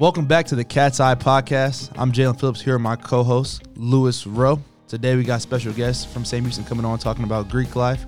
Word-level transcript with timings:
Welcome 0.00 0.24
back 0.24 0.46
to 0.46 0.54
the 0.54 0.64
Kats 0.64 0.98
Eye 0.98 1.14
Podcast. 1.14 1.92
I'm 1.94 2.10
Jaylen 2.10 2.40
Phillips 2.40 2.62
here 2.62 2.72
with 2.72 2.80
my 2.80 2.96
co-host 2.96 3.64
Lewis 3.76 4.26
Rowe. 4.26 4.58
Today 4.88 5.14
we 5.14 5.24
got 5.24 5.42
special 5.42 5.74
guests 5.74 6.10
from 6.10 6.24
Sam 6.24 6.42
Houston 6.44 6.64
coming 6.64 6.86
on 6.86 6.98
talking 6.98 7.24
about 7.24 7.50
Greek 7.50 7.76
life, 7.76 8.06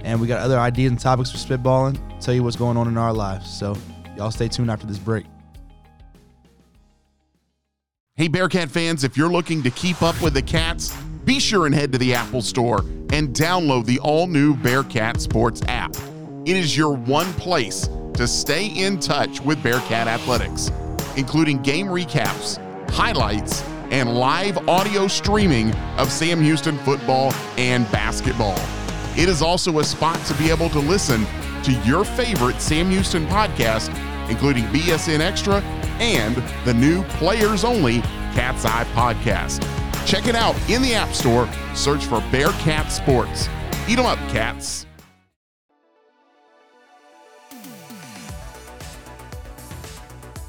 and 0.00 0.20
we 0.20 0.26
got 0.26 0.40
other 0.40 0.58
ideas 0.58 0.90
and 0.90 0.98
topics 0.98 1.30
for 1.30 1.38
spitballing. 1.38 1.96
Tell 2.18 2.34
you 2.34 2.42
what's 2.42 2.56
going 2.56 2.76
on 2.76 2.88
in 2.88 2.98
our 2.98 3.12
lives. 3.12 3.48
So 3.48 3.76
y'all 4.16 4.32
stay 4.32 4.48
tuned 4.48 4.72
after 4.72 4.88
this 4.88 4.98
break. 4.98 5.24
Hey, 8.16 8.26
Bearcat 8.26 8.68
fans, 8.68 9.04
if 9.04 9.16
you're 9.16 9.30
looking 9.30 9.62
to 9.62 9.70
keep 9.70 10.02
up 10.02 10.20
with 10.20 10.34
the 10.34 10.42
Cats, 10.42 10.92
be 11.24 11.38
sure 11.38 11.66
and 11.66 11.72
head 11.72 11.92
to 11.92 11.98
the 11.98 12.12
Apple 12.12 12.42
Store 12.42 12.80
and 13.12 13.28
download 13.28 13.86
the 13.86 14.00
all 14.00 14.26
new 14.26 14.56
Bearcat 14.56 15.20
Sports 15.20 15.62
app. 15.68 15.94
It 16.44 16.56
is 16.56 16.76
your 16.76 16.92
one 16.92 17.32
place 17.34 17.88
to 18.14 18.26
stay 18.26 18.66
in 18.66 18.98
touch 18.98 19.40
with 19.40 19.62
Bearcat 19.62 20.08
athletics, 20.08 20.72
including 21.16 21.62
game 21.62 21.86
recaps, 21.86 22.58
highlights, 22.90 23.62
and 23.90 24.14
live 24.14 24.56
audio 24.68 25.08
streaming 25.08 25.74
of 25.98 26.10
Sam 26.10 26.40
Houston 26.40 26.78
football 26.78 27.32
and 27.56 27.90
basketball. 27.90 28.58
It 29.16 29.28
is 29.28 29.42
also 29.42 29.80
a 29.80 29.84
spot 29.84 30.24
to 30.26 30.34
be 30.34 30.50
able 30.50 30.68
to 30.70 30.78
listen 30.78 31.26
to 31.64 31.72
your 31.84 32.04
favorite 32.04 32.60
Sam 32.60 32.90
Houston 32.90 33.26
podcast, 33.26 33.90
including 34.30 34.64
BSN 34.66 35.20
Extra 35.20 35.60
and 36.00 36.36
the 36.64 36.72
new 36.74 37.02
Players 37.04 37.64
Only 37.64 38.00
Kats 38.32 38.64
Eye 38.64 38.84
podcast. 38.94 39.66
Check 40.06 40.26
it 40.28 40.34
out 40.34 40.56
in 40.70 40.80
the 40.82 40.94
App 40.94 41.12
Store. 41.12 41.48
Search 41.74 42.04
for 42.06 42.20
Bearcat 42.30 42.90
Sports. 42.90 43.48
Eat 43.88 43.98
'em 43.98 44.06
up, 44.06 44.18
cats. 44.30 44.86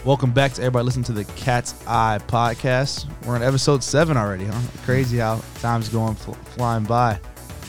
Welcome 0.03 0.31
back 0.31 0.53
to 0.53 0.63
everybody 0.63 0.83
listening 0.85 1.03
to 1.05 1.11
the 1.11 1.25
Kats 1.35 1.75
Eye 1.85 2.19
Podcast. 2.25 3.05
We're 3.23 3.35
on 3.35 3.43
episode 3.43 3.83
seven 3.83 4.17
already, 4.17 4.45
huh? 4.45 4.59
Crazy 4.83 5.19
how 5.19 5.43
time's 5.59 5.89
going 5.89 6.15
fl- 6.15 6.31
flying 6.31 6.85
by. 6.85 7.19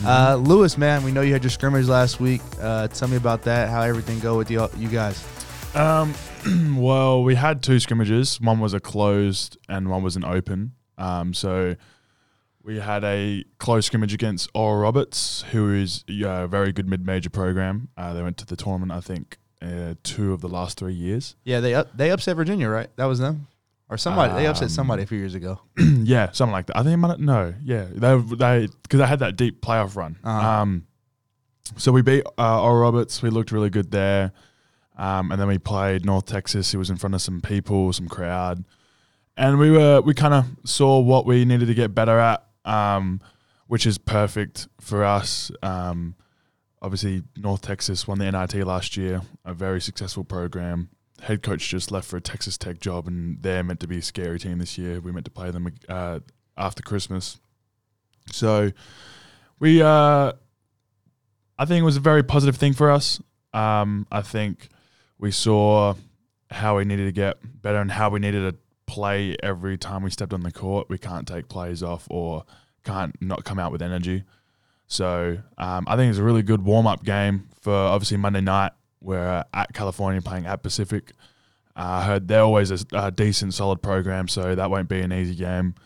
Uh, 0.02 0.36
Lewis, 0.36 0.78
man, 0.78 1.02
we 1.02 1.12
know 1.12 1.20
you 1.20 1.34
had 1.34 1.44
your 1.44 1.50
scrimmage 1.50 1.88
last 1.88 2.20
week. 2.20 2.40
Uh, 2.58 2.88
tell 2.88 3.08
me 3.08 3.16
about 3.18 3.42
that. 3.42 3.68
How 3.68 3.82
everything 3.82 4.18
go 4.20 4.38
with 4.38 4.50
you, 4.50 4.66
you 4.78 4.88
guys? 4.88 5.22
Um, 5.74 6.14
well, 6.74 7.22
we 7.22 7.34
had 7.34 7.62
two 7.62 7.78
scrimmages. 7.78 8.40
One 8.40 8.60
was 8.60 8.72
a 8.72 8.80
closed 8.80 9.58
and 9.68 9.90
one 9.90 10.02
was 10.02 10.16
an 10.16 10.24
open. 10.24 10.72
Um, 10.96 11.34
so 11.34 11.76
we 12.62 12.80
had 12.80 13.04
a 13.04 13.44
close 13.58 13.84
scrimmage 13.84 14.14
against 14.14 14.48
Oral 14.54 14.80
Roberts, 14.80 15.44
who 15.52 15.70
is 15.74 16.02
yeah, 16.08 16.44
a 16.44 16.46
very 16.46 16.72
good 16.72 16.88
mid-major 16.88 17.28
program. 17.28 17.88
Uh, 17.94 18.14
they 18.14 18.22
went 18.22 18.38
to 18.38 18.46
the 18.46 18.56
tournament, 18.56 18.90
I 18.90 19.00
think, 19.00 19.36
uh, 19.62 19.94
two 20.02 20.32
of 20.32 20.40
the 20.40 20.48
last 20.48 20.78
three 20.78 20.94
years. 20.94 21.36
Yeah, 21.44 21.60
they 21.60 21.74
up, 21.74 21.96
they 21.96 22.10
upset 22.10 22.36
Virginia, 22.36 22.68
right? 22.68 22.88
That 22.96 23.04
was 23.06 23.18
them, 23.18 23.46
or 23.88 23.96
somebody. 23.96 24.34
they 24.34 24.46
upset 24.46 24.64
Um, 24.64 24.68
somebody 24.70 25.02
a 25.02 25.06
few 25.06 25.18
years 25.18 25.34
ago. 25.34 25.60
yeah, 25.78 26.30
something 26.32 26.52
like 26.52 26.66
that. 26.66 26.76
I 26.76 26.82
think 26.82 26.98
might 26.98 27.20
no, 27.20 27.54
yeah, 27.62 27.86
they 27.90 28.16
they 28.16 28.68
because 28.82 29.00
they 29.00 29.06
had 29.06 29.20
that 29.20 29.36
deep 29.36 29.60
playoff 29.60 29.96
run. 29.96 30.18
Uh-huh. 30.24 30.48
Um, 30.48 30.86
so 31.76 31.92
we 31.92 32.02
beat 32.02 32.24
uh, 32.38 32.62
Oral 32.62 32.80
Roberts. 32.80 33.22
We 33.22 33.30
looked 33.30 33.52
really 33.52 33.70
good 33.70 33.90
there. 33.90 34.32
Um, 34.96 35.32
and 35.32 35.40
then 35.40 35.48
we 35.48 35.58
played 35.58 36.04
North 36.04 36.26
Texas. 36.26 36.74
It 36.74 36.76
was 36.76 36.90
in 36.90 36.96
front 36.96 37.14
of 37.14 37.22
some 37.22 37.40
people, 37.40 37.92
some 37.94 38.08
crowd, 38.08 38.62
and 39.36 39.58
we 39.58 39.70
were 39.70 40.02
we 40.02 40.12
kind 40.12 40.34
of 40.34 40.44
saw 40.64 40.98
what 41.00 41.24
we 41.24 41.44
needed 41.44 41.66
to 41.66 41.74
get 41.74 41.94
better 41.94 42.18
at, 42.18 42.44
um, 42.66 43.20
which 43.68 43.86
is 43.86 43.96
perfect 43.96 44.68
for 44.80 45.02
us. 45.02 45.50
Um, 45.62 46.14
obviously, 46.82 47.22
North 47.36 47.62
Texas 47.62 48.06
won 48.06 48.18
the 48.18 48.30
NIT 48.30 48.66
last 48.66 48.96
year, 48.96 49.22
a 49.44 49.54
very 49.54 49.80
successful 49.80 50.24
program. 50.24 50.90
Head 51.22 51.42
coach 51.42 51.68
just 51.68 51.92
left 51.92 52.08
for 52.08 52.16
a 52.16 52.20
Texas 52.20 52.58
Tech 52.58 52.80
job, 52.80 53.06
and 53.06 53.40
they're 53.40 53.62
meant 53.62 53.80
to 53.80 53.86
be 53.86 53.98
a 53.98 54.02
scary 54.02 54.38
team 54.38 54.58
this 54.58 54.76
year. 54.76 55.00
We 55.00 55.12
meant 55.12 55.24
to 55.24 55.30
play 55.30 55.50
them 55.52 55.72
uh, 55.88 56.20
after 56.56 56.82
Christmas, 56.82 57.38
so 58.30 58.72
we. 59.58 59.80
Uh, 59.80 60.32
I 61.58 61.64
think 61.64 61.82
it 61.82 61.84
was 61.84 61.96
a 61.96 62.00
very 62.00 62.24
positive 62.24 62.56
thing 62.56 62.72
for 62.72 62.90
us. 62.90 63.20
Um, 63.54 64.06
I 64.10 64.22
think 64.22 64.68
we 65.18 65.30
saw 65.30 65.94
how 66.50 66.78
we 66.78 66.84
needed 66.84 67.04
to 67.04 67.12
get 67.12 67.36
better 67.62 67.78
and 67.78 67.92
how 67.92 68.10
we 68.10 68.18
needed 68.18 68.50
to 68.50 68.58
play 68.92 69.36
every 69.42 69.78
time 69.78 70.02
we 70.02 70.10
stepped 70.10 70.32
on 70.32 70.42
the 70.42 70.50
court. 70.50 70.88
We 70.88 70.98
can't 70.98 71.28
take 71.28 71.48
plays 71.48 71.82
off 71.82 72.08
or 72.10 72.44
can't 72.84 73.14
not 73.22 73.44
come 73.44 73.60
out 73.60 73.70
with 73.70 73.82
energy. 73.82 74.24
So 74.92 75.38
um, 75.56 75.86
I 75.88 75.96
think 75.96 76.10
it's 76.10 76.18
a 76.18 76.22
really 76.22 76.42
good 76.42 76.62
warm 76.62 76.86
up 76.86 77.02
game 77.02 77.48
for 77.62 77.72
obviously 77.72 78.18
Monday 78.18 78.42
night. 78.42 78.72
We're 79.00 79.42
at 79.52 79.72
California 79.72 80.20
playing 80.20 80.44
at 80.44 80.62
Pacific. 80.62 81.12
Uh, 81.74 81.80
I 81.80 82.04
heard 82.04 82.28
they're 82.28 82.42
always 82.42 82.70
a, 82.70 82.78
a 82.92 83.10
decent, 83.10 83.54
solid 83.54 83.80
program, 83.80 84.28
so 84.28 84.54
that 84.54 84.70
won't 84.70 84.90
be 84.90 85.00
an 85.00 85.10
easy 85.10 85.34
game. 85.34 85.76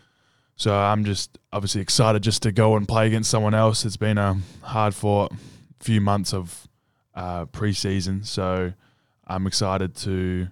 So 0.56 0.74
I'm 0.74 1.04
just 1.04 1.38
obviously 1.52 1.82
excited 1.82 2.22
just 2.24 2.42
to 2.42 2.52
go 2.52 2.76
and 2.76 2.88
play 2.88 3.06
against 3.06 3.30
someone 3.30 3.54
else. 3.54 3.84
It's 3.84 3.96
been 3.96 4.18
a 4.18 4.38
hard 4.62 4.92
fought 4.92 5.32
few 5.78 6.00
months 6.00 6.34
of 6.34 6.66
uh, 7.14 7.46
preseason, 7.46 8.26
so 8.26 8.72
I'm 9.24 9.46
excited 9.46 9.94
to, 9.98 10.48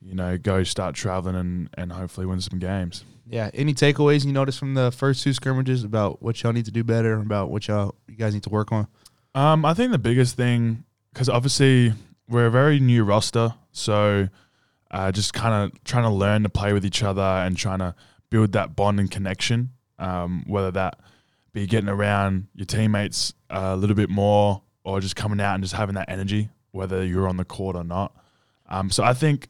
you 0.00 0.14
know, 0.14 0.38
go 0.38 0.64
start 0.64 0.96
traveling 0.96 1.36
and, 1.36 1.68
and 1.74 1.92
hopefully 1.92 2.26
win 2.26 2.40
some 2.40 2.58
games. 2.58 3.04
Yeah. 3.26 3.50
Any 3.54 3.74
takeaways 3.74 4.24
you 4.24 4.32
noticed 4.32 4.58
from 4.58 4.74
the 4.74 4.90
first 4.90 5.22
two 5.22 5.32
scrimmages 5.32 5.84
about 5.84 6.22
what 6.22 6.42
y'all 6.42 6.52
need 6.52 6.64
to 6.64 6.70
do 6.70 6.84
better, 6.84 7.14
about 7.14 7.50
what 7.50 7.68
y'all 7.68 7.94
you 8.08 8.16
guys 8.16 8.34
need 8.34 8.42
to 8.44 8.50
work 8.50 8.72
on? 8.72 8.88
Um, 9.34 9.64
I 9.64 9.74
think 9.74 9.92
the 9.92 9.98
biggest 9.98 10.36
thing, 10.36 10.84
because 11.12 11.28
obviously 11.28 11.92
we're 12.28 12.46
a 12.46 12.50
very 12.50 12.80
new 12.80 13.04
roster, 13.04 13.54
so 13.70 14.28
uh, 14.90 15.12
just 15.12 15.32
kind 15.32 15.54
of 15.54 15.84
trying 15.84 16.04
to 16.04 16.10
learn 16.10 16.42
to 16.42 16.48
play 16.48 16.72
with 16.72 16.84
each 16.84 17.02
other 17.02 17.22
and 17.22 17.56
trying 17.56 17.78
to 17.78 17.94
build 18.28 18.52
that 18.52 18.76
bond 18.76 19.00
and 19.00 19.10
connection. 19.10 19.70
Um, 19.98 20.44
whether 20.48 20.72
that 20.72 20.98
be 21.52 21.66
getting 21.66 21.88
around 21.88 22.48
your 22.54 22.66
teammates 22.66 23.34
a 23.50 23.76
little 23.76 23.94
bit 23.94 24.10
more, 24.10 24.62
or 24.84 25.00
just 25.00 25.14
coming 25.14 25.40
out 25.40 25.54
and 25.54 25.62
just 25.62 25.74
having 25.74 25.94
that 25.94 26.08
energy, 26.08 26.48
whether 26.72 27.04
you're 27.04 27.28
on 27.28 27.36
the 27.36 27.44
court 27.44 27.76
or 27.76 27.84
not. 27.84 28.14
Um, 28.68 28.90
so 28.90 29.04
I 29.04 29.14
think 29.14 29.46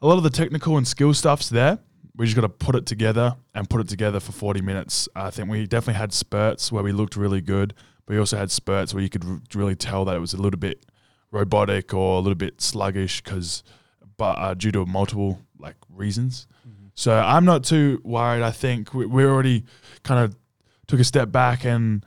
a 0.00 0.06
lot 0.06 0.18
of 0.18 0.22
the 0.22 0.30
technical 0.30 0.76
and 0.76 0.86
skill 0.86 1.12
stuff's 1.14 1.48
there. 1.48 1.80
We 2.18 2.26
just 2.26 2.34
got 2.34 2.42
to 2.42 2.48
put 2.48 2.74
it 2.74 2.84
together 2.84 3.36
and 3.54 3.70
put 3.70 3.80
it 3.80 3.88
together 3.88 4.18
for 4.20 4.32
40 4.32 4.60
minutes. 4.60 5.08
I 5.14 5.30
think 5.30 5.48
we 5.48 5.66
definitely 5.66 5.98
had 5.98 6.12
spurts 6.12 6.70
where 6.70 6.82
we 6.82 6.92
looked 6.92 7.16
really 7.16 7.40
good, 7.40 7.74
but 8.04 8.14
we 8.14 8.18
also 8.18 8.36
had 8.36 8.50
spurts 8.50 8.92
where 8.92 9.02
you 9.02 9.08
could 9.08 9.24
r- 9.24 9.40
really 9.54 9.76
tell 9.76 10.04
that 10.04 10.16
it 10.16 10.18
was 10.18 10.34
a 10.34 10.36
little 10.36 10.58
bit 10.58 10.84
robotic 11.30 11.94
or 11.94 12.16
a 12.16 12.20
little 12.20 12.34
bit 12.34 12.60
sluggish 12.60 13.22
because, 13.22 13.62
but 14.16 14.36
uh, 14.36 14.54
due 14.54 14.72
to 14.72 14.84
multiple 14.84 15.40
like 15.58 15.76
reasons. 15.88 16.46
So 16.94 17.16
I'm 17.16 17.44
not 17.44 17.62
too 17.62 18.00
worried. 18.02 18.42
I 18.42 18.50
think 18.50 18.92
we, 18.92 19.06
we 19.06 19.24
already 19.24 19.62
kind 20.02 20.24
of 20.24 20.36
took 20.88 20.98
a 20.98 21.04
step 21.04 21.30
back 21.30 21.64
and 21.64 22.04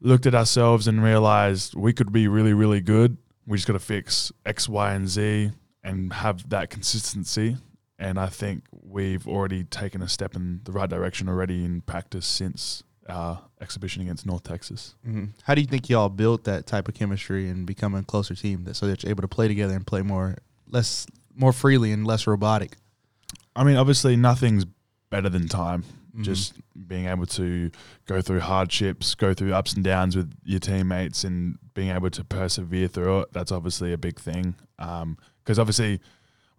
looked 0.00 0.24
at 0.24 0.34
ourselves 0.34 0.88
and 0.88 1.04
realized 1.04 1.74
we 1.74 1.92
could 1.92 2.10
be 2.10 2.26
really, 2.26 2.54
really 2.54 2.80
good. 2.80 3.18
We 3.46 3.58
just 3.58 3.66
got 3.66 3.74
to 3.74 3.78
fix 3.78 4.32
X, 4.46 4.66
Y, 4.66 4.94
and 4.94 5.06
Z 5.06 5.50
and 5.84 6.14
have 6.14 6.48
that 6.48 6.70
consistency. 6.70 7.58
And 8.00 8.18
I 8.18 8.26
think 8.26 8.64
we've 8.72 9.28
already 9.28 9.62
taken 9.64 10.00
a 10.00 10.08
step 10.08 10.34
in 10.34 10.62
the 10.64 10.72
right 10.72 10.88
direction 10.88 11.28
already 11.28 11.64
in 11.64 11.82
practice 11.82 12.26
since 12.26 12.82
our 13.08 13.42
exhibition 13.60 14.00
against 14.00 14.24
North 14.24 14.42
Texas. 14.42 14.94
Mm-hmm. 15.06 15.24
How 15.42 15.54
do 15.54 15.60
you 15.60 15.66
think 15.66 15.90
y'all 15.90 16.08
built 16.08 16.44
that 16.44 16.66
type 16.66 16.88
of 16.88 16.94
chemistry 16.94 17.48
and 17.48 17.66
becoming 17.66 18.00
a 18.00 18.04
closer 18.04 18.34
team 18.34 18.64
that 18.64 18.74
so 18.74 18.86
that 18.86 19.02
you're 19.02 19.10
able 19.10 19.20
to 19.20 19.28
play 19.28 19.48
together 19.48 19.74
and 19.74 19.86
play 19.86 20.00
more 20.00 20.38
less 20.66 21.06
more 21.34 21.52
freely 21.52 21.92
and 21.92 22.06
less 22.06 22.26
robotic? 22.26 22.76
I 23.54 23.64
mean, 23.64 23.76
obviously, 23.76 24.16
nothing's 24.16 24.64
better 25.10 25.28
than 25.28 25.46
time. 25.46 25.84
Mhm. 26.16 26.24
Just 26.24 26.54
being 26.88 27.06
able 27.06 27.26
to 27.26 27.70
go 28.06 28.22
through 28.22 28.40
hardships, 28.40 29.14
go 29.14 29.34
through 29.34 29.52
ups 29.52 29.74
and 29.74 29.84
downs 29.84 30.16
with 30.16 30.32
your 30.42 30.58
teammates, 30.60 31.22
and 31.22 31.58
being 31.74 31.90
able 31.90 32.10
to 32.10 32.24
persevere 32.24 32.88
through 32.88 33.20
it. 33.20 33.32
That's 33.32 33.52
obviously 33.52 33.92
a 33.92 33.98
big 33.98 34.18
thing. 34.18 34.54
Because 34.78 35.58
obviously, 35.58 36.00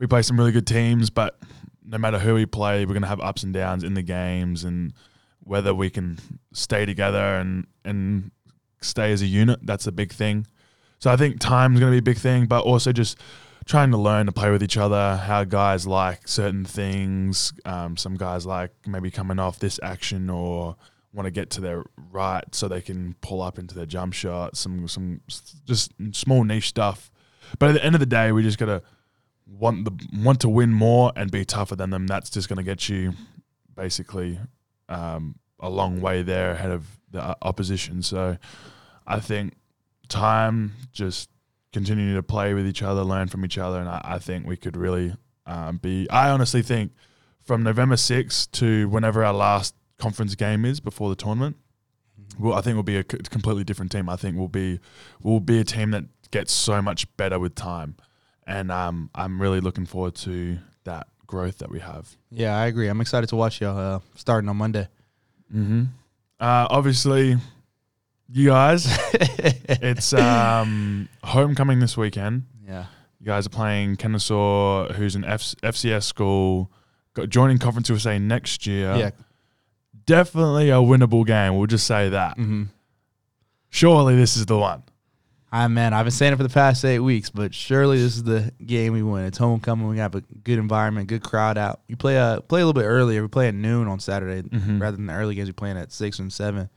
we 0.01 0.07
play 0.07 0.23
some 0.23 0.35
really 0.35 0.51
good 0.51 0.65
teams, 0.65 1.11
but 1.11 1.39
no 1.85 1.99
matter 1.99 2.17
who 2.17 2.33
we 2.33 2.47
play, 2.47 2.85
we're 2.85 2.93
going 2.93 3.03
to 3.03 3.07
have 3.07 3.21
ups 3.21 3.43
and 3.43 3.53
downs 3.53 3.83
in 3.83 3.93
the 3.93 4.01
games, 4.01 4.63
and 4.63 4.93
whether 5.43 5.75
we 5.75 5.91
can 5.91 6.17
stay 6.53 6.85
together 6.85 7.35
and 7.35 7.67
and 7.85 8.31
stay 8.81 9.11
as 9.11 9.21
a 9.21 9.27
unit, 9.27 9.59
that's 9.61 9.85
a 9.85 9.91
big 9.91 10.11
thing. 10.11 10.47
So 10.97 11.11
I 11.11 11.17
think 11.17 11.39
time 11.39 11.75
is 11.75 11.79
going 11.79 11.91
to 11.91 11.95
be 11.95 11.99
a 11.99 12.13
big 12.13 12.17
thing, 12.17 12.47
but 12.47 12.63
also 12.63 12.91
just 12.91 13.19
trying 13.65 13.91
to 13.91 13.97
learn 13.97 14.25
to 14.25 14.31
play 14.31 14.49
with 14.49 14.63
each 14.63 14.75
other, 14.75 15.17
how 15.17 15.43
guys 15.43 15.85
like 15.85 16.27
certain 16.27 16.65
things. 16.65 17.53
Um, 17.63 17.95
some 17.95 18.15
guys 18.15 18.43
like 18.43 18.71
maybe 18.87 19.11
coming 19.11 19.37
off 19.37 19.59
this 19.59 19.79
action 19.83 20.31
or 20.31 20.77
want 21.13 21.27
to 21.27 21.31
get 21.31 21.51
to 21.51 21.61
their 21.61 21.83
right 22.11 22.43
so 22.55 22.67
they 22.67 22.81
can 22.81 23.15
pull 23.21 23.41
up 23.41 23.59
into 23.59 23.75
their 23.75 23.85
jump 23.85 24.13
shot. 24.13 24.57
Some 24.57 24.87
some 24.87 25.21
just 25.67 25.93
small 26.13 26.43
niche 26.43 26.69
stuff. 26.69 27.11
But 27.59 27.69
at 27.69 27.73
the 27.73 27.85
end 27.85 27.93
of 27.93 27.99
the 27.99 28.07
day, 28.07 28.31
we 28.31 28.41
just 28.41 28.57
gotta 28.57 28.81
want 29.57 29.85
the 29.85 29.91
want 30.23 30.41
to 30.41 30.49
win 30.49 30.71
more 30.71 31.11
and 31.15 31.31
be 31.31 31.45
tougher 31.45 31.75
than 31.75 31.89
them. 31.89 32.07
That's 32.07 32.29
just 32.29 32.49
gonna 32.49 32.63
get 32.63 32.89
you 32.89 33.13
basically 33.75 34.39
um, 34.89 35.35
a 35.59 35.69
long 35.69 36.01
way 36.01 36.23
there 36.23 36.51
ahead 36.51 36.71
of 36.71 36.85
the 37.11 37.21
uh, 37.21 37.35
opposition. 37.41 38.01
So 38.01 38.37
I 39.05 39.19
think 39.19 39.53
time 40.09 40.73
just 40.91 41.29
continuing 41.73 42.15
to 42.15 42.23
play 42.23 42.53
with 42.53 42.67
each 42.67 42.83
other, 42.83 43.03
learn 43.03 43.27
from 43.27 43.45
each 43.45 43.57
other, 43.57 43.79
and 43.79 43.89
I, 43.89 44.01
I 44.03 44.19
think 44.19 44.45
we 44.45 44.57
could 44.57 44.75
really 44.75 45.15
um, 45.45 45.77
be. 45.77 46.09
I 46.09 46.29
honestly 46.29 46.61
think 46.61 46.91
from 47.43 47.63
November 47.63 47.95
6th 47.95 48.51
to 48.51 48.87
whenever 48.89 49.23
our 49.23 49.33
last 49.33 49.75
conference 49.97 50.35
game 50.35 50.65
is 50.65 50.79
before 50.79 51.09
the 51.09 51.15
tournament, 51.15 51.57
well, 52.39 52.53
I 52.53 52.61
think 52.61 52.75
we'll 52.75 52.83
be 52.83 52.97
a 52.97 53.03
completely 53.03 53.63
different 53.63 53.91
team. 53.91 54.09
I 54.09 54.15
think 54.15 54.37
we'll 54.37 54.47
be 54.47 54.79
we'll 55.21 55.39
be 55.39 55.59
a 55.59 55.63
team 55.63 55.91
that 55.91 56.05
gets 56.31 56.53
so 56.53 56.81
much 56.81 57.05
better 57.17 57.39
with 57.39 57.55
time, 57.55 57.95
and 58.47 58.71
um, 58.71 59.09
I'm 59.15 59.41
really 59.41 59.59
looking 59.59 59.85
forward 59.85 60.15
to 60.15 60.57
that 60.83 61.07
growth 61.27 61.59
that 61.59 61.71
we 61.71 61.79
have. 61.79 62.15
Yeah, 62.29 62.57
I 62.57 62.67
agree. 62.67 62.87
I'm 62.87 63.01
excited 63.01 63.27
to 63.29 63.35
watch 63.35 63.61
y'all 63.61 63.77
uh, 63.77 63.99
starting 64.15 64.49
on 64.49 64.57
Monday. 64.57 64.87
Mm-hmm. 65.53 65.83
Uh, 66.39 66.67
obviously, 66.69 67.37
you 68.29 68.49
guys, 68.49 68.85
it's 69.13 70.13
um, 70.13 71.07
homecoming 71.23 71.79
this 71.79 71.95
weekend. 71.97 72.43
Yeah. 72.65 72.85
You 73.19 73.25
guys 73.27 73.45
are 73.45 73.49
playing 73.49 73.97
Kennesaw, 73.97 74.93
who's 74.93 75.15
an 75.15 75.23
F- 75.25 75.55
FCS 75.61 76.03
school, 76.03 76.71
got, 77.13 77.29
joining 77.29 77.59
Conference 77.59 77.89
USA 77.89 78.17
next 78.17 78.65
year. 78.65 78.95
Yeah. 78.95 79.11
Definitely 80.05 80.69
a 80.69 80.75
winnable 80.75 81.25
game. 81.25 81.55
We'll 81.55 81.67
just 81.67 81.85
say 81.85 82.09
that. 82.09 82.37
Mm-hmm. 82.37 82.63
Surely 83.69 84.15
this 84.15 84.35
is 84.35 84.47
the 84.47 84.57
one. 84.57 84.83
I 85.53 85.67
man, 85.67 85.93
I've 85.93 86.05
been 86.05 86.11
saying 86.11 86.31
it 86.33 86.37
for 86.37 86.43
the 86.43 86.49
past 86.49 86.85
eight 86.85 86.99
weeks, 86.99 87.29
but 87.29 87.53
surely 87.53 87.97
this 87.97 88.15
is 88.15 88.23
the 88.23 88.53
game 88.65 88.93
we 88.93 89.03
win. 89.03 89.25
It's 89.25 89.37
homecoming. 89.37 89.87
We 89.89 89.97
have 89.97 90.15
a 90.15 90.21
good 90.21 90.59
environment, 90.59 91.07
good 91.07 91.23
crowd 91.23 91.57
out. 91.57 91.81
We 91.89 91.95
play 91.95 92.17
uh 92.17 92.39
play 92.41 92.61
a 92.61 92.65
little 92.65 92.79
bit 92.81 92.87
earlier. 92.87 93.21
We 93.21 93.27
play 93.27 93.49
at 93.49 93.55
noon 93.55 93.87
on 93.89 93.99
Saturday 93.99 94.47
Mhm. 94.47 94.79
rather 94.81 94.95
than 94.95 95.07
the 95.07 95.13
early 95.13 95.35
games. 95.35 95.49
We 95.49 95.53
playing 95.53 95.77
at 95.77 95.91
six 95.91 96.19
and 96.19 96.31
seven. 96.31 96.69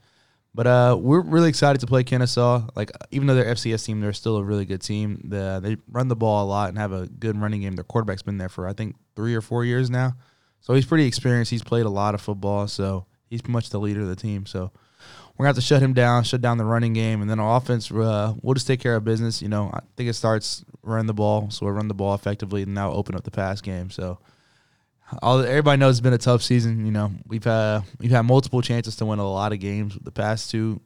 But 0.57 0.67
uh, 0.69 0.97
we're 1.01 1.21
really 1.21 1.49
excited 1.49 1.81
to 1.81 1.87
play 1.89 2.05
Kennesaw. 2.05 2.69
Like 2.77 2.91
even 3.11 3.27
though 3.27 3.35
they're 3.35 3.45
FCS 3.55 3.85
team, 3.85 4.01
they're 4.01 4.13
still 4.13 4.37
a 4.37 4.43
really 4.45 4.65
good 4.65 4.81
team. 4.83 5.21
The, 5.25 5.59
they 5.63 5.77
run 5.91 6.07
the 6.09 6.15
ball 6.17 6.45
a 6.45 6.49
lot 6.49 6.69
and 6.69 6.79
have 6.79 6.93
a 6.93 7.07
good 7.07 7.41
running 7.41 7.61
game. 7.63 7.75
Their 7.75 7.85
quarterback's 7.85 8.23
been 8.23 8.39
there 8.39 8.49
for 8.49 8.67
I 8.69 8.73
think 8.73 8.95
three 9.17 9.35
or 9.35 9.41
four 9.41 9.65
years 9.65 9.91
now, 9.91 10.15
so 10.61 10.75
he's 10.75 10.87
pretty 10.87 11.07
experienced. 11.07 11.51
He's 11.51 11.63
played 11.65 11.87
a 11.87 11.91
lot 11.91 12.15
of 12.15 12.21
football, 12.21 12.67
so 12.69 13.07
he's 13.31 13.41
pretty 13.43 13.53
much 13.53 13.71
the 13.71 13.81
leader 13.81 14.03
of 14.03 14.09
the 14.09 14.15
team. 14.17 14.47
So 14.47 14.71
we're 15.37 15.45
gonna 15.45 15.49
have 15.51 15.57
to 15.57 15.63
shut 15.63 15.83
him 15.83 15.93
down, 15.95 16.23
shut 16.25 16.41
down 16.41 16.59
the 16.59 16.65
running 16.65 16.93
game, 16.93 17.21
and 17.21 17.29
then 17.31 17.41
on 17.41 17.57
offense, 17.57 17.91
uh, 17.91 18.35
we'll 18.43 18.55
just 18.55 18.67
take 18.67 18.81
care 18.81 18.95
of 18.97 19.05
business. 19.05 19.43
You 19.43 19.49
know, 19.49 19.71
I 19.75 19.81
think 19.97 20.09
it 20.09 20.15
starts 20.15 20.65
running 20.83 21.07
the 21.07 21.15
ball, 21.15 21.51
so 21.51 21.67
we'll 21.67 21.75
run 21.75 21.89
the 21.89 21.95
ball 21.95 22.15
effectively, 22.15 22.63
and 22.63 22.75
now 22.75 22.93
open 22.93 23.15
up 23.15 23.25
the 23.25 23.31
pass 23.31 23.61
game. 23.61 23.91
So, 23.91 24.19
all 25.23 25.41
everybody 25.41 25.79
knows 25.79 25.95
it's 25.97 26.01
been 26.01 26.13
a 26.13 26.19
tough 26.19 26.43
season. 26.43 26.85
You 26.87 26.93
know, 26.93 27.11
we've 27.27 27.45
had 27.45 27.83
we've 27.99 28.11
had 28.11 28.23
multiple 28.23 28.63
chances 28.63 28.97
to 28.97 29.07
win 29.07 29.19
a 29.19 29.29
lot 29.29 29.53
of 29.53 29.61
games. 29.61 29.97
The 30.01 30.13
past 30.13 30.51
two 30.51 30.81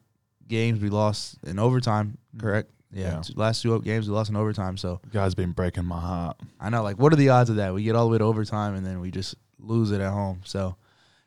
games 0.47 0.81
we 0.81 0.89
lost 0.89 1.37
in 1.47 1.59
overtime. 1.59 2.17
Correct? 2.39 2.71
Yeah, 2.91 3.17
Yeah. 3.17 3.21
two- 3.21 3.35
last 3.37 3.61
two 3.62 3.79
games 3.83 4.09
we 4.09 4.15
lost 4.15 4.31
in 4.31 4.37
overtime. 4.37 4.79
So 4.79 5.00
You 5.05 5.11
guys 5.12 5.35
been 5.35 5.53
breaking 5.53 5.85
my 5.85 6.00
heart. 6.00 6.39
I 6.59 6.71
know, 6.71 6.83
like, 6.83 6.99
what 6.99 7.12
are 7.12 7.17
the 7.17 7.29
odds 7.29 7.50
of 7.50 7.56
that? 7.56 7.75
We 7.75 7.83
get 7.83 7.95
all 7.95 8.06
the 8.06 8.12
way 8.12 8.17
to 8.19 8.25
overtime 8.25 8.75
and 8.75 8.87
then 8.87 9.00
we 9.00 9.11
just 9.11 9.35
lose 9.59 9.91
it 9.91 10.00
at 10.00 10.11
home. 10.11 10.41
So 10.45 10.77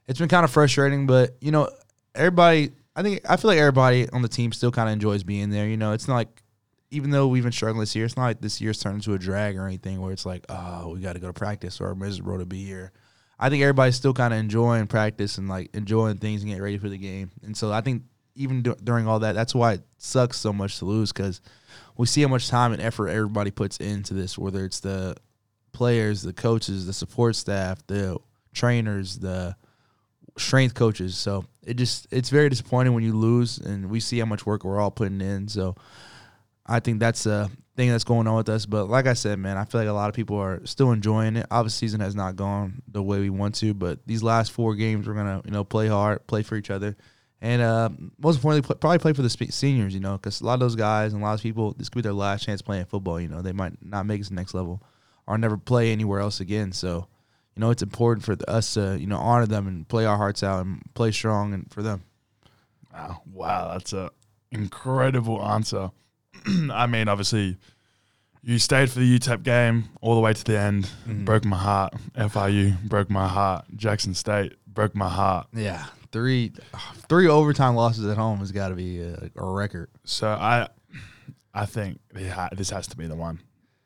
it's 0.07 0.17
been 0.19 0.27
kind 0.27 0.43
of 0.43 0.49
frustrating, 0.49 1.05
but 1.05 1.35
you 1.39 1.51
know, 1.51 1.69
everybody. 2.15 2.71
I 2.95 3.03
think 3.03 3.21
I 3.29 3.37
feel 3.37 3.49
like 3.49 3.59
everybody 3.59 4.09
on 4.09 4.21
the 4.21 4.27
team 4.27 4.51
still 4.51 4.71
kind 4.71 4.89
of 4.89 4.93
enjoys 4.93 5.23
being 5.23 5.49
there. 5.49 5.67
You 5.67 5.77
know, 5.77 5.93
it's 5.93 6.07
not 6.07 6.15
like 6.15 6.43
even 6.91 7.09
though 7.09 7.27
we've 7.27 7.43
been 7.43 7.51
struggling 7.51 7.79
this 7.79 7.95
year, 7.95 8.05
it's 8.05 8.17
not 8.17 8.23
like 8.23 8.41
this 8.41 8.59
year's 8.59 8.79
turned 8.79 8.95
into 8.95 9.13
a 9.13 9.17
drag 9.17 9.57
or 9.57 9.65
anything 9.65 10.01
where 10.01 10.11
it's 10.11 10.25
like, 10.25 10.45
oh, 10.49 10.89
we 10.93 10.99
got 10.99 11.13
to 11.13 11.19
go 11.19 11.27
to 11.27 11.33
practice 11.33 11.79
or 11.79 11.95
miserable 11.95 12.37
to 12.39 12.45
be 12.45 12.65
here. 12.65 12.91
I 13.39 13.49
think 13.49 13.63
everybody's 13.63 13.95
still 13.95 14.13
kind 14.13 14.33
of 14.33 14.39
enjoying 14.39 14.87
practice 14.87 15.37
and 15.37 15.47
like 15.47 15.69
enjoying 15.73 16.17
things 16.17 16.41
and 16.41 16.49
getting 16.49 16.63
ready 16.63 16.77
for 16.77 16.89
the 16.89 16.97
game. 16.97 17.31
And 17.43 17.55
so 17.55 17.71
I 17.71 17.81
think 17.81 18.03
even 18.35 18.61
du- 18.61 18.77
during 18.83 19.07
all 19.07 19.19
that, 19.19 19.33
that's 19.33 19.55
why 19.55 19.73
it 19.73 19.81
sucks 19.97 20.37
so 20.37 20.51
much 20.51 20.77
to 20.79 20.85
lose 20.85 21.11
because 21.11 21.41
we 21.97 22.05
see 22.05 22.21
how 22.21 22.27
much 22.27 22.49
time 22.49 22.73
and 22.73 22.81
effort 22.81 23.07
everybody 23.07 23.51
puts 23.51 23.77
into 23.77 24.13
this, 24.13 24.37
whether 24.37 24.65
it's 24.65 24.81
the 24.81 25.15
players, 25.71 26.21
the 26.21 26.33
coaches, 26.33 26.85
the 26.85 26.93
support 26.93 27.35
staff, 27.35 27.85
the 27.87 28.17
trainers, 28.53 29.17
the 29.17 29.55
strength 30.37 30.75
coaches. 30.75 31.17
So 31.17 31.45
it 31.63 31.75
just 31.75 32.07
it's 32.11 32.29
very 32.29 32.49
disappointing 32.49 32.93
when 32.93 33.03
you 33.03 33.13
lose, 33.13 33.57
and 33.57 33.89
we 33.89 33.99
see 33.99 34.19
how 34.19 34.25
much 34.25 34.45
work 34.45 34.63
we're 34.63 34.79
all 34.79 34.91
putting 34.91 35.21
in. 35.21 35.47
So 35.47 35.75
I 36.65 36.79
think 36.79 36.99
that's 36.99 37.25
a 37.25 37.49
thing 37.75 37.89
that's 37.89 38.03
going 38.03 38.27
on 38.27 38.35
with 38.35 38.49
us. 38.49 38.65
But 38.65 38.85
like 38.89 39.07
I 39.07 39.13
said, 39.13 39.39
man, 39.39 39.57
I 39.57 39.65
feel 39.65 39.81
like 39.81 39.89
a 39.89 39.93
lot 39.93 40.09
of 40.09 40.15
people 40.15 40.37
are 40.37 40.65
still 40.65 40.91
enjoying 40.91 41.35
it. 41.35 41.45
Obviously, 41.51 41.87
season 41.87 42.01
has 42.01 42.15
not 42.15 42.35
gone 42.35 42.81
the 42.87 43.01
way 43.01 43.19
we 43.19 43.29
want 43.29 43.55
to, 43.55 43.73
but 43.73 43.99
these 44.05 44.23
last 44.23 44.51
four 44.51 44.75
games, 44.75 45.07
we're 45.07 45.13
gonna 45.13 45.41
you 45.45 45.51
know 45.51 45.63
play 45.63 45.87
hard, 45.87 46.25
play 46.27 46.43
for 46.43 46.55
each 46.55 46.69
other. 46.69 46.95
And 47.43 47.61
uh, 47.61 47.89
most 48.19 48.35
importantly, 48.35 48.75
probably 48.79 48.99
play 48.99 49.13
for 49.13 49.23
the 49.23 49.29
seniors, 49.29 49.95
you 49.95 49.99
know, 49.99 50.13
because 50.13 50.41
a 50.41 50.45
lot 50.45 50.53
of 50.53 50.59
those 50.59 50.75
guys 50.75 51.13
and 51.13 51.23
a 51.23 51.25
lot 51.25 51.33
of 51.33 51.41
people, 51.41 51.73
this 51.73 51.89
could 51.89 51.97
be 51.97 52.01
their 52.03 52.13
last 52.13 52.45
chance 52.45 52.61
playing 52.61 52.85
football. 52.85 53.19
You 53.19 53.29
know, 53.29 53.41
they 53.41 53.51
might 53.51 53.83
not 53.83 54.05
make 54.05 54.21
it 54.21 54.25
to 54.25 54.29
the 54.29 54.35
next 54.35 54.53
level 54.53 54.83
or 55.25 55.39
never 55.39 55.57
play 55.57 55.91
anywhere 55.91 56.19
else 56.19 56.39
again. 56.39 56.71
So, 56.71 57.07
know, 57.61 57.69
it's 57.71 57.81
important 57.83 58.25
for 58.25 58.35
us 58.49 58.73
to, 58.73 58.97
you 58.99 59.07
know, 59.07 59.17
honor 59.17 59.45
them 59.45 59.67
and 59.67 59.87
play 59.87 60.05
our 60.05 60.17
hearts 60.17 60.43
out 60.43 60.65
and 60.65 60.81
play 60.93 61.11
strong 61.11 61.53
and 61.53 61.71
for 61.71 61.81
them. 61.81 62.03
Wow, 62.93 63.21
wow, 63.31 63.69
that's 63.71 63.93
a 63.93 64.09
incredible 64.51 65.41
answer. 65.43 65.91
I 66.71 66.87
mean, 66.87 67.07
obviously, 67.07 67.57
you 68.43 68.59
stayed 68.59 68.89
for 68.89 68.99
the 68.99 69.19
UTEP 69.19 69.43
game 69.43 69.85
all 70.01 70.15
the 70.15 70.21
way 70.21 70.33
to 70.33 70.43
the 70.43 70.57
end. 70.59 70.89
Mhm. 71.07 71.23
Broke 71.25 71.45
my 71.45 71.57
heart. 71.57 71.93
FIU 72.15 72.81
broke 72.83 73.09
my 73.09 73.27
heart. 73.27 73.65
Jackson 73.75 74.13
State 74.13 74.53
broke 74.67 74.95
my 74.95 75.07
heart. 75.09 75.47
Yeah, 75.53 75.85
three 76.11 76.51
three 77.07 77.27
overtime 77.27 77.75
losses 77.75 78.05
at 78.07 78.17
home 78.17 78.39
has 78.39 78.51
got 78.51 78.69
to 78.69 78.75
be 78.75 78.99
a, 79.01 79.29
a 79.35 79.45
record. 79.45 79.89
So 80.03 80.27
I, 80.27 80.67
I 81.53 81.65
think 81.65 81.99
ha- 82.29 82.49
this 82.51 82.71
has 82.71 82.87
to 82.87 82.97
be 82.97 83.07
the 83.07 83.15
one. 83.15 83.39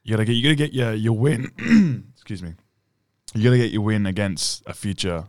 You 0.03 0.11
gotta 0.13 0.25
get 0.25 0.33
you 0.33 0.43
gotta 0.43 0.55
get 0.55 0.73
your 0.73 0.93
your 0.93 1.13
win. 1.17 1.51
excuse 2.15 2.41
me. 2.41 2.53
You 3.33 3.43
gotta 3.43 3.57
get 3.57 3.71
your 3.71 3.81
win 3.81 4.05
against 4.05 4.63
a 4.65 4.73
future 4.73 5.25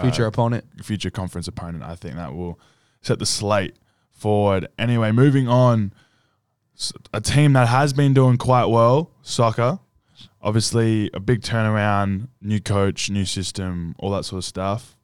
Future 0.00 0.24
uh, 0.24 0.28
opponent. 0.28 0.64
future 0.84 1.10
conference 1.10 1.48
opponent. 1.48 1.82
I 1.82 1.94
think 1.96 2.14
that 2.16 2.34
will 2.34 2.58
set 3.02 3.18
the 3.18 3.26
slate 3.26 3.76
forward. 4.10 4.68
Anyway, 4.78 5.10
moving 5.12 5.48
on. 5.48 5.92
a 7.12 7.20
team 7.20 7.54
that 7.54 7.66
has 7.68 7.92
been 7.92 8.14
doing 8.14 8.36
quite 8.38 8.66
well, 8.66 9.10
soccer. 9.22 9.80
Obviously, 10.40 11.10
a 11.12 11.18
big 11.20 11.40
turnaround, 11.40 12.28
new 12.40 12.60
coach, 12.60 13.10
new 13.10 13.24
system, 13.24 13.96
all 13.98 14.10
that 14.12 14.24
sort 14.24 14.38
of 14.38 14.44
stuff. 14.44 14.96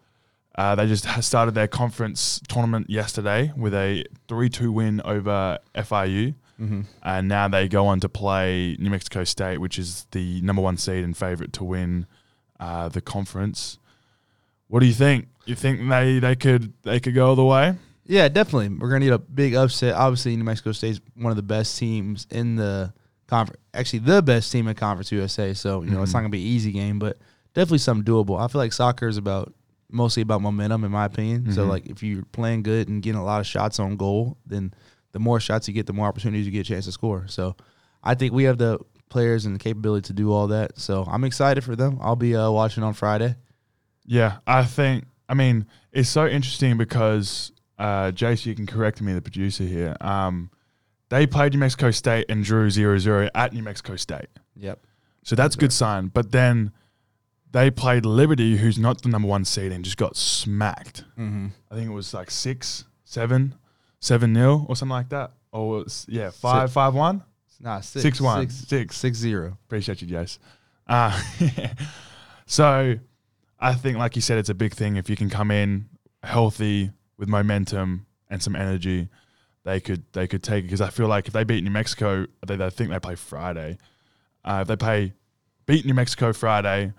Uh, 0.57 0.77
they 0.77 0.87
just 0.87 1.07
started 1.25 1.55
their 1.57 1.67
conference 1.67 2.41
tournament 2.47 2.89
yesterday 2.89 3.53
with 3.57 3.75
a 3.75 4.05
3 4.29 4.49
2 4.49 4.71
win 4.71 5.01
over 5.05 5.59
FIU. 5.75 6.35
Mm-hmm. 6.61 6.83
And 7.03 7.27
now 7.27 7.49
they 7.49 7.67
go 7.67 7.89
on 7.89 7.99
to 7.99 8.09
play 8.09 8.77
New 8.79 8.91
Mexico 8.91 9.25
State, 9.25 9.59
which 9.59 9.77
is 9.77 10.07
the 10.13 10.41
number 10.43 10.63
one 10.63 10.77
seed 10.77 11.03
and 11.03 11.17
favorite 11.17 11.53
to 11.55 11.65
win 11.65 12.07
uh, 12.65 12.89
the 12.89 13.01
conference. 13.01 13.79
What 14.69 14.81
do 14.81 14.87
you 14.87 14.95
think? 14.95 15.29
You 15.47 15.55
think 15.55 15.87
they, 15.89 16.19
they 16.19 16.35
could 16.37 16.73
they 16.83 16.99
could 17.01 17.15
go 17.15 17.29
all 17.29 17.37
the 17.37 17.45
way? 17.45 17.75
Yeah, 18.07 18.29
definitely. 18.29 18.69
We're 18.79 18.89
gonna 18.89 19.05
need 19.05 19.13
a 19.13 19.19
big 19.19 19.55
upset. 19.55 19.95
Obviously, 19.95 20.37
New 20.37 20.45
Mexico 20.45 20.73
State's 20.73 21.01
one 21.15 21.31
of 21.31 21.37
the 21.37 21.43
best 21.43 21.79
teams 21.79 22.27
in 22.31 22.57
the 22.57 22.93
conference. 23.27 23.61
Actually, 23.73 24.01
the 24.01 24.23
best 24.23 24.51
team 24.53 24.69
in 24.69 24.75
Conference 24.75 25.13
USA. 25.13 25.53
So 25.55 25.83
you 25.83 25.91
know, 25.91 26.03
it's 26.03 26.11
Mhm. 26.13 26.15
not 26.15 26.21
gonna 26.21 26.29
be 26.31 26.41
an 26.43 26.47
easy 26.57 26.73
game, 26.73 26.99
but 26.99 27.19
definitely 27.55 27.79
something 27.79 28.05
doable. 28.05 28.41
I 28.43 28.49
feel 28.49 28.61
like 28.61 28.73
soccer 28.73 29.09
is 29.09 29.17
about 29.19 29.53
mostly 29.91 30.23
about 30.23 30.41
momentum, 30.43 30.83
in 30.85 30.91
my 30.91 31.05
opinion. 31.05 31.53
So 31.53 31.65
Mhm. 31.67 31.69
like, 31.69 31.87
if 31.87 32.03
you're 32.03 32.25
playing 32.33 32.63
good 32.63 32.89
and 32.89 33.03
getting 33.03 33.21
a 33.21 33.25
lot 33.25 33.41
of 33.41 33.47
shots 33.47 33.79
on 33.79 33.97
goal, 33.97 34.39
then 34.47 34.73
the 35.13 35.19
more 35.21 35.39
shots 35.41 35.69
you 35.69 35.75
get, 35.75 35.87
the 35.87 35.93
more 35.93 36.09
opportunities 36.09 36.47
you 36.47 36.53
get 36.53 36.61
a 36.67 36.71
chance 36.73 36.87
to 36.87 36.93
score. 36.93 37.27
So 37.29 37.55
I 38.03 38.15
think 38.15 38.33
we 38.33 38.45
have 38.45 38.59
the 38.59 38.81
players 39.15 39.47
and 39.47 39.55
the 39.55 39.59
capability 39.61 40.09
to 40.09 40.13
do 40.13 40.33
all 40.33 40.49
that. 40.49 40.79
So 40.79 41.05
I'm 41.09 41.23
excited 41.25 41.63
for 41.63 41.77
them. 41.77 41.99
I'll 42.03 42.17
be 42.17 42.35
uh, 42.37 42.51
watching 42.51 42.83
on 42.83 42.93
Friday. 42.95 43.37
Yeah, 44.05 44.39
I 44.47 44.65
think. 44.65 45.05
I 45.29 45.35
mean, 45.35 45.67
it's 45.93 46.09
so 46.11 46.27
interesting 46.27 46.77
because 46.77 47.53
uh, 47.79 48.11
Jace, 48.11 48.45
you 48.45 48.55
can 48.55 48.67
correct 48.67 49.01
me, 49.01 49.13
the 49.15 49.23
producer 49.23 49.63
here. 49.65 49.97
Um, 50.01 50.51
they 51.11 51.27
played 51.27 51.53
New 51.53 51.61
Mexico 51.61 51.91
State 51.93 52.27
and 52.29 52.43
drew 52.45 52.69
0-0 52.69 53.31
at 53.35 53.53
New 53.53 53.63
Mexico 53.63 53.95
State, 53.97 54.27
Yep. 54.57 54.81
so 55.23 55.37
that's 55.37 55.55
a 55.55 55.59
good 55.59 55.73
sign. 55.73 56.09
But 56.09 56.33
then 56.33 56.73
they 57.53 57.71
played 57.71 58.05
Liberty, 58.05 58.57
who's 58.57 58.79
not 58.79 59.01
the 59.03 59.09
number 59.09 59.29
one 59.29 59.45
seed, 59.45 59.71
and 59.73 59.85
just 59.85 59.97
got 59.97 60.17
smacked. 60.17 61.05
Mm-hmm. 61.17 61.47
I 61.71 61.75
think 61.77 61.89
it 61.89 61.93
was 61.95 62.13
like 62.13 62.31
six, 62.31 62.85
seven, 63.05 63.55
seven 64.01 64.33
nil 64.33 64.67
or 64.69 64.75
something 64.77 64.91
like 64.99 65.11
that. 65.11 65.31
Or 65.53 65.69
was, 65.69 66.05
yeah, 66.09 66.31
five, 66.31 66.73
five 66.73 66.95
one, 66.95 67.23
Nah, 67.65 67.81
six, 67.81 68.03
six 68.03 68.21
one, 68.21 68.43
six, 68.43 68.69
six. 68.69 68.97
six 68.97 69.19
zero. 69.19 69.57
Appreciate 69.67 70.03
you, 70.03 70.07
Jace. 70.09 70.39
Uh, 70.87 71.19
so 72.47 72.97
I 73.59 73.75
think, 73.75 73.99
like 73.99 74.17
you 74.17 74.23
said, 74.23 74.39
it's 74.39 74.51
a 74.51 74.55
big 74.55 74.75
thing. 74.75 74.97
If 74.97 75.09
you 75.09 75.17
can 75.17 75.31
come 75.31 75.51
in 75.51 75.89
healthy 76.23 76.91
with 77.17 77.29
momentum 77.29 78.07
and 78.29 78.43
some 78.43 78.55
energy, 78.55 79.09
they 79.65 79.81
could 79.81 80.03
they 80.13 80.27
could 80.27 80.43
take 80.43 80.65
it. 80.65 80.67
Because 80.67 80.81
I 80.83 80.91
feel 80.91 81.09
like 81.09 81.27
if 81.27 81.33
they 81.33 81.45
beat 81.45 81.65
New 81.65 81.71
Mexico, 81.71 82.27
they, 82.47 82.57
they 82.57 82.69
think 82.71 82.91
they 82.91 82.99
play 82.99 83.15
Friday. 83.15 83.79
Uh, 84.45 84.59
if 84.63 84.69
they 84.69 84.77
play 84.77 85.15
beat 85.67 85.87
New 85.87 85.95
Mexico 85.95 86.35
Friday, 86.35 86.93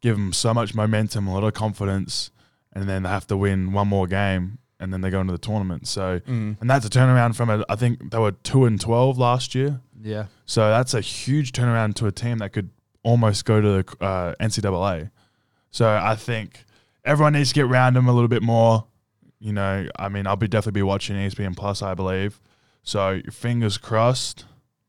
give 0.00 0.16
them 0.16 0.32
so 0.32 0.52
much 0.52 0.74
momentum, 0.74 1.28
a 1.28 1.32
lot 1.34 1.44
of 1.44 1.54
confidence, 1.54 2.32
and 2.72 2.88
then 2.88 3.04
they 3.04 3.08
have 3.08 3.28
to 3.28 3.36
win 3.36 3.72
one 3.72 3.86
more 3.86 4.08
game, 4.08 4.58
and 4.80 4.92
then 4.92 5.02
they 5.02 5.10
go 5.10 5.20
into 5.20 5.32
the 5.32 5.38
tournament. 5.38 5.86
So, 5.86 6.18
Mm. 6.26 6.60
and 6.60 6.68
that's 6.68 6.84
a 6.84 6.90
turnaround 6.90 7.36
from 7.36 7.48
a, 7.48 7.64
I 7.68 7.76
think 7.76 8.10
they 8.10 8.18
were 8.18 8.32
two 8.32 8.64
and 8.64 8.80
twelve 8.80 9.16
last 9.18 9.54
year. 9.54 9.80
Yeah. 10.02 10.26
So 10.46 10.68
that's 10.70 10.94
a 10.94 11.00
huge 11.00 11.52
turnaround 11.52 11.94
to 11.96 12.06
a 12.06 12.12
team 12.12 12.38
that 12.38 12.52
could 12.52 12.70
almost 13.02 13.44
go 13.44 13.60
to 13.60 13.68
the 13.82 14.04
uh, 14.04 14.34
NCAA. 14.40 15.10
So 15.70 15.88
I 15.88 16.16
think 16.16 16.64
everyone 17.04 17.32
needs 17.34 17.50
to 17.50 17.54
get 17.54 17.64
around 17.64 17.94
them 17.94 18.08
a 18.08 18.12
little 18.12 18.28
bit 18.28 18.42
more. 18.42 18.86
You 19.38 19.52
know, 19.52 19.86
I 19.96 20.08
mean, 20.08 20.26
I'll 20.26 20.36
be 20.36 20.48
definitely 20.48 20.78
be 20.80 20.82
watching 20.82 21.16
ESPN 21.16 21.56
Plus, 21.56 21.82
I 21.82 21.94
believe. 21.94 22.40
So 22.82 23.20
fingers 23.30 23.78
crossed, 23.78 24.44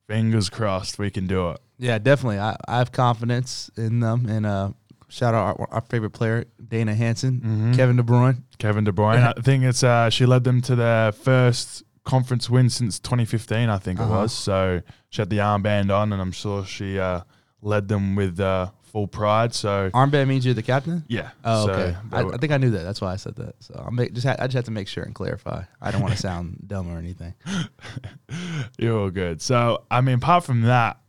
fingers 0.08 0.50
crossed, 0.50 1.00
we 1.00 1.10
can 1.10 1.28
do 1.28 1.52
it. 1.52 1.60
Yeah, 1.78 1.98
definitely. 2.00 2.40
I, 2.40 2.56
I 2.68 2.78
have 2.80 2.92
confidence 2.92 3.70
in 3.78 4.02
them. 4.02 4.28
And 4.28 4.46
uh, 4.46 4.72
shout 5.08 5.34
out 5.34 5.58
our, 5.60 5.68
our 5.72 5.82
favorite 5.82 6.12
player, 6.12 6.46
Dana 6.68 6.94
Hansen, 6.96 7.42
Mhm. 7.42 7.76
Kevin 7.76 7.96
De 7.96 8.04
Bruyne. 8.04 8.44
Kevin 8.58 8.84
De 8.84 8.92
Bruyne. 8.92 9.34
I 9.38 9.42
think 9.42 9.64
it's 9.64 9.84
uh, 9.84 10.10
she 10.10 10.26
led 10.26 10.44
them 10.44 10.62
to 10.64 10.76
their 10.76 11.12
first 11.12 11.84
conference 12.04 12.50
win 12.50 12.70
since 12.70 13.00
2015. 13.00 13.70
I 13.70 13.78
think 13.78 14.00
it 14.00 14.04
Uh-huh. 14.04 14.22
was. 14.22 14.34
So 14.34 14.82
she 15.10 15.22
had 15.22 15.30
the 15.30 15.38
armband 15.38 15.96
on, 15.96 16.12
and 16.14 16.22
I'm 16.22 16.32
sure 16.32 16.66
she 16.66 17.00
uh, 17.00 17.22
led 17.62 17.88
them 17.88 18.16
with 18.16 18.40
uh, 18.40 18.72
full 18.82 19.08
pride. 19.08 19.54
So 19.54 19.90
Armband 19.94 20.28
means 20.28 20.44
you're 20.46 20.54
the 20.56 20.64
captain. 20.64 21.04
yeah. 21.08 21.30
Oh, 21.46 21.68
so 21.68 21.74
okay. 21.74 21.98
I, 22.12 22.24
I 22.24 22.38
think 22.38 22.52
I 22.52 22.58
knew 22.58 22.72
that. 22.72 22.84
That's 22.84 23.00
why 23.02 23.14
I 23.14 23.16
said 23.18 23.36
that. 23.36 23.56
So 23.60 23.74
I'm 23.88 23.96
make, 23.96 24.14
just 24.14 24.26
ha- 24.28 24.36
I 24.40 24.48
just 24.48 24.56
have 24.56 24.66
to 24.66 24.72
make 24.72 24.88
sure 24.88 25.04
and 25.04 25.14
clarify. 25.16 25.64
I 25.80 25.92
don't 25.92 26.02
want 26.02 26.14
to 26.16 26.20
sound 26.30 26.64
dumb 26.68 26.94
or 26.94 26.98
anything. 26.98 27.34
You're 28.78 28.98
all 29.00 29.10
good. 29.10 29.42
So 29.42 29.84
I 29.92 30.02
mean, 30.02 30.16
apart 30.16 30.44
from 30.44 30.62
that, 30.64 31.00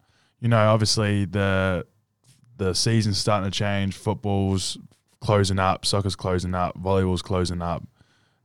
you 0.41 0.49
know, 0.49 0.59
obviously 0.73 1.25
the 1.25 1.87
the 2.59 2.75
season's 2.75 3.19
starting 3.19 3.51
to 3.51 3.57
change. 3.57 3.97
Football's 3.97 4.79
closing 5.21 5.59
up, 5.59 5.87
soccer's 5.87 6.17
closing 6.17 6.55
up, 6.55 6.77
volleyball's 6.81 7.23
closing 7.23 7.63
up, 7.63 7.83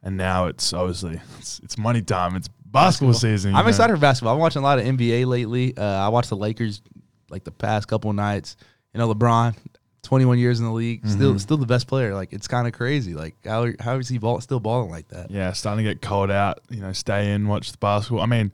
and 0.04 0.18
now 0.18 0.46
it's 0.48 0.74
obviously 0.74 1.20
it's, 1.39 1.60
it's 1.63 1.77
money 1.77 2.01
time. 2.01 2.36
It's 2.36 2.48
basketball, 2.66 3.13
season. 3.13 3.56
I'm 3.56 3.66
know. 3.66 3.70
excited 3.70 3.94
for 3.94 4.00
basketball. 4.00 4.34
I'm 4.34 4.39
watching 4.39 4.62
a 4.62 4.66
lot 4.66 4.80
of 4.80 4.86
NBA 4.86 5.25
lately. 5.25 5.75
Uh, 5.77 5.84
I 5.84 6.10
watched 6.10 6.30
the 6.30 6.38
Lakers 6.38 6.82
like 7.30 7.44
the 7.44 7.51
past 7.51 7.88
couple 7.88 8.12
nights. 8.13 8.56
You 8.94 9.00
know, 9.00 9.13
LeBron, 9.13 9.56
21 10.04 10.39
years 10.39 10.60
in 10.60 10.66
the 10.66 10.72
league, 10.72 11.01
Mm-hmm. 11.04 11.12
still 11.16 11.39
still 11.39 11.58
the 11.58 11.66
best 11.66 11.88
player. 11.88 12.13
Like 12.16 12.34
it's 12.34 12.48
kind 12.48 12.68
of 12.68 12.74
crazy. 12.74 13.13
Like 13.13 13.36
how 13.46 13.68
how 13.80 13.98
is 13.98 14.08
he 14.08 14.18
ball, 14.18 14.39
still 14.42 14.60
balling 14.60 14.89
like 14.89 15.08
that? 15.10 15.30
Yeah, 15.32 15.51
starting 15.54 15.86
to 15.86 15.92
get 15.92 16.01
cold 16.01 16.32
out. 16.32 16.60
You 16.70 16.82
know, 16.82 16.94
stay 16.94 17.32
in, 17.34 17.48
watch 17.48 17.72
the 17.72 17.77
basketball. 17.77 18.22
I 18.22 18.25
mean, 18.27 18.51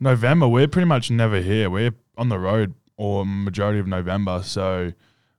November 0.00 0.46
we're 0.48 0.68
pretty 0.68 0.86
much 0.86 1.10
never 1.10 1.40
here. 1.40 1.70
We're 1.70 1.94
on 2.16 2.28
the 2.28 2.38
road 2.38 2.74
or 2.96 3.26
majority 3.26 3.80
of 3.80 3.86
November, 3.88 4.42
so 4.44 4.92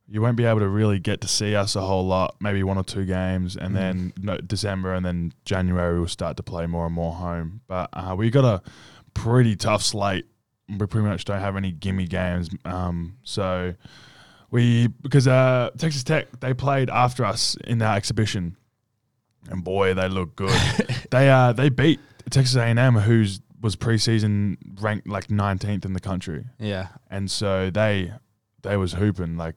you 0.07 0.21
won't 0.21 0.37
be 0.37 0.45
able 0.45 0.59
to 0.59 0.67
really 0.67 0.99
get 0.99 1.21
to 1.21 1.27
see 1.27 1.55
us 1.55 1.75
a 1.75 1.81
whole 1.81 2.05
lot. 2.05 2.35
Maybe 2.39 2.63
one 2.63 2.77
or 2.77 2.83
two 2.83 3.05
games, 3.05 3.55
and 3.55 3.75
then 3.75 4.13
no, 4.21 4.37
December 4.37 4.93
and 4.93 5.05
then 5.05 5.33
January 5.45 5.97
we'll 5.99 6.07
start 6.07 6.37
to 6.37 6.43
play 6.43 6.67
more 6.67 6.85
and 6.85 6.93
more 6.93 7.13
home. 7.13 7.61
But 7.67 7.89
uh, 7.93 8.15
we 8.17 8.29
got 8.29 8.45
a 8.45 8.61
pretty 9.13 9.55
tough 9.55 9.81
slate. 9.81 10.25
We 10.69 10.85
pretty 10.85 11.07
much 11.07 11.25
don't 11.25 11.39
have 11.39 11.55
any 11.55 11.71
gimme 11.71 12.05
games. 12.07 12.49
Um, 12.65 13.17
so 13.23 13.73
we 14.51 14.87
because 14.87 15.27
uh, 15.27 15.71
Texas 15.77 16.03
Tech 16.03 16.39
they 16.39 16.53
played 16.53 16.89
after 16.89 17.25
us 17.25 17.57
in 17.65 17.79
that 17.79 17.97
exhibition, 17.97 18.57
and 19.49 19.63
boy 19.63 19.95
they 19.95 20.07
look 20.07 20.35
good. 20.35 20.59
they 21.11 21.29
uh 21.29 21.51
they 21.53 21.69
beat 21.69 21.99
Texas 22.29 22.55
A&M, 22.55 22.95
who's 22.95 23.41
was 23.61 23.75
preseason 23.75 24.57
ranked 24.79 25.07
like 25.07 25.27
19th 25.27 25.85
in 25.85 25.93
the 25.93 25.99
country, 25.99 26.45
Yeah, 26.59 26.89
and 27.09 27.31
so 27.31 27.71
they 27.71 28.13
they 28.61 28.77
was 28.77 28.93
hooping 28.93 29.37
like 29.37 29.55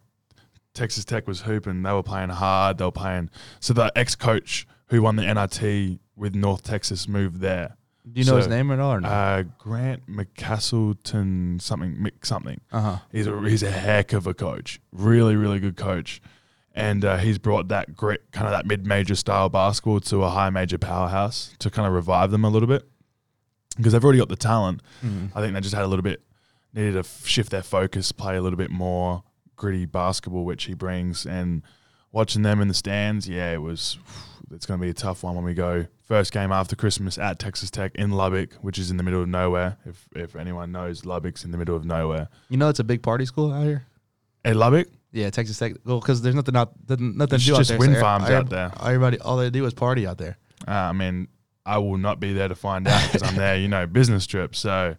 Texas 0.78 1.04
Tech 1.04 1.26
was 1.26 1.40
hooping. 1.42 1.82
They 1.82 1.92
were 1.92 2.02
playing 2.02 2.30
hard. 2.30 2.78
They 2.78 2.84
were 2.84 2.92
playing. 2.92 3.30
So 3.60 3.72
the 3.74 3.92
ex 3.96 4.14
coach 4.14 4.66
who 4.88 5.02
won 5.02 5.16
the 5.16 5.22
NIT 5.32 5.98
with 6.16 6.34
North 6.34 6.62
Texas 6.62 7.06
moved 7.08 7.40
there. 7.40 7.76
do 8.10 8.20
you 8.20 8.26
know 8.26 8.36
his 8.36 8.46
name 8.46 8.70
at 8.70 8.80
all 8.80 8.92
or 8.92 9.00
not? 9.00 9.10
Uh, 9.12 9.42
Grant 9.58 10.06
McCastleton 10.08 11.60
something 11.60 11.94
Mick 11.96 12.24
something. 12.24 12.60
Uh 12.72 12.80
huh. 12.80 12.96
He's 13.12 13.26
a 13.26 13.40
he's 13.42 13.62
a 13.62 13.70
heck 13.70 14.12
of 14.12 14.26
a 14.26 14.34
coach. 14.34 14.80
Really, 14.92 15.36
really 15.36 15.60
good 15.60 15.76
coach. 15.76 16.20
And 16.74 17.04
uh, 17.04 17.16
he's 17.16 17.38
brought 17.38 17.68
that 17.68 17.96
great 17.96 18.30
kind 18.30 18.46
of 18.46 18.52
that 18.52 18.64
mid-major 18.66 19.16
style 19.16 19.48
basketball 19.48 19.98
to 20.00 20.22
a 20.22 20.30
high 20.30 20.50
major 20.50 20.78
powerhouse 20.78 21.52
to 21.58 21.70
kind 21.70 21.88
of 21.88 21.92
revive 21.92 22.30
them 22.30 22.44
a 22.44 22.48
little 22.48 22.68
bit 22.68 22.84
because 23.76 23.92
they've 23.92 24.04
already 24.04 24.20
got 24.20 24.28
the 24.28 24.36
talent. 24.36 24.80
I 25.34 25.40
think 25.40 25.54
they 25.54 25.60
just 25.60 25.74
had 25.74 25.82
a 25.84 25.88
little 25.88 26.04
bit 26.04 26.22
needed 26.72 26.92
to 26.92 27.00
f- 27.00 27.26
shift 27.26 27.50
their 27.50 27.62
focus, 27.64 28.12
play 28.12 28.36
a 28.36 28.42
little 28.42 28.56
bit 28.56 28.70
more 28.70 29.24
gritty 29.58 29.84
basketball, 29.84 30.44
which 30.46 30.64
he 30.64 30.72
brings. 30.74 31.26
And 31.26 31.62
watching 32.12 32.40
them 32.42 32.62
in 32.62 32.68
the 32.68 32.74
stands, 32.74 33.28
yeah, 33.28 33.52
it 33.52 33.60
was. 33.60 33.98
It's 34.50 34.64
going 34.64 34.80
to 34.80 34.82
be 34.82 34.88
a 34.88 34.94
tough 34.94 35.22
one 35.22 35.34
when 35.34 35.44
we 35.44 35.52
go 35.52 35.86
first 36.06 36.32
game 36.32 36.50
after 36.52 36.74
Christmas 36.74 37.18
at 37.18 37.38
Texas 37.38 37.70
Tech 37.70 37.94
in 37.96 38.12
Lubbock, 38.12 38.54
which 38.62 38.78
is 38.78 38.90
in 38.90 38.96
the 38.96 39.02
middle 39.02 39.20
of 39.20 39.28
nowhere. 39.28 39.76
If 39.84 40.08
if 40.16 40.36
anyone 40.36 40.72
knows, 40.72 41.04
Lubbock's 41.04 41.44
in 41.44 41.50
the 41.50 41.58
middle 41.58 41.76
of 41.76 41.84
nowhere. 41.84 42.28
You 42.48 42.56
know 42.56 42.70
it's 42.70 42.78
a 42.78 42.84
big 42.84 43.02
party 43.02 43.26
school 43.26 43.52
out 43.52 43.64
here. 43.64 43.84
At 44.46 44.56
Lubbock, 44.56 44.88
Yeah, 45.12 45.28
Texas 45.28 45.58
Tech. 45.58 45.74
Well, 45.84 46.00
because 46.00 46.22
there's 46.22 46.34
nothing 46.34 46.56
out, 46.56 46.72
nothing, 46.88 47.14
nothing 47.18 47.34
It's 47.36 47.44
to 47.44 47.50
do 47.50 47.54
out 47.56 47.58
just 47.58 47.68
there. 47.68 47.78
wind 47.78 47.94
so 47.96 48.00
farms 48.00 48.30
out 48.30 48.48
there. 48.48 48.72
Everybody, 48.80 49.18
all 49.20 49.36
they 49.36 49.50
do 49.50 49.66
is 49.66 49.74
party 49.74 50.06
out 50.06 50.16
there. 50.16 50.38
Uh, 50.66 50.70
I 50.70 50.92
mean, 50.92 51.28
I 51.66 51.76
will 51.76 51.98
not 51.98 52.18
be 52.18 52.32
there 52.32 52.48
to 52.48 52.54
find 52.54 52.88
out 52.88 53.02
because 53.12 53.28
I'm 53.28 53.36
there, 53.36 53.56
you 53.58 53.68
know, 53.68 53.86
business 53.86 54.26
trip. 54.26 54.56
So, 54.56 54.96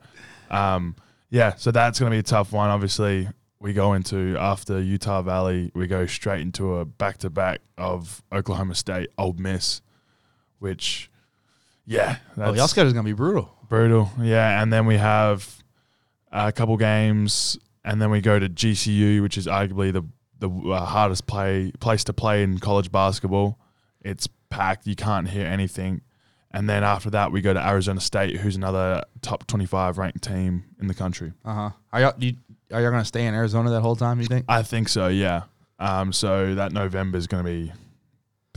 um, 0.52 0.96
yeah, 1.32 1.56
so 1.56 1.72
that's 1.72 2.00
going 2.00 2.12
to 2.12 2.16
be 2.16 2.20
a 2.20 2.24
tough 2.24 2.52
one. 2.52 2.70
Obviously, 2.70 3.28
we 3.60 3.74
go 3.74 3.94
into 3.94 4.38
after 4.38 4.82
Utah 4.82 5.22
Valley, 5.22 5.72
we 5.76 5.88
go 5.88 6.06
straight 6.06 6.42
into 6.42 6.76
a 6.76 6.86
back 6.86 7.18
to 7.20 7.30
back 7.30 7.62
of 7.78 8.24
Oklahoma 8.32 8.76
State, 8.76 9.10
Ole 9.18 9.34
Miss, 9.34 9.82
which, 10.60 11.12
yeah, 11.86 12.18
that's 12.38 12.52
oh, 12.52 12.54
y'all 12.54 12.68
schedule's 12.68 12.94
gonna 12.94 13.04
be 13.04 13.14
brutal. 13.14 13.54
brutal. 13.68 14.12
Yeah, 14.22 14.62
and 14.62 14.72
then 14.72 14.86
we 14.86 14.98
have 14.98 15.62
a 16.32 16.52
couple 16.52 16.78
games, 16.78 17.58
and 17.84 18.02
then 18.02 18.10
we 18.10 18.22
go 18.22 18.40
to 18.40 18.48
GCU, 18.48 19.22
which 19.22 19.38
is 19.38 19.48
arguably 19.48 19.92
the 19.92 20.04
the 20.40 20.50
uh, 20.50 20.86
hardest 20.86 21.28
play 21.28 21.74
place 21.80 22.06
to 22.06 22.14
play 22.14 22.44
in 22.44 22.60
college 22.60 22.92
basketball. 22.92 23.60
It's 24.02 24.28
packed; 24.50 24.88
you 24.88 24.96
can't 24.96 25.28
hear 25.28 25.46
anything. 25.46 26.02
And 26.52 26.68
then 26.68 26.84
after 26.84 27.12
that, 27.12 27.32
we 27.32 27.42
go 27.42 27.54
to 27.54 27.64
Arizona 27.64 28.00
State, 28.00 28.38
who's 28.38 28.56
another 28.56 29.04
top 29.22 29.46
twenty-five 29.48 29.98
ranked 29.98 30.24
team 30.24 30.64
in 30.80 30.88
the 30.88 30.94
country. 30.94 31.34
Uh 31.44 31.72
huh. 31.94 32.14
You, 32.18 32.36
are 32.72 32.82
y'all 32.82 32.92
gonna 32.92 33.06
stay 33.06 33.26
in 33.26 33.34
Arizona 33.34 33.70
that 33.72 33.82
whole 33.82 33.96
time? 33.96 34.20
You 34.20 34.28
think? 34.28 34.46
I 34.48 34.64
think 34.64 34.90
so. 34.90 35.08
Yeah. 35.08 35.44
Um. 35.80 36.14
So 36.14 36.56
that 36.56 36.72
November 36.72 37.18
is 37.18 37.28
going 37.28 37.44
to 37.44 37.50
be 37.50 37.72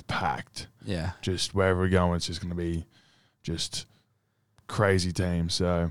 packed. 0.09 0.67
Yeah. 0.85 1.13
just 1.23 1.55
wherever 1.55 1.81
we're 1.81 1.89
going, 1.89 2.17
it's 2.17 2.27
just 2.27 2.41
going 2.41 2.51
to 2.51 2.57
be 2.57 2.85
just 3.43 3.87
crazy 4.67 5.13
team. 5.13 5.49
So, 5.49 5.91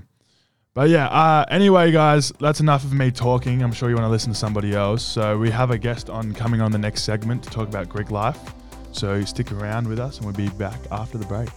but 0.74 0.90
yeah. 0.90 1.08
Uh, 1.08 1.44
anyway, 1.50 1.90
guys, 1.90 2.32
that's 2.38 2.60
enough 2.60 2.84
of 2.84 2.92
me 2.92 3.10
talking. 3.10 3.62
I'm 3.62 3.72
sure 3.72 3.88
you 3.88 3.94
want 3.94 4.04
to 4.04 4.10
listen 4.10 4.32
to 4.32 4.38
somebody 4.38 4.74
else. 4.74 5.02
So 5.02 5.38
we 5.38 5.50
have 5.50 5.70
a 5.70 5.78
guest 5.78 6.10
on 6.10 6.32
coming 6.34 6.60
on 6.60 6.72
the 6.72 6.78
next 6.78 7.02
segment 7.02 7.42
to 7.44 7.50
talk 7.50 7.68
about 7.68 7.88
Greek 7.88 8.10
life. 8.10 8.38
So 8.92 9.24
stick 9.24 9.50
around 9.52 9.88
with 9.88 9.98
us, 9.98 10.18
and 10.18 10.26
we'll 10.26 10.34
be 10.34 10.50
back 10.50 10.78
after 10.90 11.16
the 11.16 11.26
break. 11.26 11.48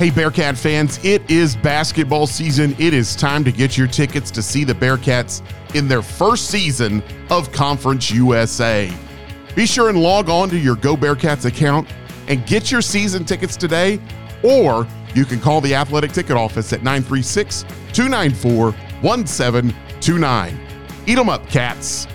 Hey, 0.00 0.08
Bearcat 0.08 0.56
fans, 0.56 0.98
it 1.04 1.30
is 1.30 1.56
basketball 1.56 2.26
season. 2.26 2.74
It 2.78 2.94
is 2.94 3.14
time 3.14 3.44
to 3.44 3.52
get 3.52 3.76
your 3.76 3.86
tickets 3.86 4.30
to 4.30 4.40
see 4.40 4.64
the 4.64 4.72
Bearcats 4.72 5.42
in 5.74 5.88
their 5.88 6.00
first 6.00 6.46
season 6.46 7.02
of 7.28 7.52
Conference 7.52 8.10
USA. 8.10 8.90
Be 9.54 9.66
sure 9.66 9.90
and 9.90 10.02
log 10.02 10.30
on 10.30 10.48
to 10.48 10.58
your 10.58 10.76
Go 10.76 10.96
Bearcats 10.96 11.44
account 11.44 11.86
and 12.28 12.46
get 12.46 12.70
your 12.70 12.80
season 12.80 13.26
tickets 13.26 13.58
today, 13.58 14.00
or 14.42 14.86
you 15.14 15.26
can 15.26 15.38
call 15.38 15.60
the 15.60 15.74
athletic 15.74 16.12
ticket 16.12 16.34
office 16.34 16.72
at 16.72 16.82
936 16.82 17.66
294 17.92 18.72
1729. 19.02 20.60
Eat 21.06 21.18
'em 21.18 21.28
up, 21.28 21.46
cats. 21.50 22.06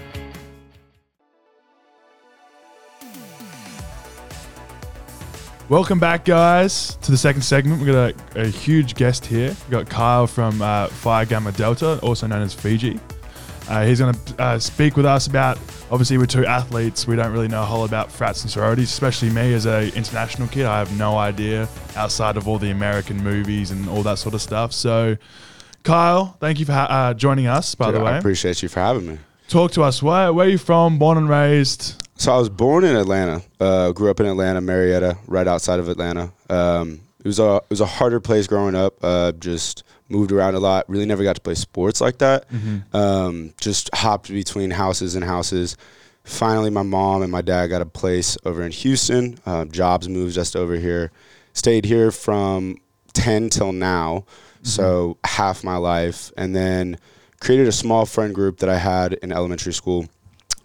Welcome 5.68 6.00
back, 6.00 6.26
guys, 6.26 6.96
to 6.98 7.10
the 7.10 7.18
second 7.18 7.42
segment. 7.42 7.82
We've 7.82 7.92
got 7.92 8.14
a, 8.36 8.42
a 8.42 8.48
huge 8.48 8.94
guest 8.94 9.26
here. 9.26 9.48
We've 9.48 9.72
got 9.72 9.90
Kyle 9.90 10.28
from 10.28 10.62
uh, 10.62 10.88
Phi 10.88 11.26
Gamma 11.26 11.54
Delta, 11.54 12.00
also 12.02 12.28
known 12.28 12.44
as 12.44 12.54
Fiji. 12.54 13.00
Uh, 13.68 13.84
he's 13.84 13.98
going 13.98 14.14
to 14.14 14.40
uh, 14.42 14.60
speak 14.60 14.96
with 14.96 15.08
us 15.08 15.26
about, 15.26 15.58
obviously, 15.90 16.20
we're 16.20 16.28
two 16.28 16.46
athletes. 16.46 17.08
We 17.08 17.16
don't 17.16 17.32
really 17.32 17.48
know 17.48 17.64
a 17.64 17.66
whole 17.66 17.84
about 17.84 18.12
frats 18.12 18.44
and 18.44 18.52
sororities, 18.52 18.92
especially 18.92 19.32
me 19.32 19.56
as 19.56 19.66
a 19.66 19.92
international 19.96 20.48
kid. 20.50 20.68
I 20.68 20.78
have 20.78 20.96
no 21.00 21.18
idea 21.18 21.68
outside 21.96 22.38
of 22.38 22.48
all 22.48 22.60
the 22.60 22.70
American 22.70 23.18
movies 23.24 23.72
and 23.72 23.90
all 23.90 24.04
that 24.04 24.20
sort 24.20 24.36
of 24.36 24.44
stuff. 24.44 24.72
So, 24.72 25.18
Kyle, 25.82 26.38
thank 26.40 26.60
you 26.60 26.66
for 26.66 26.74
ha- 26.74 26.88
uh, 26.92 27.14
joining 27.16 27.48
us, 27.48 27.74
by 27.74 27.88
Dude, 27.88 27.96
the 27.96 28.04
way. 28.06 28.12
I 28.12 28.18
appreciate 28.20 28.62
you 28.62 28.70
for 28.70 28.82
having 28.82 29.08
me. 29.08 29.18
Talk 29.48 29.72
to 29.72 29.82
us. 29.82 30.04
Where, 30.04 30.32
where 30.32 30.46
are 30.46 30.50
you 30.50 30.60
from? 30.60 31.00
Born 31.00 31.18
and 31.18 31.28
raised? 31.28 32.05
So 32.18 32.34
I 32.34 32.38
was 32.38 32.50
born 32.50 32.84
in 32.86 32.96
Atlanta. 32.96 33.42
Uh, 33.60 33.92
grew 33.92 34.10
up 34.10 34.20
in 34.20 34.26
Atlanta, 34.26 34.62
Marietta, 34.62 35.18
right 35.28 35.48
outside 35.48 35.80
of 35.80 35.90
Atlanta. 35.90 36.32
Um, 36.50 37.02
it 37.20 37.28
was 37.28 37.40
a 37.40 37.56
it 37.58 37.70
was 37.70 37.82
a 37.82 37.86
harder 37.86 38.20
place 38.20 38.48
growing 38.48 38.76
up. 38.76 38.96
Uh, 39.04 39.32
just 39.34 39.84
moved 40.10 40.32
around 40.32 40.56
a 40.56 40.60
lot. 40.60 40.90
Really 40.90 41.06
never 41.06 41.24
got 41.24 41.36
to 41.36 41.42
play 41.42 41.56
sports 41.56 42.00
like 42.00 42.20
that. 42.20 42.46
Um, 42.94 43.54
just 43.60 43.90
hopped 43.94 44.30
between 44.30 44.72
houses 44.72 45.16
and 45.16 45.24
houses. 45.24 45.76
Finally, 46.24 46.70
my 46.70 46.84
mom 46.84 47.22
and 47.22 47.32
my 47.32 47.42
dad 47.42 47.68
got 47.68 47.82
a 47.82 47.86
place 47.86 48.38
over 48.46 48.64
in 48.64 48.72
Houston. 48.72 49.38
Uh, 49.46 49.66
jobs 49.66 50.08
moved 50.08 50.34
just 50.36 50.56
over 50.56 50.76
here. 50.76 51.12
Stayed 51.54 51.86
here 51.86 52.12
from 52.12 52.78
ten 53.14 53.50
till 53.50 53.72
now, 53.74 54.26
so 54.64 55.18
half 55.24 55.64
my 55.64 55.78
life, 55.78 56.32
and 56.38 56.56
then 56.56 56.98
created 57.40 57.68
a 57.68 57.72
small 57.72 58.06
friend 58.06 58.34
group 58.34 58.60
that 58.60 58.70
I 58.70 58.78
had 58.78 59.14
in 59.14 59.32
elementary 59.32 59.74
school. 59.74 60.08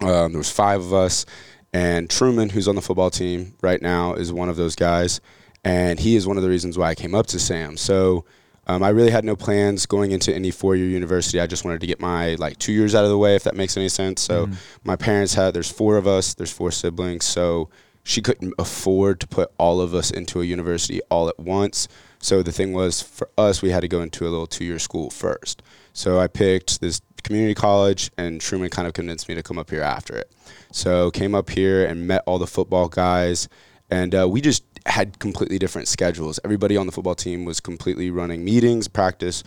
Um, 0.02 0.32
there 0.32 0.38
was 0.38 0.50
five 0.50 0.80
of 0.80 0.92
us, 0.94 1.26
and 1.72 2.08
Truman, 2.08 2.48
who's 2.50 2.68
on 2.68 2.74
the 2.74 2.82
football 2.82 3.10
team 3.10 3.54
right 3.60 3.80
now, 3.82 4.14
is 4.14 4.32
one 4.32 4.48
of 4.48 4.56
those 4.56 4.74
guys, 4.74 5.20
and 5.64 6.00
he 6.00 6.16
is 6.16 6.26
one 6.26 6.36
of 6.36 6.42
the 6.42 6.48
reasons 6.48 6.78
why 6.78 6.88
I 6.88 6.94
came 6.94 7.14
up 7.14 7.26
to 7.28 7.38
Sam. 7.38 7.76
So 7.76 8.24
um, 8.66 8.82
I 8.82 8.90
really 8.90 9.10
had 9.10 9.24
no 9.24 9.36
plans 9.36 9.86
going 9.86 10.12
into 10.12 10.34
any 10.34 10.50
four-year 10.50 10.88
university. 10.88 11.40
I 11.40 11.46
just 11.46 11.64
wanted 11.64 11.80
to 11.80 11.86
get 11.86 12.00
my 12.00 12.34
like 12.36 12.58
two 12.58 12.72
years 12.72 12.94
out 12.94 13.04
of 13.04 13.10
the 13.10 13.18
way, 13.18 13.34
if 13.34 13.42
that 13.44 13.56
makes 13.56 13.76
any 13.76 13.88
sense. 13.88 14.22
So 14.22 14.48
my 14.84 14.96
parents 14.96 15.34
had. 15.34 15.54
There's 15.54 15.70
four 15.70 15.96
of 15.96 16.06
us. 16.06 16.34
There's 16.34 16.52
four 16.52 16.70
siblings. 16.70 17.24
So 17.24 17.68
she 18.02 18.22
couldn't 18.22 18.54
afford 18.58 19.20
to 19.20 19.26
put 19.26 19.52
all 19.58 19.80
of 19.80 19.94
us 19.94 20.10
into 20.10 20.40
a 20.40 20.44
university 20.44 21.00
all 21.10 21.28
at 21.28 21.38
once. 21.38 21.88
So 22.20 22.42
the 22.42 22.52
thing 22.52 22.72
was, 22.72 23.02
for 23.02 23.28
us, 23.38 23.62
we 23.62 23.70
had 23.70 23.80
to 23.80 23.88
go 23.88 24.02
into 24.02 24.24
a 24.26 24.30
little 24.30 24.46
two-year 24.46 24.78
school 24.78 25.10
first. 25.10 25.62
So 25.92 26.18
I 26.18 26.26
picked 26.26 26.80
this 26.80 27.00
community 27.22 27.54
college, 27.54 28.10
and 28.16 28.40
Truman 28.40 28.70
kind 28.70 28.86
of 28.86 28.94
convinced 28.94 29.28
me 29.28 29.34
to 29.34 29.42
come 29.42 29.58
up 29.58 29.70
here 29.70 29.82
after 29.82 30.16
it. 30.16 30.30
So 30.70 31.10
came 31.10 31.34
up 31.34 31.50
here 31.50 31.84
and 31.84 32.06
met 32.06 32.22
all 32.26 32.38
the 32.38 32.46
football 32.46 32.88
guys, 32.88 33.48
and 33.90 34.14
uh, 34.14 34.28
we 34.28 34.40
just 34.40 34.64
had 34.86 35.18
completely 35.18 35.58
different 35.58 35.88
schedules. 35.88 36.38
Everybody 36.44 36.76
on 36.76 36.86
the 36.86 36.92
football 36.92 37.14
team 37.14 37.44
was 37.44 37.60
completely 37.60 38.10
running 38.10 38.44
meetings, 38.44 38.86
practice 38.86 39.42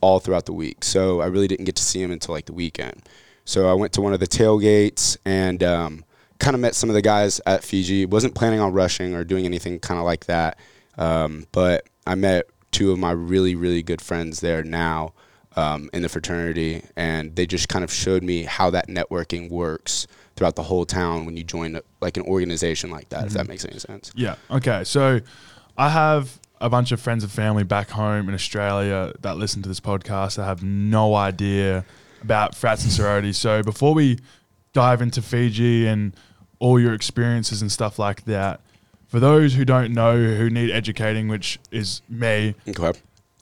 all 0.00 0.20
throughout 0.20 0.46
the 0.46 0.52
week. 0.52 0.84
So 0.84 1.20
I 1.20 1.26
really 1.26 1.48
didn't 1.48 1.64
get 1.64 1.76
to 1.76 1.82
see 1.82 2.02
him 2.02 2.10
until 2.10 2.34
like 2.34 2.46
the 2.46 2.52
weekend. 2.52 3.08
So 3.44 3.68
I 3.68 3.74
went 3.74 3.92
to 3.94 4.00
one 4.00 4.12
of 4.12 4.20
the 4.20 4.26
tailgates 4.26 5.16
and 5.24 5.62
um, 5.62 6.04
kind 6.38 6.54
of 6.54 6.60
met 6.60 6.74
some 6.74 6.90
of 6.90 6.94
the 6.94 7.02
guys 7.02 7.40
at 7.46 7.64
Fiji. 7.64 8.06
Wasn't 8.06 8.34
planning 8.34 8.60
on 8.60 8.72
rushing 8.72 9.14
or 9.14 9.24
doing 9.24 9.46
anything 9.46 9.78
kind 9.78 9.98
of 9.98 10.04
like 10.04 10.26
that, 10.26 10.58
um, 10.96 11.46
but 11.52 11.86
I 12.08 12.14
met 12.14 12.46
two 12.70 12.90
of 12.90 12.98
my 12.98 13.12
really 13.12 13.54
really 13.54 13.82
good 13.82 14.00
friends 14.00 14.40
there 14.40 14.62
now 14.62 15.12
um, 15.56 15.90
in 15.92 16.02
the 16.02 16.08
fraternity, 16.08 16.82
and 16.96 17.34
they 17.34 17.46
just 17.46 17.68
kind 17.68 17.84
of 17.84 17.92
showed 17.92 18.22
me 18.22 18.44
how 18.44 18.70
that 18.70 18.88
networking 18.88 19.50
works 19.50 20.06
throughout 20.36 20.56
the 20.56 20.62
whole 20.62 20.86
town 20.86 21.26
when 21.26 21.36
you 21.36 21.42
join 21.42 21.80
like 22.00 22.16
an 22.16 22.22
organization 22.24 22.90
like 22.90 23.08
that. 23.08 23.26
If 23.26 23.32
that 23.32 23.48
makes 23.48 23.64
any 23.64 23.78
sense. 23.78 24.12
Yeah. 24.14 24.36
Okay. 24.50 24.84
So 24.84 25.20
I 25.76 25.88
have 25.88 26.38
a 26.60 26.70
bunch 26.70 26.92
of 26.92 27.00
friends 27.00 27.24
and 27.24 27.32
family 27.32 27.64
back 27.64 27.90
home 27.90 28.28
in 28.28 28.34
Australia 28.34 29.12
that 29.20 29.36
listen 29.36 29.62
to 29.62 29.68
this 29.68 29.80
podcast 29.80 30.36
that 30.36 30.44
have 30.44 30.62
no 30.62 31.14
idea 31.14 31.84
about 32.22 32.54
frats 32.54 32.84
and 32.84 32.92
sororities. 32.92 33.36
So 33.36 33.62
before 33.62 33.94
we 33.94 34.18
dive 34.72 35.02
into 35.02 35.22
Fiji 35.22 35.86
and 35.86 36.14
all 36.58 36.80
your 36.80 36.94
experiences 36.94 37.62
and 37.62 37.70
stuff 37.70 37.98
like 37.98 38.24
that, 38.24 38.60
for 39.08 39.18
those 39.20 39.54
who 39.54 39.64
don't 39.64 39.92
know, 39.92 40.16
who 40.16 40.48
need 40.50 40.70
educating, 40.70 41.28
which 41.28 41.58
is 41.70 42.02
me, 42.08 42.54
Okay. 42.68 42.92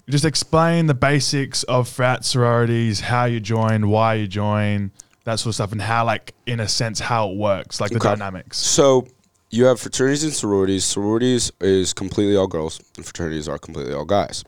just 0.08 0.24
explain 0.24 0.86
the 0.86 0.94
basics 0.94 1.62
of 1.64 1.88
frat 1.88 2.24
sororities, 2.24 3.00
how 3.00 3.24
you 3.26 3.40
join, 3.40 3.88
why 3.88 4.14
you 4.14 4.26
join, 4.26 4.90
that 5.24 5.40
sort 5.40 5.50
of 5.50 5.54
stuff, 5.56 5.72
and 5.72 5.82
how, 5.82 6.04
like, 6.04 6.34
in 6.46 6.60
a 6.60 6.68
sense, 6.68 7.00
how 7.00 7.30
it 7.30 7.36
works, 7.36 7.80
like 7.80 7.90
the 7.90 7.96
Okay. 7.96 8.08
dynamics. 8.10 8.58
So 8.58 9.06
you 9.50 9.64
have 9.64 9.80
fraternities 9.80 10.22
and 10.24 10.32
sororities. 10.32 10.84
Sororities 10.84 11.50
is 11.60 11.92
completely 11.92 12.36
all 12.36 12.46
girls, 12.46 12.80
and 12.96 13.04
fraternities 13.04 13.48
are 13.48 13.58
completely 13.58 13.92
all 13.92 14.04
guys. 14.04 14.44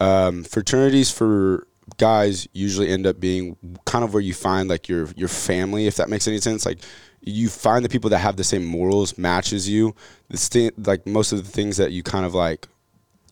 Um, 0.00 0.42
fraternities 0.44 1.10
for 1.10 1.66
guys 1.98 2.48
usually 2.54 2.88
end 2.88 3.06
up 3.06 3.20
being 3.20 3.56
kind 3.84 4.02
of 4.04 4.14
where 4.14 4.22
you 4.22 4.32
find 4.32 4.68
like 4.70 4.88
your 4.88 5.08
your 5.16 5.28
family, 5.28 5.86
if 5.86 5.96
that 5.96 6.08
makes 6.08 6.26
any 6.26 6.38
sense. 6.38 6.64
Like 6.64 6.78
you 7.22 7.48
find 7.48 7.84
the 7.84 7.88
people 7.88 8.10
that 8.10 8.18
have 8.18 8.36
the 8.36 8.44
same 8.44 8.64
morals, 8.64 9.16
matches 9.16 9.68
you. 9.68 9.94
The 10.28 10.36
sti- 10.36 10.72
like 10.76 11.06
most 11.06 11.32
of 11.32 11.44
the 11.44 11.50
things 11.50 11.76
that 11.76 11.92
you 11.92 12.02
kind 12.02 12.26
of 12.26 12.34
like 12.34 12.66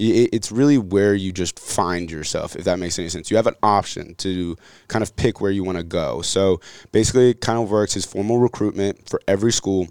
it's 0.03 0.51
really 0.51 0.79
where 0.79 1.13
you 1.13 1.31
just 1.31 1.59
find 1.59 2.11
yourself 2.11 2.57
if 2.57 2.65
that 2.65 2.79
makes 2.79 2.99
any 2.99 3.11
sense. 3.11 3.31
You 3.31 3.37
have 3.37 3.47
an 3.47 3.57
option 3.63 4.15
to 4.17 4.57
kind 4.89 5.03
of 5.03 5.15
pick 5.17 5.43
where 5.43 5.51
you 5.51 5.63
want 5.63 5.77
to 5.77 5.85
go. 5.85 6.23
So 6.23 6.61
basically 6.91 7.31
it 7.31 7.43
kind 7.43 7.59
of 7.59 7.71
works 7.71 7.99
as 7.99 8.07
formal 8.07 8.39
recruitment 8.39 9.11
for 9.11 9.21
every 9.29 9.53
school. 9.53 9.89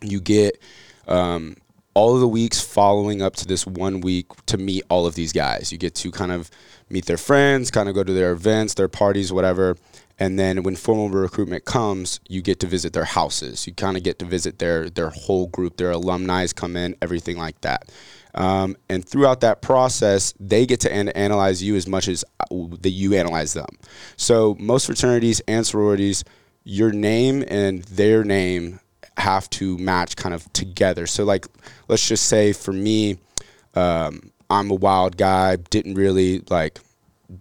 You 0.00 0.20
get 0.20 0.62
um, 1.08 1.56
all 1.94 2.14
of 2.14 2.20
the 2.20 2.28
weeks 2.28 2.60
following 2.60 3.20
up 3.20 3.34
to 3.36 3.48
this 3.48 3.66
one 3.66 4.00
week 4.00 4.26
to 4.46 4.58
meet 4.58 4.84
all 4.90 5.06
of 5.06 5.16
these 5.16 5.32
guys. 5.32 5.72
You 5.72 5.78
get 5.78 5.96
to 5.96 6.12
kind 6.12 6.30
of 6.30 6.52
meet 6.90 7.06
their 7.06 7.18
friends 7.18 7.70
kind 7.70 7.88
of 7.88 7.94
go 7.94 8.02
to 8.02 8.12
their 8.12 8.32
events 8.32 8.74
their 8.74 8.88
parties 8.88 9.32
whatever 9.32 9.76
and 10.18 10.38
then 10.38 10.62
when 10.62 10.76
formal 10.76 11.08
recruitment 11.08 11.64
comes 11.64 12.20
you 12.28 12.42
get 12.42 12.60
to 12.60 12.66
visit 12.66 12.92
their 12.92 13.04
houses 13.04 13.66
you 13.66 13.74
kind 13.74 13.96
of 13.96 14.02
get 14.02 14.18
to 14.18 14.24
visit 14.24 14.58
their 14.58 14.88
their 14.90 15.10
whole 15.10 15.46
group 15.48 15.76
their 15.76 15.90
alumni 15.90 16.46
come 16.54 16.76
in 16.76 16.94
everything 17.02 17.36
like 17.36 17.60
that 17.60 17.90
um, 18.34 18.76
and 18.88 19.06
throughout 19.06 19.40
that 19.40 19.62
process, 19.62 20.32
they 20.38 20.64
get 20.64 20.80
to 20.80 20.92
an- 20.92 21.08
analyze 21.10 21.62
you 21.62 21.74
as 21.74 21.88
much 21.88 22.06
as 22.06 22.24
uh, 22.38 22.44
that 22.80 22.90
you 22.90 23.14
analyze 23.14 23.52
them. 23.52 23.66
So 24.16 24.56
most 24.60 24.86
fraternities 24.86 25.40
and 25.48 25.66
sororities, 25.66 26.24
your 26.62 26.92
name 26.92 27.44
and 27.48 27.82
their 27.84 28.22
name 28.22 28.78
have 29.16 29.50
to 29.50 29.76
match 29.78 30.14
kind 30.14 30.34
of 30.34 30.50
together. 30.52 31.06
So 31.08 31.24
like, 31.24 31.46
let's 31.88 32.06
just 32.06 32.26
say 32.26 32.52
for 32.52 32.72
me, 32.72 33.18
um, 33.74 34.30
I'm 34.50 34.70
a 34.70 34.74
wild 34.74 35.16
guy, 35.16 35.56
didn't 35.56 35.94
really 35.94 36.40
like 36.48 36.78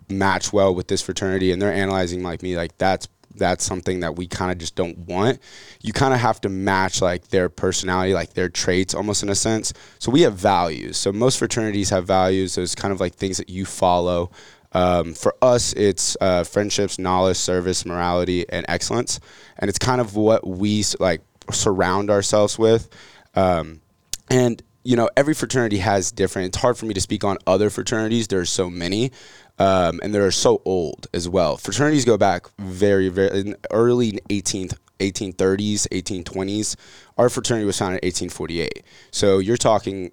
match 0.10 0.52
well 0.52 0.74
with 0.74 0.88
this 0.88 1.02
fraternity, 1.02 1.52
and 1.52 1.62
they're 1.62 1.74
analyzing 1.74 2.24
like 2.24 2.44
me, 2.44 2.58
like 2.58 2.78
that's 2.78 3.08
that's 3.36 3.64
something 3.64 4.00
that 4.00 4.16
we 4.16 4.28
kind 4.28 4.52
of 4.52 4.58
just 4.58 4.76
don't 4.76 4.98
want. 5.00 5.40
You 5.82 5.94
kind 5.94 6.14
of 6.14 6.20
have 6.20 6.42
to 6.42 6.50
match 6.50 7.02
like 7.02 7.28
their 7.30 7.50
personality, 7.50 8.14
like 8.14 8.34
their 8.34 8.50
traits 8.50 8.94
almost 8.94 9.24
in 9.24 9.30
a 9.30 9.36
sense. 9.36 9.74
So 10.00 10.12
we 10.12 10.22
have 10.22 10.34
values. 10.34 10.98
So 10.98 11.12
most 11.12 11.38
fraternities 11.38 11.90
have 11.92 12.06
values. 12.06 12.56
Those 12.56 12.76
kind 12.76 12.92
of 12.92 13.00
like 13.00 13.16
things 13.16 13.38
that 13.38 13.50
you 13.50 13.66
follow. 13.66 14.32
Um, 14.74 15.14
for 15.14 15.36
us, 15.42 15.74
it's 15.74 16.18
uh, 16.20 16.44
friendships, 16.44 17.00
knowledge, 17.00 17.38
service, 17.38 17.86
morality, 17.86 18.48
and 18.50 18.66
excellence. 18.68 19.20
And 19.58 19.70
it's 19.70 19.80
kind 19.80 20.02
of 20.02 20.16
what 20.16 20.46
we 20.46 20.84
like 21.00 21.22
surround 21.52 22.10
ourselves 22.10 22.60
with. 22.60 22.90
Um, 23.36 23.82
and 24.30 24.62
you 24.84 24.96
know, 24.96 25.10
every 25.18 25.34
fraternity 25.34 25.80
has 25.80 26.12
different. 26.14 26.48
It's 26.48 26.58
hard 26.58 26.78
for 26.78 26.86
me 26.86 26.94
to 26.94 27.02
speak 27.02 27.26
on 27.26 27.38
other 27.46 27.70
fraternities. 27.70 28.30
There's 28.30 28.50
so 28.50 28.70
many, 28.70 29.12
um, 29.60 30.00
and 30.04 30.14
they're 30.14 30.32
so 30.32 30.62
old 30.66 31.08
as 31.14 31.28
well. 31.28 31.58
Fraternities 31.58 32.06
go 32.06 32.18
back 32.18 32.48
very, 32.60 33.10
very 33.10 33.40
in 33.40 33.56
early 33.72 34.14
18th, 34.30 34.78
1830s, 35.00 35.88
1820s. 35.90 36.76
Our 37.18 37.30
fraternity 37.30 37.66
was 37.66 37.78
founded 37.78 38.04
in 38.04 38.08
1848. 38.08 38.84
So 39.12 39.40
you're 39.40 39.58
talking 39.58 40.12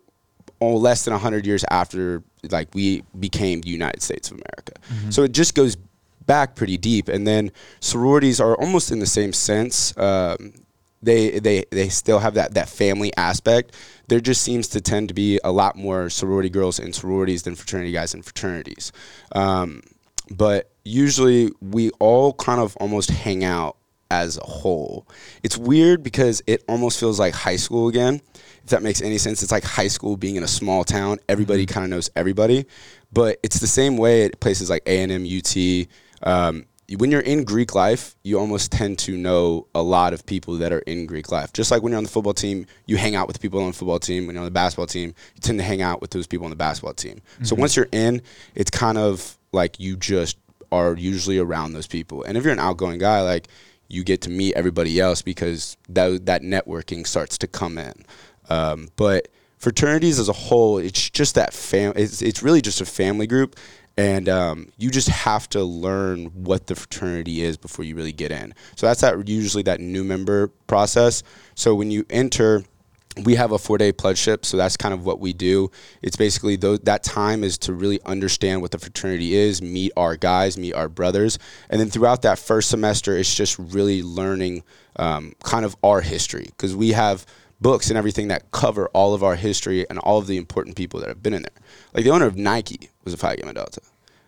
oh, 0.60 0.76
less 0.76 1.04
than 1.04 1.12
100 1.12 1.46
years 1.46 1.64
after 1.70 2.22
like 2.50 2.68
we 2.74 3.02
became 3.18 3.60
the 3.60 3.70
United 3.70 4.02
States 4.02 4.30
of 4.30 4.38
America. 4.38 4.72
So 5.10 5.22
it 5.22 5.32
just 5.32 5.54
goes 5.54 5.76
back 6.26 6.54
pretty 6.54 6.76
deep. 6.76 7.08
And 7.08 7.26
then 7.26 7.52
sororities 7.80 8.40
are 8.40 8.54
almost 8.56 8.90
in 8.90 8.98
the 8.98 9.06
same 9.06 9.32
sense. 9.32 9.96
Um, 9.98 10.54
they 11.02 11.38
they 11.38 11.64
they 11.70 11.90
still 11.90 12.18
have 12.18 12.34
that 12.34 12.54
that 12.54 12.68
family 12.68 13.12
aspect. 13.16 13.74
There 14.08 14.20
just 14.20 14.42
seems 14.42 14.68
to 14.68 14.80
tend 14.80 15.08
to 15.08 15.14
be 15.14 15.40
a 15.44 15.52
lot 15.52 15.76
more 15.76 16.10
sorority 16.10 16.50
girls 16.50 16.78
in 16.78 16.92
sororities 16.92 17.42
than 17.42 17.54
fraternity 17.54 17.92
guys 17.92 18.14
in 18.14 18.22
fraternities. 18.22 18.92
Um, 19.32 19.82
but 20.30 20.70
usually 20.84 21.50
we 21.60 21.90
all 21.98 22.32
kind 22.34 22.60
of 22.60 22.76
almost 22.76 23.10
hang 23.10 23.44
out 23.44 23.76
as 24.10 24.38
a 24.38 24.44
whole. 24.44 25.06
It's 25.42 25.56
weird 25.56 26.02
because 26.02 26.42
it 26.46 26.62
almost 26.68 27.00
feels 27.00 27.18
like 27.18 27.34
high 27.34 27.56
school 27.56 27.88
again. 27.88 28.20
If 28.62 28.70
that 28.70 28.82
makes 28.82 29.02
any 29.02 29.18
sense, 29.18 29.42
it's 29.42 29.52
like 29.52 29.64
high 29.64 29.88
school 29.88 30.16
being 30.16 30.36
in 30.36 30.42
a 30.42 30.48
small 30.48 30.84
town. 30.84 31.18
Everybody 31.28 31.66
kind 31.66 31.84
of 31.84 31.90
knows 31.90 32.10
everybody, 32.16 32.66
but 33.12 33.38
it's 33.42 33.58
the 33.58 33.66
same 33.66 33.96
way 33.96 34.24
at 34.24 34.40
places 34.40 34.70
like 34.70 34.82
A 34.86 35.02
and 35.02 35.12
M, 35.12 35.26
UT. 35.26 35.86
Um, 36.22 36.64
when 36.96 37.10
you're 37.10 37.20
in 37.20 37.44
Greek 37.44 37.74
life, 37.74 38.14
you 38.22 38.38
almost 38.38 38.70
tend 38.70 38.98
to 39.00 39.16
know 39.16 39.66
a 39.74 39.82
lot 39.82 40.12
of 40.12 40.26
people 40.26 40.58
that 40.58 40.72
are 40.72 40.80
in 40.80 41.06
Greek 41.06 41.32
life. 41.32 41.52
Just 41.52 41.70
like 41.70 41.82
when 41.82 41.92
you're 41.92 41.98
on 41.98 42.04
the 42.04 42.10
football 42.10 42.34
team, 42.34 42.66
you 42.86 42.96
hang 42.96 43.14
out 43.14 43.26
with 43.26 43.40
people 43.40 43.60
on 43.60 43.68
the 43.68 43.72
football 43.72 43.98
team. 43.98 44.26
When 44.26 44.34
you're 44.34 44.42
on 44.42 44.46
the 44.46 44.50
basketball 44.50 44.86
team, 44.86 45.14
you 45.34 45.40
tend 45.40 45.58
to 45.58 45.64
hang 45.64 45.80
out 45.80 46.00
with 46.00 46.10
those 46.10 46.26
people 46.26 46.44
on 46.44 46.50
the 46.50 46.56
basketball 46.56 46.94
team. 46.94 47.22
So 47.42 47.56
once 47.56 47.76
you're 47.76 47.88
in, 47.92 48.20
it's 48.54 48.70
kind 48.70 48.98
of 48.98 49.38
like 49.52 49.80
you 49.80 49.96
just 49.96 50.36
are 50.70 50.94
usually 50.94 51.38
around 51.38 51.72
those 51.72 51.86
people. 51.86 52.22
And 52.22 52.36
if 52.36 52.44
you're 52.44 52.52
an 52.52 52.58
outgoing 52.58 52.98
guy, 52.98 53.22
like 53.22 53.48
you 53.88 54.04
get 54.04 54.20
to 54.22 54.30
meet 54.30 54.54
everybody 54.54 55.00
else 55.00 55.22
because 55.22 55.76
that 55.88 56.26
that 56.26 56.42
networking 56.42 57.06
starts 57.06 57.38
to 57.38 57.46
come 57.46 57.78
in. 57.78 57.94
Um, 58.50 58.88
but 58.96 59.28
fraternities 59.58 60.18
as 60.18 60.28
a 60.28 60.32
whole, 60.32 60.78
it's 60.78 61.08
just 61.10 61.34
that 61.36 61.54
fam. 61.54 61.92
It's 61.96 62.20
it's 62.20 62.42
really 62.42 62.60
just 62.60 62.80
a 62.80 62.86
family 62.86 63.26
group, 63.26 63.56
and 63.96 64.28
um, 64.28 64.68
you 64.76 64.90
just 64.90 65.08
have 65.08 65.48
to 65.50 65.62
learn 65.62 66.26
what 66.26 66.66
the 66.66 66.74
fraternity 66.74 67.42
is 67.42 67.56
before 67.56 67.84
you 67.84 67.94
really 67.94 68.12
get 68.12 68.32
in. 68.32 68.54
So 68.76 68.86
that's 68.86 69.00
that 69.02 69.28
usually 69.28 69.62
that 69.64 69.80
new 69.80 70.04
member 70.04 70.48
process. 70.66 71.22
So 71.54 71.74
when 71.74 71.90
you 71.90 72.04
enter 72.10 72.64
we 73.22 73.36
have 73.36 73.52
a 73.52 73.58
four 73.58 73.78
day 73.78 73.92
pledge 73.92 74.18
ship, 74.18 74.44
so 74.44 74.56
that's 74.56 74.76
kind 74.76 74.92
of 74.92 75.06
what 75.06 75.20
we 75.20 75.32
do. 75.32 75.70
It's 76.02 76.16
basically 76.16 76.56
those, 76.56 76.80
that 76.80 77.02
time 77.02 77.44
is 77.44 77.58
to 77.58 77.72
really 77.72 78.00
understand 78.04 78.60
what 78.60 78.72
the 78.72 78.78
fraternity 78.78 79.34
is, 79.34 79.62
meet 79.62 79.92
our 79.96 80.16
guys, 80.16 80.58
meet 80.58 80.74
our 80.74 80.88
brothers, 80.88 81.38
and 81.70 81.80
then 81.80 81.90
throughout 81.90 82.22
that 82.22 82.38
first 82.38 82.70
semester, 82.70 83.16
it's 83.16 83.34
just 83.34 83.58
really 83.58 84.02
learning 84.02 84.64
um, 84.96 85.34
kind 85.42 85.64
of 85.64 85.76
our 85.82 86.00
history 86.00 86.46
because 86.46 86.74
we 86.74 86.90
have 86.90 87.24
books 87.60 87.88
and 87.88 87.96
everything 87.98 88.28
that 88.28 88.50
cover 88.50 88.88
all 88.88 89.14
of 89.14 89.22
our 89.22 89.36
history 89.36 89.88
and 89.88 89.98
all 90.00 90.18
of 90.18 90.26
the 90.26 90.36
important 90.36 90.76
people 90.76 91.00
that 91.00 91.08
have 91.08 91.22
been 91.22 91.34
in 91.34 91.42
there. 91.42 91.50
Like 91.94 92.04
the 92.04 92.10
owner 92.10 92.26
of 92.26 92.36
Nike 92.36 92.90
was 93.04 93.14
a 93.14 93.16
Phi 93.16 93.36
Gamma 93.36 93.54
Delta. 93.54 93.80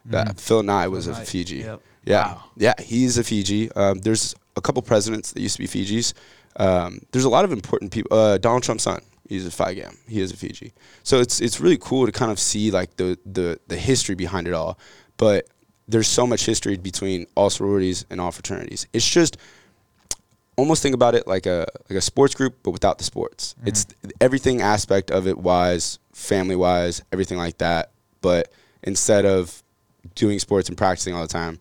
That 0.06 0.38
Phil 0.40 0.62
Nye 0.62 0.86
was 0.88 1.06
a 1.08 1.12
Knight, 1.12 1.26
Fiji. 1.26 1.56
yep. 1.58 1.80
Yeah, 2.04 2.26
Wow. 2.34 2.44
yeah, 2.56 2.74
he's 2.80 3.18
a 3.18 3.24
Fiji. 3.24 3.70
Um, 3.72 3.98
there's 3.98 4.34
a 4.54 4.60
couple 4.60 4.80
presidents 4.82 5.32
that 5.32 5.40
used 5.40 5.56
to 5.56 5.62
be 5.62 5.66
Fijis. 5.68 6.12
Um, 6.54 7.00
there's 7.10 7.24
a 7.24 7.28
lot 7.28 7.44
of 7.44 7.50
important 7.50 7.90
people. 7.90 8.16
Uh, 8.16 8.38
Donald 8.38 8.62
Trump's 8.62 8.84
son, 8.84 9.02
he's 9.28 9.44
a 9.44 9.50
Phi 9.50 9.74
Gam. 9.74 9.98
He 10.08 10.20
is 10.20 10.30
a 10.30 10.36
Fiji. 10.36 10.72
So 11.02 11.18
it's 11.20 11.40
it's 11.40 11.60
really 11.60 11.76
cool 11.78 12.06
to 12.06 12.12
kind 12.12 12.30
of 12.30 12.38
see 12.38 12.70
like 12.70 12.96
the 12.96 13.18
the 13.26 13.58
the 13.66 13.76
history 13.76 14.14
behind 14.14 14.46
it 14.46 14.54
all. 14.54 14.78
But 15.16 15.48
there's 15.88 16.06
so 16.08 16.24
much 16.26 16.46
history 16.46 16.76
between 16.76 17.26
all 17.34 17.50
sororities 17.50 18.06
and 18.08 18.20
all 18.20 18.30
fraternities. 18.30 18.86
It's 18.92 19.08
just 19.08 19.36
almost 20.56 20.82
think 20.82 20.94
about 20.94 21.14
it 21.14 21.26
like 21.26 21.46
a 21.46 21.66
like 21.88 21.98
a 21.98 22.00
sports 22.00 22.34
group, 22.34 22.56
but 22.62 22.70
without 22.70 22.98
the 22.98 23.04
sports. 23.04 23.54
It's 23.64 23.86
everything 24.20 24.62
aspect 24.62 25.10
of 25.10 25.26
it 25.26 25.38
wise, 25.38 25.98
family 26.12 26.56
wise, 26.56 27.02
everything 27.12 27.38
like 27.38 27.58
that. 27.58 27.90
But 28.20 28.50
instead 28.82 29.24
of 29.24 29.62
doing 30.14 30.38
sports 30.38 30.68
and 30.68 30.78
practicing 30.78 31.14
all 31.14 31.22
the 31.22 31.28
time, 31.28 31.58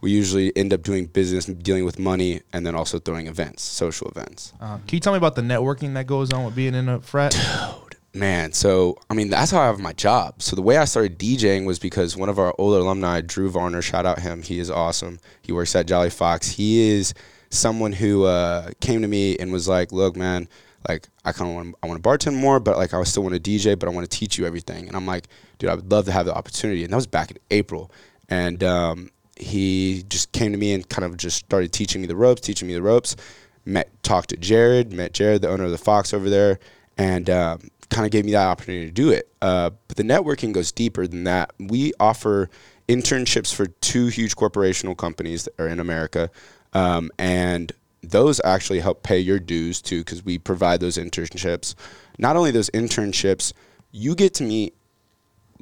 we 0.00 0.10
usually 0.10 0.56
end 0.56 0.72
up 0.72 0.82
doing 0.82 1.06
business, 1.06 1.48
and 1.48 1.62
dealing 1.62 1.84
with 1.84 1.98
money, 1.98 2.42
and 2.52 2.64
then 2.66 2.74
also 2.74 2.98
throwing 2.98 3.26
events, 3.26 3.62
social 3.62 4.08
events. 4.08 4.52
Uh, 4.60 4.78
can 4.86 4.96
you 4.96 5.00
tell 5.00 5.12
me 5.12 5.18
about 5.18 5.34
the 5.34 5.42
networking 5.42 5.94
that 5.94 6.06
goes 6.06 6.32
on 6.32 6.44
with 6.44 6.54
being 6.54 6.74
in 6.74 6.88
a 6.88 7.00
frat? 7.00 7.32
Dude, 7.32 7.98
man, 8.18 8.52
so 8.52 8.96
I 9.10 9.14
mean 9.14 9.28
that's 9.28 9.50
how 9.50 9.60
I 9.60 9.66
have 9.66 9.78
my 9.80 9.92
job. 9.92 10.42
So 10.42 10.56
the 10.56 10.62
way 10.62 10.78
I 10.78 10.84
started 10.86 11.18
DJing 11.18 11.66
was 11.66 11.78
because 11.78 12.16
one 12.16 12.28
of 12.28 12.38
our 12.38 12.54
older 12.58 12.78
alumni, 12.78 13.20
Drew 13.20 13.50
Varner, 13.50 13.82
shout 13.82 14.06
out 14.06 14.20
him. 14.20 14.42
He 14.42 14.58
is 14.58 14.70
awesome. 14.70 15.20
He 15.42 15.52
works 15.52 15.74
at 15.76 15.86
Jolly 15.86 16.10
Fox. 16.10 16.52
He 16.52 16.90
is 16.90 17.14
someone 17.50 17.92
who 17.92 18.24
uh, 18.24 18.70
came 18.80 19.02
to 19.02 19.08
me 19.08 19.36
and 19.36 19.52
was 19.52 19.68
like, 19.68 19.92
"Look, 19.92 20.16
man, 20.16 20.48
like 20.88 21.08
I 21.24 21.32
kind 21.32 21.50
of 21.50 21.56
want 21.56 21.74
I 21.82 21.86
want 21.86 22.02
to 22.02 22.08
bartend 22.08 22.38
more, 22.40 22.60
but 22.60 22.76
like 22.76 22.94
I 22.94 23.02
still 23.04 23.22
want 23.22 23.34
to 23.34 23.40
DJ, 23.40 23.78
but 23.78 23.88
I 23.88 23.92
want 23.92 24.10
to 24.10 24.18
teach 24.18 24.38
you 24.38 24.46
everything." 24.46 24.86
And 24.86 24.96
I'm 24.96 25.06
like, 25.06 25.28
"Dude, 25.58 25.70
I 25.70 25.74
would 25.74 25.90
love 25.90 26.04
to 26.06 26.12
have 26.12 26.26
the 26.26 26.34
opportunity." 26.34 26.84
And 26.84 26.92
that 26.92 26.96
was 26.96 27.06
back 27.06 27.30
in 27.30 27.38
April, 27.50 27.90
and 28.28 28.62
um, 28.62 29.10
he 29.36 30.04
just 30.08 30.32
came 30.32 30.52
to 30.52 30.58
me 30.58 30.72
and 30.72 30.88
kind 30.88 31.04
of 31.04 31.16
just 31.16 31.36
started 31.36 31.72
teaching 31.72 32.00
me 32.00 32.06
the 32.06 32.16
ropes, 32.16 32.40
teaching 32.40 32.68
me 32.68 32.74
the 32.74 32.82
ropes. 32.82 33.16
Met 33.64 33.90
talked 34.02 34.30
to 34.30 34.36
Jared, 34.36 34.92
met 34.92 35.12
Jared, 35.12 35.42
the 35.42 35.48
owner 35.48 35.64
of 35.64 35.70
the 35.70 35.78
Fox 35.78 36.14
over 36.14 36.30
there, 36.30 36.58
and 36.96 37.28
um, 37.28 37.60
kind 37.90 38.06
of 38.06 38.12
gave 38.12 38.24
me 38.24 38.32
that 38.32 38.46
opportunity 38.46 38.86
to 38.86 38.92
do 38.92 39.10
it. 39.10 39.30
Uh, 39.42 39.70
but 39.88 39.96
the 39.96 40.02
networking 40.02 40.52
goes 40.52 40.72
deeper 40.72 41.06
than 41.06 41.24
that. 41.24 41.52
We 41.58 41.92
offer 42.00 42.50
internships 42.88 43.54
for 43.54 43.66
two 43.66 44.06
huge 44.06 44.34
corporational 44.34 44.96
companies 44.96 45.44
that 45.44 45.60
are 45.62 45.68
in 45.68 45.80
America, 45.80 46.30
um, 46.72 47.10
and 47.18 47.72
those 48.02 48.40
actually 48.44 48.80
help 48.80 49.02
pay 49.02 49.18
your 49.18 49.38
dues 49.38 49.82
too 49.82 50.00
because 50.00 50.24
we 50.24 50.38
provide 50.38 50.80
those 50.80 50.96
internships. 50.96 51.74
Not 52.18 52.36
only 52.36 52.50
those 52.50 52.70
internships, 52.70 53.52
you 53.92 54.14
get 54.14 54.34
to 54.34 54.44
meet. 54.44 54.74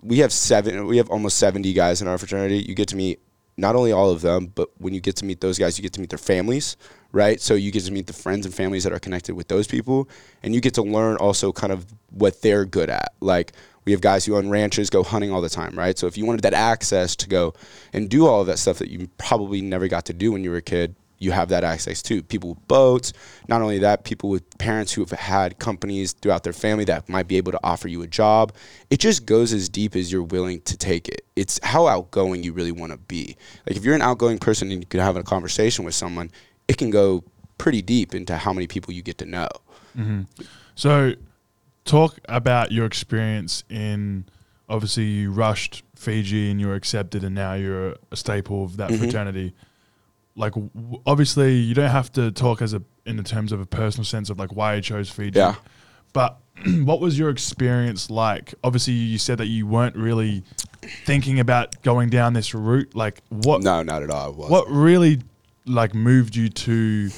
We 0.03 0.19
have 0.19 0.33
seven. 0.33 0.87
We 0.87 0.99
have 0.99 1.11
almost 1.11 1.39
seventy 1.39 1.73
guys 1.73 2.01
in 2.01 2.09
our 2.09 2.19
fraternity. 2.19 2.59
You 2.59 2.75
get 2.75 2.89
to 2.89 2.97
meet 2.97 3.21
not 3.57 3.75
only 3.75 3.93
all 3.93 4.11
of 4.11 4.21
them, 4.21 4.53
but 4.55 4.69
when 4.79 4.93
you 4.93 5.01
get 5.01 5.17
to 5.17 5.25
meet 5.25 5.41
those 5.41 5.59
guys, 5.59 5.79
you 5.79 5.83
get 5.83 5.95
to 5.95 6.01
meet 6.01 6.11
their 6.11 6.19
families, 6.19 6.77
right? 7.12 7.41
So 7.41 7.55
you 7.55 7.73
get 7.73 7.85
to 7.85 7.93
meet 7.93 8.07
the 8.07 8.12
friends 8.12 8.45
and 8.45 8.55
families 8.55 8.85
that 8.85 8.93
are 8.93 8.99
connected 8.99 9.35
with 9.35 9.49
those 9.49 9.67
people, 9.67 10.09
and 10.43 10.55
you 10.55 10.61
get 10.61 10.75
to 10.75 10.83
learn 10.83 11.17
also 11.17 11.53
kind 11.53 11.73
of 11.73 11.87
what 12.11 12.43
they're 12.43 12.67
good 12.67 12.91
at. 12.91 13.15
Like 13.21 13.53
we 13.87 13.92
have 13.92 14.01
guys 14.01 14.27
who 14.27 14.37
own 14.37 14.51
ranches, 14.51 14.90
go 14.90 15.03
hunting 15.03 15.33
all 15.33 15.40
the 15.40 15.49
time, 15.49 15.79
right? 15.79 15.96
So 15.96 16.07
if 16.07 16.18
you 16.18 16.27
wanted 16.27 16.42
that 16.42 16.55
access 16.55 17.16
to 17.16 17.29
go 17.29 17.55
and 17.92 18.11
do 18.11 18.27
all 18.27 18.42
of 18.42 18.49
that 18.49 18.59
stuff 18.59 18.79
that 18.79 18.90
you 18.90 19.09
probably 19.16 19.62
never 19.62 19.88
got 19.88 20.05
to 20.07 20.12
do 20.12 20.33
when 20.33 20.44
you 20.44 20.51
were 20.51 20.57
a 20.57 20.62
kid, 20.62 20.94
you 21.18 21.31
have 21.31 21.49
that 21.49 21.64
access 21.64 22.03
too. 22.03 22.22
People 22.22 22.51
with 22.51 22.68
boats, 22.68 23.12
not 23.49 23.62
only 23.62 23.79
that, 23.79 24.05
people 24.05 24.29
with 24.29 24.59
parents 24.59 24.92
who 24.92 25.03
have 25.03 25.12
had 25.12 25.59
companies 25.59 26.12
throughout 26.12 26.42
their 26.42 26.53
family 26.53 26.85
that 26.85 27.09
might 27.09 27.27
be 27.27 27.37
able 27.37 27.53
to 27.53 27.61
offer 27.62 27.88
you 27.88 28.03
a 28.03 28.07
job. 28.07 28.53
It 28.90 28.99
just 28.99 29.25
goes 29.25 29.53
as 29.53 29.68
deep 29.68 29.96
as 29.96 30.12
you're 30.12 30.22
willing 30.22 30.61
to 30.62 30.77
take 30.77 31.09
it. 31.09 31.25
It's 31.35 31.59
how 31.62 31.87
outgoing 31.87 32.42
you 32.42 32.53
really 32.53 32.72
want 32.72 32.92
to 32.92 32.99
be. 32.99 33.37
Like 33.66 33.77
if 33.77 33.85
you're 33.85 33.94
an 33.94 34.03
outgoing 34.03 34.38
person 34.38 34.70
and 34.70 34.83
you 34.83 34.87
can 34.87 35.01
have 35.01 35.16
a 35.16 35.22
conversation 35.22 35.85
with 35.85 35.94
someone, 35.94 36.31
it 36.68 36.77
can 36.77 36.90
go 36.90 37.25
pretty 37.57 37.83
deep 37.83 38.14
into 38.14 38.37
how 38.37 38.53
many 38.53 38.66
people 38.66 38.92
you 38.92 39.03
get 39.03 39.18
to 39.18 39.25
know. 39.25 39.49
Mm-hmm. 39.96 40.22
So, 40.75 41.14
talk 41.87 42.18
about 42.29 42.72
your 42.72 42.85
experience 42.87 43.64
in. 43.70 44.27
Obviously, 44.68 45.05
you 45.05 45.31
rushed 45.31 45.85
Fiji 45.94 46.51
and 46.51 46.61
you 46.61 46.66
were 46.66 46.75
accepted, 46.75 47.22
and 47.22 47.35
now 47.35 47.55
you're 47.55 47.94
a 48.11 48.16
staple 48.16 48.64
of 48.64 48.72
Mm-hmm. 48.72 48.92
that 48.92 48.99
fraternity. 48.99 49.55
Like, 50.35 50.53
w- 50.55 51.01
obviously, 51.07 51.55
you 51.55 51.75
don't 51.75 51.90
have 51.90 52.11
to 52.12 52.31
talk 52.33 52.61
as 52.61 52.75
a 52.75 52.83
in 53.07 53.16
the 53.16 53.22
terms 53.22 53.53
of 53.53 53.61
a 53.61 53.66
personal 53.66 54.05
sense 54.05 54.29
of 54.29 54.38
like 54.38 54.53
why 54.55 54.75
you 54.75 54.83
chose 54.83 55.09
Fiji. 55.09 55.38
Yeah. 55.38 55.55
But 56.12 56.38
what 56.83 57.01
was 57.01 57.16
your 57.18 57.31
experience 57.31 58.11
like? 58.11 58.55
Obviously, 58.64 58.94
you 58.94 59.18
said 59.18 59.38
that 59.38 59.46
you 59.46 59.66
weren't 59.66 59.94
really 59.96 60.42
thinking 61.05 61.38
about 61.40 61.81
going 61.83 62.11
down 62.11 62.33
this 62.33 62.53
route. 62.53 62.94
Like, 62.96 63.22
what 63.29 63.62
No, 63.62 63.83
not 63.85 64.03
at 64.03 64.11
all. 64.11 64.33
What 64.33 64.68
really 64.68 65.20
like 65.64 65.94
moved 65.94 66.35
you 66.37 66.49
to 66.49 67.11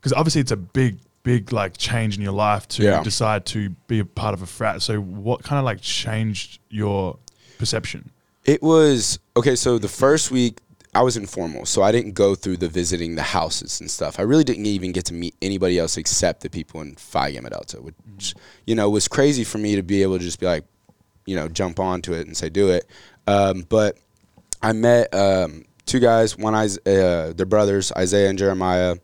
because 0.00 0.12
obviously 0.12 0.40
it's 0.40 0.52
a 0.52 0.56
big 0.56 0.98
big 1.26 1.52
like 1.52 1.76
change 1.76 2.12
in 2.16 2.22
your 2.22 2.32
life 2.48 2.64
to 2.68 2.82
Yeah. 2.82 3.02
decide 3.02 3.42
to 3.54 3.70
be 3.88 3.98
a 3.98 4.04
part 4.04 4.32
of 4.36 4.40
a 4.42 4.46
frat 4.56 4.80
so 4.80 4.92
what 5.00 5.38
kind 5.42 5.58
of 5.58 5.64
like 5.70 5.80
changed 5.80 6.60
your 6.70 7.18
perception 7.58 8.10
It 8.44 8.62
was 8.62 9.18
okay. 9.36 9.56
So 9.56 9.70
the 9.78 9.88
first 10.04 10.30
week, 10.30 10.54
I 10.94 11.02
was 11.02 11.16
informal, 11.16 11.66
so 11.66 11.82
I 11.82 11.90
didn't 11.96 12.14
go 12.14 12.36
through 12.36 12.58
the 12.64 12.68
visiting 12.68 13.16
the 13.16 13.22
houses 13.38 13.80
and 13.80 13.90
stuff. 13.90 14.12
I 14.20 14.22
really 14.22 14.44
didn't 14.44 14.66
even 14.66 14.92
get 14.92 15.04
to 15.06 15.14
meet 15.14 15.34
anybody 15.42 15.76
else 15.82 15.96
except 16.02 16.36
the 16.42 16.48
people 16.58 16.80
in 16.80 16.94
Phi 16.94 17.32
Gamma 17.32 17.50
Delta, 17.50 17.78
which 17.82 18.34
you 18.68 18.74
know 18.78 18.88
was 18.88 19.08
crazy 19.08 19.42
for 19.44 19.58
me 19.58 19.74
to 19.74 19.82
be 19.82 19.98
able 20.04 20.16
to 20.18 20.24
just 20.24 20.38
be 20.38 20.46
like, 20.46 20.64
you 21.26 21.34
know, 21.38 21.48
jump 21.48 21.80
onto 21.80 22.12
it 22.18 22.26
and 22.28 22.36
say 22.36 22.48
do 22.48 22.70
it. 22.70 22.84
Um, 23.26 23.66
but 23.68 23.98
I 24.62 24.70
met 24.72 25.12
um, 25.12 25.64
two 25.90 25.98
guys. 25.98 26.38
One, 26.38 26.54
Is- 26.64 26.78
uh, 26.86 27.32
they're 27.36 27.46
brothers, 27.56 27.90
Isaiah 28.04 28.28
and 28.30 28.38
Jeremiah, 28.38 28.94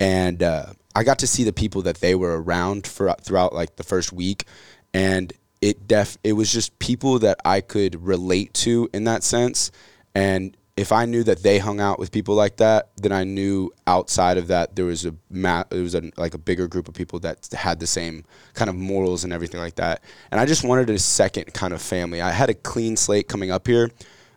and 0.00 0.42
uh, 0.42 0.66
I 0.98 1.04
got 1.04 1.20
to 1.20 1.28
see 1.28 1.44
the 1.44 1.52
people 1.52 1.82
that 1.82 1.98
they 1.98 2.16
were 2.16 2.42
around 2.42 2.84
for 2.84 3.14
throughout 3.22 3.54
like 3.54 3.76
the 3.76 3.84
first 3.84 4.12
week, 4.12 4.46
and 4.92 5.32
it 5.60 5.86
def 5.86 6.18
it 6.24 6.32
was 6.32 6.52
just 6.52 6.76
people 6.80 7.20
that 7.20 7.38
I 7.44 7.60
could 7.60 8.02
relate 8.02 8.52
to 8.64 8.88
in 8.92 9.04
that 9.04 9.22
sense, 9.22 9.70
and 10.12 10.56
if 10.76 10.90
I 10.90 11.04
knew 11.04 11.22
that 11.22 11.44
they 11.44 11.60
hung 11.60 11.78
out 11.78 12.00
with 12.00 12.10
people 12.10 12.34
like 12.34 12.56
that, 12.56 12.90
then 12.96 13.12
I 13.12 13.22
knew 13.22 13.72
outside 13.86 14.38
of 14.38 14.48
that 14.48 14.74
there 14.74 14.86
was 14.86 15.06
a 15.06 15.14
ma- 15.30 15.62
it 15.70 15.82
was 15.82 15.94
a, 15.94 16.10
like 16.16 16.34
a 16.34 16.38
bigger 16.38 16.66
group 16.66 16.88
of 16.88 16.94
people 16.94 17.20
that 17.20 17.48
had 17.52 17.78
the 17.78 17.86
same 17.86 18.24
kind 18.54 18.68
of 18.68 18.74
morals 18.74 19.22
and 19.22 19.32
everything 19.32 19.60
like 19.60 19.76
that. 19.76 20.02
And 20.32 20.40
I 20.40 20.46
just 20.46 20.64
wanted 20.64 20.90
a 20.90 20.98
second 20.98 21.54
kind 21.54 21.72
of 21.72 21.80
family. 21.80 22.20
I 22.20 22.32
had 22.32 22.50
a 22.50 22.54
clean 22.54 22.96
slate 22.96 23.28
coming 23.28 23.52
up 23.52 23.68
here. 23.68 23.88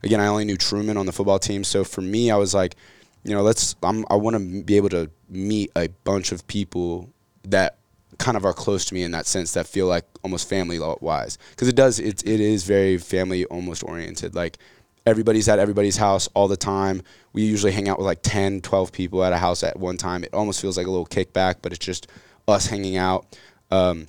Again, 0.03 0.19
I 0.19 0.27
only 0.27 0.45
knew 0.45 0.57
Truman 0.57 0.95
on 0.95 1.07
the 1.07 1.11
football 1.11 1.39
team, 1.39 1.63
so 1.63 1.83
for 1.83 2.01
me, 2.01 2.29
I 2.29 2.37
was 2.37 2.53
like, 2.53 2.75
you 3.23 3.33
know, 3.35 3.41
let's. 3.41 3.75
I'm, 3.83 4.05
I 4.09 4.15
want 4.15 4.35
to 4.35 4.63
be 4.63 4.77
able 4.77 4.89
to 4.89 5.09
meet 5.29 5.71
a 5.75 5.89
bunch 6.03 6.31
of 6.31 6.45
people 6.47 7.09
that 7.43 7.77
kind 8.17 8.37
of 8.37 8.45
are 8.45 8.53
close 8.53 8.85
to 8.85 8.93
me 8.93 9.03
in 9.03 9.11
that 9.11 9.25
sense 9.25 9.53
that 9.53 9.67
feel 9.67 9.87
like 9.87 10.05
almost 10.23 10.47
family 10.47 10.79
wise. 11.01 11.37
Because 11.51 11.67
it 11.67 11.75
does 11.75 11.99
it, 11.99 12.25
it 12.25 12.39
is 12.39 12.63
very 12.63 12.97
family 12.97 13.45
almost 13.45 13.83
oriented. 13.83 14.35
Like 14.35 14.57
everybody's 15.05 15.49
at 15.49 15.59
everybody's 15.59 15.97
house 15.97 16.29
all 16.35 16.47
the 16.47 16.57
time. 16.57 17.01
We 17.33 17.43
usually 17.43 17.71
hang 17.71 17.89
out 17.89 17.97
with 17.97 18.05
like 18.05 18.21
10 18.21 18.61
12 18.61 18.91
people 18.91 19.23
at 19.23 19.33
a 19.33 19.37
house 19.37 19.63
at 19.63 19.77
one 19.79 19.97
time. 19.97 20.23
It 20.23 20.33
almost 20.33 20.61
feels 20.61 20.77
like 20.77 20.87
a 20.87 20.91
little 20.91 21.07
kickback 21.07 21.55
but 21.61 21.71
it's 21.71 21.83
just 21.83 22.07
us 22.47 22.67
hanging 22.67 22.97
out. 22.97 23.25
Um, 23.71 24.07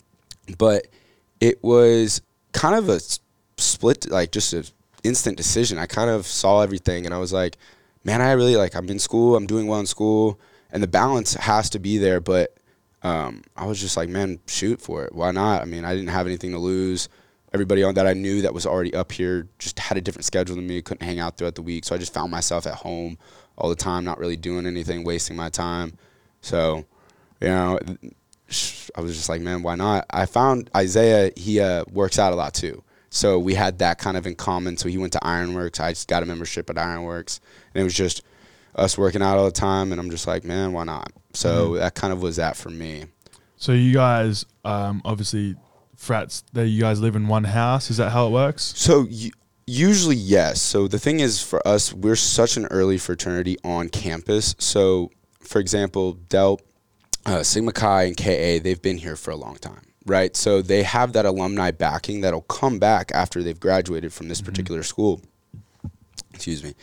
but 0.59 0.89
it 1.41 1.63
was 1.63 2.21
kind 2.53 2.75
of 2.75 2.89
a 2.89 3.01
split 3.57 4.11
like 4.11 4.31
just 4.31 4.53
an 4.53 4.65
instant 5.05 5.39
decision. 5.39 5.79
I 5.79 5.87
kind 5.87 6.11
of 6.11 6.27
saw 6.27 6.61
everything 6.61 7.07
and 7.07 7.15
i 7.15 7.19
was 7.19 7.33
like 7.33 7.57
man 8.05 8.21
i 8.21 8.33
really 8.33 8.57
like 8.57 8.75
i'm 8.75 8.89
in 8.89 8.99
school 8.99 9.37
i'm 9.37 9.47
doing 9.47 9.67
well 9.67 9.81
in 9.81 9.87
school 9.87 10.39
and 10.71 10.83
the 10.83 10.89
balance 10.89 11.35
has 11.35 11.71
to 11.71 11.79
be 11.79 11.99
there 11.99 12.21
but 12.21 12.57
um, 13.03 13.43
I 13.57 13.67
was 13.67 13.81
just 13.81 13.97
like, 13.97 14.09
man, 14.09 14.39
shoot 14.47 14.81
for 14.81 15.05
it. 15.05 15.15
Why 15.15 15.33
not? 15.33 15.63
I 15.63 15.65
mean, 15.65 15.85
I 15.85 15.95
didn't 15.95 16.11
have 16.11 16.27
anything 16.27 16.53
to 16.53 16.59
lose. 16.59 17.09
Everybody 17.53 17.83
on 17.83 17.95
that 17.95 18.07
I 18.07 18.15
knew 18.15 18.43
that 18.43 18.55
was 18.55 18.65
already 18.65 18.95
up 18.95 19.13
here 19.13 19.49
just 19.59 19.79
had 19.79 19.99
a 19.99 20.01
different 20.01 20.25
schedule 20.25 20.57
than 20.57 20.67
me. 20.67 20.81
Couldn't 20.81 21.05
hang 21.05 21.19
out 21.19 21.37
throughout 21.37 21.57
the 21.57 21.63
week, 21.63 21.85
so 21.85 21.95
I 21.95 21.99
just 21.99 22.15
found 22.15 22.31
myself 22.31 22.67
at 22.67 22.75
home 22.75 23.19
all 23.59 23.69
the 23.69 23.77
time, 23.77 24.05
not 24.05 24.19
really 24.19 24.37
doing 24.37 24.67
anything, 24.67 25.05
wasting 25.05 25.37
my 25.37 25.51
time. 25.51 25.93
So, 26.41 26.87
you 27.41 27.49
know, 27.49 27.79
I 28.97 29.01
was 29.01 29.17
just 29.17 29.29
like, 29.29 29.43
man, 29.43 29.63
why 29.63 29.75
not? 29.75 30.07
I 30.09 30.25
found 30.27 30.71
Isaiah. 30.75 31.31
He 31.37 31.61
uh, 31.61 31.85
works 31.93 32.19
out 32.19 32.33
a 32.33 32.37
lot 32.37 32.55
too. 32.55 32.83
So 33.11 33.39
we 33.39 33.55
had 33.55 33.79
that 33.81 33.99
kind 33.99 34.17
of 34.17 34.27
in 34.27 34.35
common. 34.37 34.79
So 34.79 34.89
he 34.89 34.97
went 34.97 35.13
to 35.13 35.25
Ironworks. 35.25 35.81
I 35.81 35.91
just 35.91 36.09
got 36.09 36.23
a 36.23 36.27
membership 36.27 36.71
at 36.71 36.79
Ironworks, 36.79 37.41
and 37.75 37.81
it 37.81 37.85
was 37.85 37.95
just 37.95 38.23
us 38.75 38.97
working 38.97 39.23
out 39.23 39.37
all 39.39 39.45
the 39.45 39.51
time. 39.51 39.93
And 39.93 40.01
I'm 40.01 40.11
just 40.11 40.27
like, 40.27 40.45
man, 40.45 40.73
why 40.73 40.85
not? 40.85 41.13
So 41.35 41.75
that 41.75 41.95
kind 41.95 42.13
of 42.13 42.23
was 42.23 42.37
that 42.37 42.57
for 42.57 42.71
me. 42.71 43.05
so 43.57 43.73
you 43.73 43.93
guys 43.95 44.45
um 44.65 45.01
obviously 45.05 45.57
frats 45.97 46.43
that 46.53 46.69
you 46.69 46.81
guys 46.81 47.01
live 47.01 47.15
in 47.17 47.29
one 47.29 47.45
house 47.45 47.91
is 47.91 47.97
that 47.99 48.11
how 48.11 48.27
it 48.27 48.31
works 48.31 48.73
So 48.77 49.07
u- 49.09 49.31
usually 49.67 50.17
yes. 50.17 50.61
So 50.61 50.89
the 50.89 50.99
thing 50.99 51.21
is 51.21 51.43
for 51.43 51.67
us, 51.67 51.93
we're 51.95 52.17
such 52.17 52.57
an 52.57 52.67
early 52.67 52.99
fraternity 52.99 53.57
on 53.65 53.89
campus. 53.89 54.55
So 54.59 55.11
for 55.41 55.59
example, 55.61 56.15
Delt, 56.29 56.61
uh, 57.25 57.43
Sigma 57.43 57.73
Chi, 57.73 58.03
and 58.05 58.17
KA, 58.17 58.59
they've 58.63 58.83
been 58.83 58.97
here 58.99 59.17
for 59.17 59.31
a 59.31 59.37
long 59.37 59.57
time, 59.57 59.83
right? 60.07 60.35
So 60.37 60.61
they 60.63 60.83
have 60.83 61.13
that 61.13 61.25
alumni 61.25 61.71
backing 61.71 62.21
that'll 62.23 62.43
come 62.43 62.79
back 62.79 63.13
after 63.15 63.43
they've 63.43 63.59
graduated 63.61 64.13
from 64.13 64.29
this 64.29 64.41
particular 64.41 64.83
school. 64.83 65.21
Excuse 66.35 66.65
me. 66.65 66.75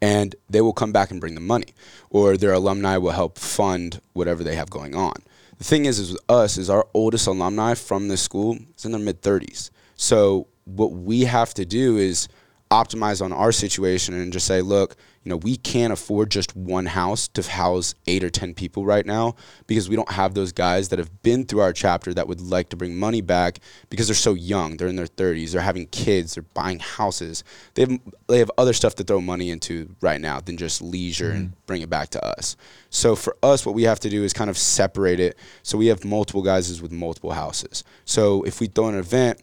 And 0.00 0.34
they 0.48 0.60
will 0.60 0.72
come 0.72 0.92
back 0.92 1.10
and 1.10 1.20
bring 1.20 1.34
the 1.34 1.40
money, 1.40 1.74
or 2.10 2.36
their 2.36 2.52
alumni 2.52 2.96
will 2.96 3.12
help 3.12 3.38
fund 3.38 4.00
whatever 4.12 4.44
they 4.44 4.54
have 4.54 4.70
going 4.70 4.94
on. 4.94 5.14
The 5.58 5.64
thing 5.64 5.86
is, 5.86 5.98
is 5.98 6.12
with 6.12 6.22
us, 6.28 6.56
is 6.56 6.70
our 6.70 6.86
oldest 6.94 7.26
alumni 7.26 7.74
from 7.74 8.08
this 8.08 8.22
school 8.22 8.58
is 8.76 8.84
in 8.84 8.92
their 8.92 9.00
mid 9.00 9.22
30s. 9.22 9.70
So 9.96 10.46
what 10.64 10.92
we 10.92 11.22
have 11.22 11.52
to 11.54 11.64
do 11.64 11.96
is 11.96 12.28
optimize 12.70 13.22
on 13.24 13.32
our 13.32 13.52
situation 13.52 14.14
and 14.14 14.32
just 14.32 14.46
say, 14.46 14.60
look, 14.62 14.96
you 15.24 15.30
know, 15.30 15.36
we 15.36 15.56
can't 15.56 15.92
afford 15.92 16.30
just 16.30 16.56
one 16.56 16.86
house 16.86 17.28
to 17.28 17.42
house 17.42 17.94
eight 18.06 18.24
or 18.24 18.30
10 18.30 18.54
people 18.54 18.86
right 18.86 19.04
now 19.04 19.34
because 19.66 19.88
we 19.88 19.96
don't 19.96 20.10
have 20.10 20.32
those 20.34 20.52
guys 20.52 20.88
that 20.88 20.98
have 20.98 21.22
been 21.22 21.44
through 21.44 21.60
our 21.60 21.72
chapter 21.72 22.14
that 22.14 22.28
would 22.28 22.40
like 22.40 22.70
to 22.70 22.76
bring 22.76 22.96
money 22.96 23.20
back 23.20 23.58
because 23.90 24.06
they're 24.08 24.14
so 24.14 24.34
young. 24.34 24.76
They're 24.76 24.88
in 24.88 24.96
their 24.96 25.06
30s. 25.06 25.52
They're 25.52 25.60
having 25.60 25.86
kids. 25.88 26.34
They're 26.34 26.44
buying 26.54 26.78
houses. 26.78 27.44
They 27.74 27.82
have, 27.82 28.00
they 28.26 28.38
have 28.38 28.50
other 28.56 28.72
stuff 28.72 28.94
to 28.96 29.04
throw 29.04 29.20
money 29.20 29.50
into 29.50 29.94
right 30.00 30.20
now 30.20 30.40
than 30.40 30.56
just 30.56 30.80
leisure 30.80 31.30
and 31.30 31.66
bring 31.66 31.82
it 31.82 31.90
back 31.90 32.08
to 32.10 32.24
us. 32.24 32.56
So 32.90 33.14
for 33.14 33.36
us, 33.42 33.66
what 33.66 33.74
we 33.74 33.82
have 33.82 34.00
to 34.00 34.10
do 34.10 34.24
is 34.24 34.32
kind 34.32 34.48
of 34.48 34.56
separate 34.56 35.20
it. 35.20 35.36
So 35.62 35.76
we 35.76 35.88
have 35.88 36.04
multiple 36.04 36.42
guys 36.42 36.80
with 36.80 36.92
multiple 36.92 37.32
houses. 37.32 37.84
So 38.04 38.44
if 38.44 38.60
we 38.60 38.66
throw 38.66 38.88
an 38.88 38.94
event, 38.94 39.42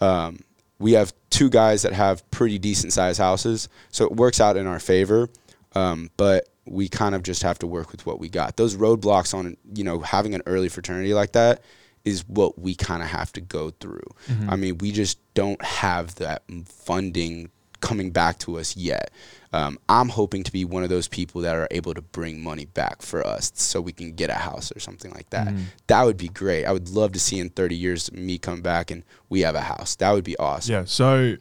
um, 0.00 0.38
we 0.78 0.92
have 0.92 1.12
two 1.30 1.48
guys 1.50 1.82
that 1.82 1.92
have 1.92 2.28
pretty 2.30 2.58
decent 2.58 2.92
sized 2.92 3.18
houses, 3.18 3.68
so 3.90 4.04
it 4.04 4.12
works 4.12 4.40
out 4.40 4.56
in 4.56 4.66
our 4.66 4.80
favor. 4.80 5.28
Um, 5.74 6.10
but 6.16 6.48
we 6.64 6.88
kind 6.88 7.14
of 7.14 7.22
just 7.22 7.42
have 7.42 7.58
to 7.60 7.66
work 7.66 7.92
with 7.92 8.06
what 8.06 8.18
we 8.18 8.28
got. 8.28 8.56
Those 8.56 8.76
roadblocks 8.76 9.34
on 9.34 9.56
you 9.74 9.84
know 9.84 10.00
having 10.00 10.34
an 10.34 10.42
early 10.46 10.68
fraternity 10.68 11.14
like 11.14 11.32
that 11.32 11.62
is 12.04 12.26
what 12.28 12.58
we 12.58 12.74
kind 12.74 13.02
of 13.02 13.08
have 13.08 13.32
to 13.32 13.40
go 13.40 13.70
through. 13.70 14.06
I 14.48 14.56
mean, 14.56 14.78
we 14.78 14.92
just 14.92 15.18
don't 15.34 15.60
have 15.62 16.14
that 16.16 16.42
funding 16.64 17.50
coming 17.80 18.10
back 18.10 18.38
to 18.40 18.58
us 18.58 18.76
yet. 18.76 19.10
Um, 19.52 19.78
I'm 19.88 20.08
hoping 20.08 20.42
to 20.44 20.52
be 20.52 20.64
one 20.64 20.82
of 20.82 20.88
those 20.88 21.06
people 21.08 21.40
that 21.42 21.54
are 21.54 21.68
able 21.70 21.94
to 21.94 22.02
bring 22.02 22.42
money 22.42 22.64
back 22.66 23.00
for 23.00 23.24
us 23.26 23.52
so 23.54 23.80
we 23.80 23.92
can 23.92 24.12
get 24.12 24.28
a 24.28 24.34
house 24.34 24.72
or 24.74 24.80
something 24.80 25.12
like 25.12 25.30
that. 25.30 25.54
That 25.86 26.04
would 26.04 26.16
be 26.16 26.28
great. 26.28 26.64
I 26.66 26.72
would 26.72 26.88
love 26.90 27.12
to 27.12 27.20
see 27.20 27.38
in 27.38 27.50
30 27.50 27.76
years 27.76 28.12
me 28.12 28.38
come 28.38 28.60
back 28.60 28.90
and 28.90 29.02
we 29.28 29.40
have 29.40 29.54
a 29.54 29.60
house. 29.62 29.94
That 29.96 30.12
would 30.12 30.24
be 30.24 30.36
awesome. 30.36 30.72
Yeah. 30.72 30.84
So 30.84 31.36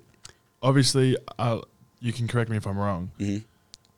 obviously, 0.62 1.18
uh, 1.40 1.62
you 2.00 2.14
can 2.14 2.28
correct 2.28 2.50
me 2.50 2.58
if 2.58 2.68
I'm 2.68 2.78
wrong. 2.78 3.12
Mhm. 3.20 3.44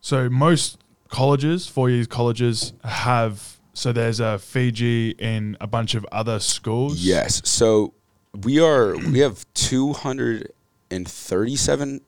So 0.01 0.29
most 0.29 0.77
colleges, 1.09 1.67
four 1.67 1.89
years 1.89 2.07
colleges, 2.07 2.73
have 2.83 3.57
so 3.73 3.91
there's 3.93 4.19
a 4.19 4.39
Fiji 4.39 5.11
in 5.19 5.55
a 5.61 5.67
bunch 5.67 5.93
of 5.93 6.03
other 6.11 6.39
schools. 6.39 6.99
Yes. 6.99 7.41
So 7.47 7.93
we 8.41 8.59
are 8.59 8.97
we 8.97 9.19
have 9.19 9.45
237 9.53 12.01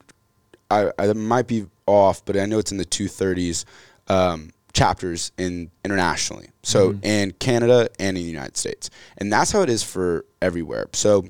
I, 0.71 0.91
I 0.97 1.13
might 1.13 1.47
be 1.47 1.65
off, 1.85 2.23
but 2.25 2.37
I 2.37 2.45
know 2.45 2.59
it's 2.59 2.71
in 2.71 2.77
the 2.77 2.85
230s 2.85 3.65
um, 4.07 4.51
chapters 4.73 5.31
in 5.37 5.71
internationally. 5.83 6.49
So 6.63 6.91
in 7.01 7.31
Canada 7.33 7.89
and 7.99 8.17
in 8.17 8.23
the 8.23 8.29
United 8.29 8.57
States. 8.57 8.89
And 9.17 9.31
that's 9.33 9.51
how 9.51 9.61
it 9.61 9.69
is 9.69 9.83
for 9.83 10.25
everywhere. 10.41 10.87
So 10.93 11.25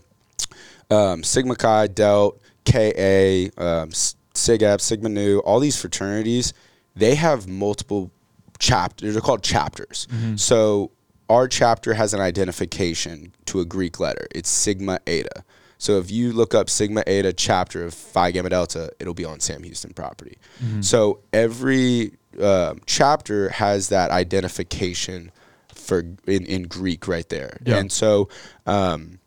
um, 0.90 1.24
Sigma 1.24 1.56
Chi, 1.56 1.88
Delt, 1.88 2.42
KA, 2.66 3.50
um, 3.58 3.90
SigEp, 4.34 4.82
Sigma 4.82 5.10
Nu, 5.10 5.40
all 5.40 5.60
these 5.60 5.80
fraternities, 5.80 6.54
they 6.96 7.16
have 7.16 7.48
multiple 7.48 8.12
chapters. 8.60 9.14
They're 9.14 9.22
called 9.22 9.44
chapters. 9.44 10.08
So 10.36 10.92
our 11.30 11.48
chapter 11.48 11.94
has 11.94 12.14
an 12.14 12.20
identification 12.20 13.32
to 13.46 13.62
a 13.62 13.66
Greek 13.66 14.00
letter. 14.00 14.28
It's 14.36 14.50
Sigma 14.50 15.00
Eta. 15.08 15.44
So 15.80 15.98
if 15.98 16.12
you 16.12 16.32
look 16.34 16.54
up 16.54 16.70
Sigma 16.70 17.04
Eta 17.08 17.34
chapter 17.34 17.84
of 17.84 17.96
Phi 17.96 18.30
Gamma 18.30 18.50
Delta, 18.50 18.92
it'll 19.00 19.16
be 19.16 19.26
on 19.26 19.40
Sam 19.40 19.64
Houston 19.64 19.94
property. 19.94 20.38
So 20.82 21.22
every 21.34 22.12
um 22.40 22.82
chapter 22.86 23.50
has 23.50 23.90
that 23.90 24.12
identification 24.12 25.32
for 25.90 26.00
in, 26.28 26.46
in 26.46 26.64
Greek 26.64 27.08
right 27.08 27.28
there. 27.30 27.58
Yeah. 27.66 27.78
And 27.78 27.92
so 27.92 28.30
um, 28.68 29.20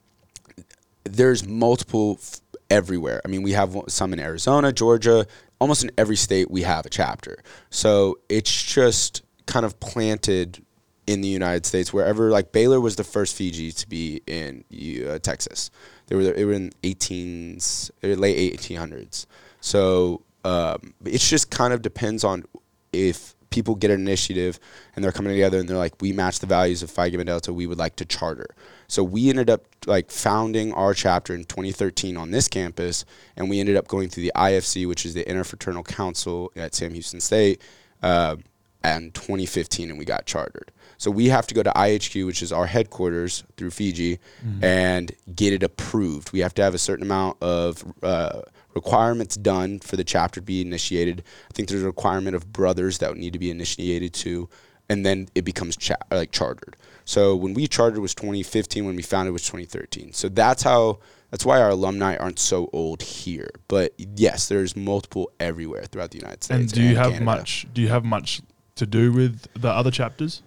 there's 1.04 1.46
multiple 1.46 2.18
f- 2.20 2.40
everywhere. 2.70 3.20
I 3.24 3.28
mean, 3.28 3.42
we 3.42 3.52
have 3.52 3.76
some 3.88 4.12
in 4.12 4.20
Arizona, 4.20 4.72
Georgia, 4.72 5.26
almost 5.60 5.82
in 5.82 5.90
every 5.98 6.16
state 6.16 6.50
we 6.50 6.62
have 6.62 6.86
a 6.86 6.90
chapter. 6.90 7.42
So 7.70 8.18
it's 8.28 8.62
just 8.62 9.22
kind 9.46 9.66
of 9.66 9.80
planted 9.80 10.64
in 11.06 11.20
the 11.20 11.28
United 11.28 11.66
States 11.66 11.92
wherever 11.92 12.30
like 12.30 12.52
Baylor 12.52 12.80
was 12.80 12.96
the 12.96 13.04
first 13.04 13.34
Fiji 13.34 13.72
to 13.72 13.88
be 13.88 14.22
in 14.26 14.64
uh, 15.08 15.18
Texas. 15.18 15.70
They 16.06 16.16
were 16.16 16.24
they 16.24 16.44
were 16.44 16.52
in 16.52 16.72
18s 16.82 17.90
uh, 18.02 18.08
late 18.08 18.58
1800s. 18.58 19.26
So 19.60 20.22
um, 20.44 20.94
it 21.04 21.18
just 21.18 21.50
kind 21.50 21.72
of 21.72 21.82
depends 21.82 22.24
on 22.24 22.44
if 22.92 23.34
people 23.52 23.74
get 23.74 23.90
an 23.90 24.00
initiative 24.00 24.58
and 24.96 25.04
they're 25.04 25.12
coming 25.12 25.32
together 25.32 25.60
and 25.60 25.68
they're 25.68 25.76
like, 25.76 26.00
we 26.00 26.12
match 26.12 26.40
the 26.40 26.46
values 26.46 26.82
of 26.82 26.90
Phi 26.90 27.10
Gamma 27.10 27.24
Delta, 27.24 27.52
we 27.52 27.66
would 27.66 27.78
like 27.78 27.94
to 27.96 28.04
charter. 28.04 28.48
So 28.88 29.04
we 29.04 29.28
ended 29.28 29.48
up 29.48 29.64
like 29.86 30.10
founding 30.10 30.72
our 30.72 30.94
chapter 30.94 31.34
in 31.34 31.44
2013 31.44 32.16
on 32.16 32.30
this 32.30 32.48
campus, 32.48 33.04
and 33.36 33.48
we 33.48 33.60
ended 33.60 33.76
up 33.76 33.86
going 33.86 34.08
through 34.08 34.24
the 34.24 34.32
IFC, 34.34 34.88
which 34.88 35.06
is 35.06 35.14
the 35.14 35.24
Interfraternal 35.24 35.86
Council 35.86 36.50
at 36.56 36.74
Sam 36.74 36.92
Houston 36.92 37.20
State, 37.20 37.62
uh, 38.02 38.36
in 38.84 39.12
2015, 39.12 39.90
and 39.90 39.98
we 39.98 40.04
got 40.04 40.26
chartered. 40.26 40.72
So 41.02 41.10
we 41.10 41.30
have 41.30 41.48
to 41.48 41.54
go 41.54 41.64
to 41.64 41.70
IHQ, 41.72 42.26
which 42.26 42.42
is 42.42 42.52
our 42.52 42.66
headquarters 42.66 43.42
through 43.56 43.70
Fiji, 43.72 44.20
and 44.62 45.10
get 45.34 45.52
it 45.52 45.64
approved. 45.64 46.32
We 46.32 46.38
have 46.38 46.54
to 46.54 46.62
have 46.62 46.74
a 46.74 46.78
certain 46.78 47.04
amount 47.04 47.42
of 47.42 47.84
uh, 48.04 48.42
requirements 48.72 49.34
done 49.34 49.80
for 49.80 49.96
the 49.96 50.04
chapter 50.04 50.38
to 50.38 50.46
be 50.46 50.60
initiated. 50.60 51.24
I 51.50 51.54
think 51.54 51.68
there's 51.68 51.82
a 51.82 51.86
requirement 51.86 52.36
of 52.36 52.52
brothers 52.52 52.98
that 52.98 53.10
would 53.10 53.18
need 53.18 53.32
to 53.32 53.40
be 53.40 53.50
initiated 53.50 54.14
too, 54.14 54.48
and 54.88 55.04
then 55.04 55.28
it 55.34 55.42
becomes 55.44 55.76
cha- 55.76 55.96
like 56.12 56.30
chartered. 56.30 56.76
So 57.04 57.34
when 57.34 57.52
we 57.52 57.66
chartered 57.66 57.98
was 57.98 58.14
2015. 58.14 58.84
When 58.86 58.94
we 58.94 59.02
founded 59.02 59.32
was 59.32 59.42
2013. 59.42 60.12
So 60.12 60.28
that's 60.28 60.62
how. 60.62 61.00
That's 61.32 61.46
why 61.46 61.62
our 61.62 61.70
alumni 61.70 62.14
aren't 62.16 62.38
so 62.38 62.68
old 62.74 63.00
here. 63.00 63.48
But 63.66 63.94
yes, 63.96 64.48
there's 64.48 64.76
multiple 64.76 65.32
everywhere 65.40 65.84
throughout 65.84 66.10
the 66.10 66.18
United 66.18 66.44
States. 66.44 66.60
And 66.60 66.72
do 66.72 66.82
you 66.82 66.94
have 66.94 67.06
Canada. 67.06 67.24
much? 67.24 67.66
Do 67.72 67.80
you 67.80 67.88
have 67.88 68.04
much 68.04 68.42
to 68.76 68.86
do 68.86 69.10
with 69.12 69.48
the 69.54 69.70
other 69.70 69.90
chapters? 69.90 70.42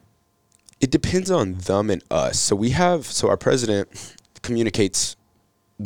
It 0.81 0.91
depends 0.91 1.31
on 1.31 1.53
them 1.55 1.89
and 1.89 2.03
us. 2.11 2.39
So 2.39 2.55
we 2.55 2.71
have 2.71 3.05
so 3.05 3.29
our 3.29 3.37
president 3.37 4.15
communicates 4.41 5.15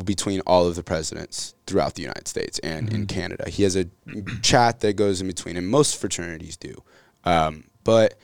between 0.05 0.41
all 0.41 0.67
of 0.67 0.75
the 0.75 0.83
presidents 0.83 1.55
throughout 1.65 1.95
the 1.95 2.01
United 2.01 2.27
States 2.27 2.59
and 2.59 2.91
in 2.93 3.07
Canada. 3.07 3.49
He 3.49 3.63
has 3.63 3.75
a 3.75 3.85
chat 4.41 4.81
that 4.81 4.93
goes 4.93 5.21
in 5.21 5.27
between, 5.27 5.57
and 5.57 5.67
most 5.67 5.97
fraternities 5.99 6.57
do. 6.57 6.75
Um, 7.23 7.63
but 7.83 8.15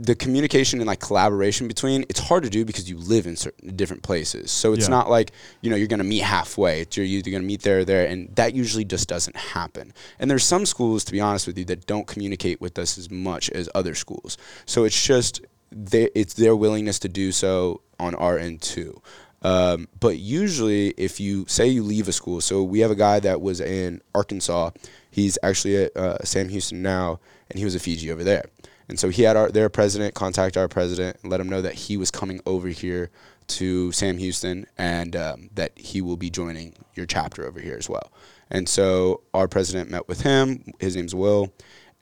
the 0.00 0.16
communication 0.16 0.80
and 0.80 0.88
like 0.88 0.98
collaboration 0.98 1.68
between 1.68 2.04
it's 2.08 2.18
hard 2.18 2.42
to 2.42 2.50
do 2.50 2.64
because 2.64 2.90
you 2.90 2.98
live 2.98 3.26
in 3.28 3.36
certain 3.36 3.76
different 3.76 4.02
places. 4.02 4.50
So 4.50 4.72
it's 4.72 4.86
Yeah. 4.86 4.90
not 4.90 5.08
like 5.10 5.30
you 5.60 5.70
know 5.70 5.76
you're 5.76 5.86
going 5.86 5.98
to 5.98 6.04
meet 6.04 6.22
halfway. 6.22 6.80
It's 6.80 6.96
you're 6.96 7.06
either 7.06 7.30
going 7.30 7.42
to 7.42 7.46
meet 7.46 7.62
there 7.62 7.80
or 7.80 7.84
there, 7.84 8.06
and 8.06 8.34
that 8.34 8.54
usually 8.54 8.84
just 8.84 9.08
doesn't 9.08 9.36
happen. 9.36 9.92
And 10.18 10.28
there's 10.30 10.44
some 10.44 10.66
schools, 10.66 11.04
to 11.04 11.12
be 11.12 11.20
honest 11.20 11.46
with 11.46 11.56
you, 11.58 11.64
that 11.66 11.86
don't 11.86 12.06
communicate 12.08 12.60
with 12.60 12.78
us 12.78 12.98
as 12.98 13.10
much 13.10 13.48
as 13.50 13.68
other 13.74 13.94
schools. 13.94 14.36
So 14.66 14.82
it's 14.84 15.00
just 15.00 15.40
they, 15.74 16.10
it's 16.14 16.34
their 16.34 16.56
willingness 16.56 16.98
to 17.00 17.08
do 17.08 17.32
so 17.32 17.80
on 17.98 18.14
our 18.14 18.38
end 18.38 18.62
too. 18.62 19.00
Um, 19.42 19.88
but 20.00 20.18
usually, 20.18 20.88
if 20.96 21.20
you 21.20 21.44
say 21.46 21.66
you 21.66 21.82
leave 21.82 22.08
a 22.08 22.12
school, 22.12 22.40
so 22.40 22.62
we 22.62 22.80
have 22.80 22.90
a 22.90 22.96
guy 22.96 23.20
that 23.20 23.42
was 23.42 23.60
in 23.60 24.00
Arkansas. 24.14 24.70
He's 25.10 25.38
actually 25.42 25.84
at 25.84 25.96
uh, 25.96 26.24
Sam 26.24 26.48
Houston 26.48 26.80
now, 26.80 27.20
and 27.50 27.58
he 27.58 27.64
was 27.64 27.74
a 27.74 27.78
Fiji 27.78 28.10
over 28.10 28.24
there. 28.24 28.44
And 28.88 28.98
so 28.98 29.08
he 29.10 29.22
had 29.22 29.36
our 29.36 29.50
their 29.50 29.68
president 29.68 30.14
contact 30.14 30.56
our 30.56 30.68
president 30.68 31.18
and 31.22 31.30
let 31.30 31.40
him 31.40 31.48
know 31.48 31.62
that 31.62 31.74
he 31.74 31.96
was 31.96 32.10
coming 32.10 32.40
over 32.46 32.68
here 32.68 33.10
to 33.46 33.92
Sam 33.92 34.16
Houston 34.18 34.66
and 34.78 35.14
um, 35.14 35.50
that 35.54 35.78
he 35.78 36.00
will 36.00 36.16
be 36.16 36.30
joining 36.30 36.74
your 36.94 37.06
chapter 37.06 37.46
over 37.46 37.60
here 37.60 37.76
as 37.76 37.88
well. 37.88 38.12
And 38.50 38.68
so 38.68 39.22
our 39.32 39.48
president 39.48 39.90
met 39.90 40.08
with 40.08 40.22
him. 40.22 40.64
His 40.78 40.96
name's 40.96 41.14
Will, 41.14 41.52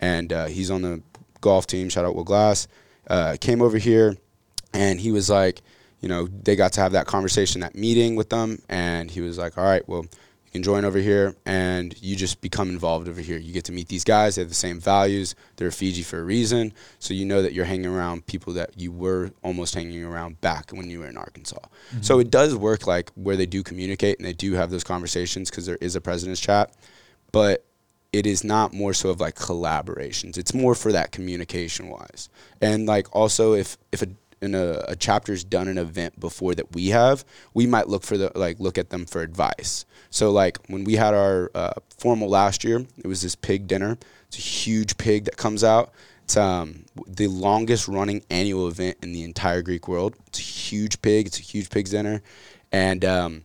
and 0.00 0.32
uh, 0.32 0.46
he's 0.46 0.70
on 0.70 0.82
the 0.82 1.02
golf 1.40 1.66
team. 1.66 1.88
Shout 1.88 2.04
out 2.04 2.14
Will 2.14 2.24
Glass. 2.24 2.68
Uh, 3.09 3.37
came 3.41 3.61
over 3.61 3.79
here, 3.79 4.17
and 4.73 5.01
he 5.01 5.12
was 5.12 5.29
like, 5.29 5.61
you 6.01 6.09
know, 6.09 6.27
they 6.27 6.57
got 6.57 6.73
to 6.75 6.81
have 6.81 6.93
that 6.93 7.07
conversation, 7.07 7.61
that 7.61 7.75
meeting 7.75 8.17
with 8.17 8.31
them, 8.31 8.61
and 8.69 9.11
he 9.11 9.21
was 9.21 9.38
like, 9.38 9.57
all 9.57 9.65
right, 9.65 9.87
well, 9.88 10.03
you 10.03 10.51
can 10.51 10.62
join 10.62 10.85
over 10.85 10.99
here, 10.99 11.35
and 11.47 11.95
you 12.03 12.17
just 12.17 12.41
become 12.41 12.69
involved 12.71 13.09
over 13.09 13.21
here. 13.21 13.38
You 13.38 13.53
get 13.53 13.65
to 13.67 13.73
meet 13.73 13.88
these 13.88 14.05
guys. 14.05 14.35
They 14.35 14.43
have 14.43 14.49
the 14.49 14.55
same 14.55 14.81
values. 14.81 15.35
They're 15.57 15.71
Fiji 15.71 16.03
for 16.03 16.21
a 16.21 16.25
reason, 16.25 16.73
so 16.99 17.15
you 17.15 17.25
know 17.25 17.43
that 17.43 17.53
you're 17.53 17.65
hanging 17.65 17.87
around 17.87 18.27
people 18.27 18.53
that 18.55 18.71
you 18.79 18.93
were 18.93 19.31
almost 19.43 19.75
hanging 19.75 20.05
around 20.05 20.41
back 20.41 20.71
when 20.71 20.91
you 20.91 21.01
were 21.01 21.09
in 21.09 21.17
Arkansas. 21.17 21.59
So 22.03 22.19
it 22.19 22.31
does 22.31 22.55
work 22.55 22.87
like 22.87 23.11
where 23.15 23.37
they 23.37 23.47
do 23.47 23.62
communicate 23.62 24.19
and 24.19 24.27
they 24.27 24.33
do 24.33 24.55
have 24.55 24.71
those 24.71 24.85
conversations 24.85 25.51
because 25.51 25.67
there 25.67 25.79
is 25.81 25.97
a 25.97 26.01
president's 26.01 26.41
chat, 26.41 26.75
but 27.33 27.65
it 28.12 28.27
is 28.27 28.44
not 28.44 28.72
more 28.72 28.92
so 28.92 29.09
of 29.09 29.20
like 29.20 29.37
collaborations. 29.37 30.37
It's 30.37 30.53
more 30.55 30.75
for 30.75 30.92
that 30.92 31.12
communication 31.12 31.88
wise. 31.88 32.29
And 32.61 32.87
like 32.87 33.14
also 33.14 33.55
if 33.55 33.79
if 33.90 34.03
a 34.03 34.09
a, 34.42 34.85
a 34.88 34.96
chapter's 34.96 35.44
done 35.44 35.68
an 35.68 35.79
event 35.79 36.18
before 36.18 36.55
that 36.57 36.75
we 36.75 36.88
have, 36.88 37.25
we 37.55 37.66
might 37.66 37.88
look 37.88 38.03
for 38.03 38.18
the 38.18 38.33
like 38.35 38.59
look 38.59 38.77
at 38.77 38.90
them 38.90 39.07
for 39.07 39.22
advice. 39.22 39.85
So 40.11 40.31
like 40.31 40.59
when 40.66 40.85
we 40.85 40.96
had 40.96 41.14
our 41.14 41.51
uh, 41.55 41.75
formal 41.96 42.29
last 42.29 42.64
year, 42.64 42.85
it 42.98 43.07
was 43.07 43.22
this 43.22 43.37
pig 43.37 43.66
dinner. 43.66 43.98
It's 44.29 44.38
a 44.38 44.40
huge 44.40 44.98
pig 44.98 45.25
that 45.27 45.37
comes 45.37 45.62
out. 45.62 45.92
It's 46.25 46.37
um, 46.37 46.85
the 47.07 47.29
longest 47.29 47.88
running 47.88 48.25
annual 48.31 48.68
event 48.68 48.98
in 49.03 49.12
the 49.12 49.22
entire 49.22 49.62
Greek 49.62 49.88
world. 49.88 50.16
It's 50.27 50.38
a 50.38 50.42
huge 50.42 51.01
pig. 51.03 51.27
It's 51.27 51.38
a 51.38 51.42
huge 51.42 51.70
pig's 51.70 51.90
dinner, 51.90 52.22
and 52.70 53.05
um, 53.05 53.44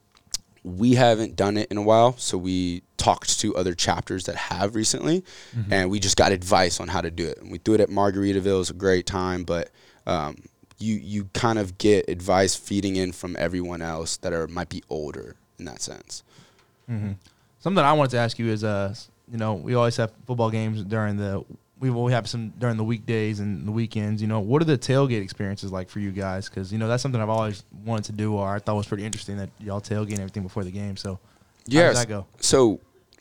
we 0.63 0.95
haven't 0.95 1.35
done 1.35 1.57
it 1.57 1.71
in 1.71 1.77
a 1.77 1.81
while. 1.81 2.17
So 2.17 2.37
we 2.37 2.83
talked 2.97 3.39
to 3.39 3.55
other 3.55 3.73
chapters 3.73 4.25
that 4.25 4.35
have 4.35 4.75
recently, 4.75 5.23
and 5.71 5.89
we 5.89 5.99
just 5.99 6.17
got 6.17 6.31
advice 6.31 6.79
on 6.79 6.87
how 6.87 7.01
to 7.01 7.11
do 7.11 7.25
it. 7.27 7.37
And 7.39 7.51
we 7.51 7.57
do 7.59 7.73
it 7.73 7.79
at 7.81 7.89
Margaritaville. 7.89 8.45
It 8.45 8.57
was 8.57 8.69
a 8.69 8.73
great 8.73 9.05
time, 9.05 9.43
but 9.43 9.69
um, 10.05 10.37
you 10.79 10.95
you 10.95 11.29
kind 11.33 11.59
of 11.59 11.77
get 11.77 12.09
advice 12.09 12.55
feeding 12.55 12.95
in 12.95 13.11
from 13.11 13.35
everyone 13.39 13.81
else 13.81 14.17
that 14.17 14.33
are 14.33 14.47
might 14.47 14.69
be 14.69 14.83
older 14.89 15.35
in 15.59 15.65
that 15.65 15.81
sense. 15.81 16.23
Something 17.59 17.83
I 17.83 17.93
wanted 17.93 18.11
to 18.11 18.17
ask 18.17 18.37
you 18.39 18.47
is, 18.47 18.63
uh, 18.63 18.93
you 19.31 19.37
know, 19.37 19.55
we 19.55 19.73
always 19.75 19.97
have 19.97 20.11
football 20.25 20.49
games 20.51 20.83
during 20.83 21.17
the 21.17 21.43
we 21.79 21.89
we 21.89 22.11
have 22.11 22.27
some 22.27 22.49
during 22.57 22.77
the 22.77 22.83
weekdays 22.83 23.39
and 23.39 23.67
the 23.67 23.71
weekends. 23.71 24.21
You 24.21 24.27
know, 24.27 24.39
what 24.39 24.61
are 24.61 24.65
the 24.65 24.77
tailgate 24.77 25.21
experiences 25.21 25.71
like 25.71 25.89
for 25.89 25.99
you 25.99 26.11
guys? 26.11 26.49
Because 26.49 26.71
you 26.71 26.77
know 26.77 26.87
that's 26.87 27.03
something 27.03 27.21
I've 27.21 27.29
always 27.29 27.63
wanted 27.85 28.05
to 28.05 28.11
do, 28.13 28.33
or 28.33 28.55
I 28.55 28.59
thought 28.59 28.75
was 28.75 28.87
pretty 28.87 29.05
interesting 29.05 29.37
that 29.37 29.49
y'all 29.59 29.81
tailgate 29.81 30.11
and 30.11 30.19
everything 30.19 30.43
before 30.43 30.63
the 30.63 30.71
game. 30.71 30.97
So, 30.97 31.11
how 31.11 31.19
does 31.89 31.99
that 31.99 32.07
go? 32.09 32.25
So 32.39 32.79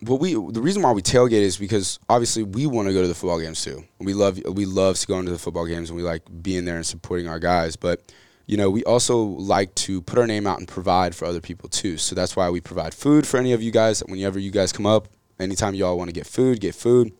what 0.08 0.20
we 0.20 0.34
the 0.34 0.60
reason 0.60 0.82
why 0.82 0.92
we 0.92 1.02
tailgate 1.02 1.32
is 1.32 1.56
because 1.56 1.98
obviously 2.08 2.42
we 2.42 2.66
want 2.66 2.88
to 2.88 2.94
go 2.94 3.02
to 3.02 3.08
the 3.08 3.14
football 3.14 3.40
games 3.40 3.62
too. 3.62 3.84
We 3.98 4.14
love 4.14 4.40
we 4.46 4.64
love 4.64 4.98
to 4.98 5.06
go 5.06 5.18
into 5.18 5.32
the 5.32 5.38
football 5.38 5.66
games 5.66 5.90
and 5.90 5.96
we 5.96 6.02
like 6.02 6.22
being 6.42 6.64
there 6.64 6.76
and 6.76 6.86
supporting 6.86 7.28
our 7.28 7.38
guys. 7.38 7.76
But 7.76 8.12
you 8.46 8.56
know 8.56 8.70
we 8.70 8.84
also 8.84 9.18
like 9.18 9.74
to 9.76 10.02
put 10.02 10.18
our 10.18 10.26
name 10.26 10.46
out 10.46 10.58
and 10.58 10.68
provide 10.68 11.14
for 11.14 11.24
other 11.24 11.40
people 11.40 11.68
too. 11.68 11.96
So 11.96 12.14
that's 12.14 12.36
why 12.36 12.50
we 12.50 12.60
provide 12.60 12.94
food 12.94 13.26
for 13.26 13.38
any 13.38 13.52
of 13.52 13.62
you 13.62 13.70
guys. 13.70 14.00
Whenever 14.00 14.38
you 14.38 14.50
guys 14.50 14.72
come 14.72 14.86
up, 14.86 15.08
anytime 15.38 15.74
y'all 15.74 15.98
want 15.98 16.08
to 16.08 16.14
get 16.14 16.26
food, 16.26 16.60
get 16.60 16.74
food. 16.74 17.12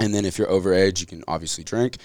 And 0.00 0.14
then 0.14 0.24
if 0.24 0.38
you're 0.38 0.48
overage, 0.48 1.00
you 1.00 1.06
can 1.06 1.24
obviously 1.26 1.64
drink. 1.64 1.96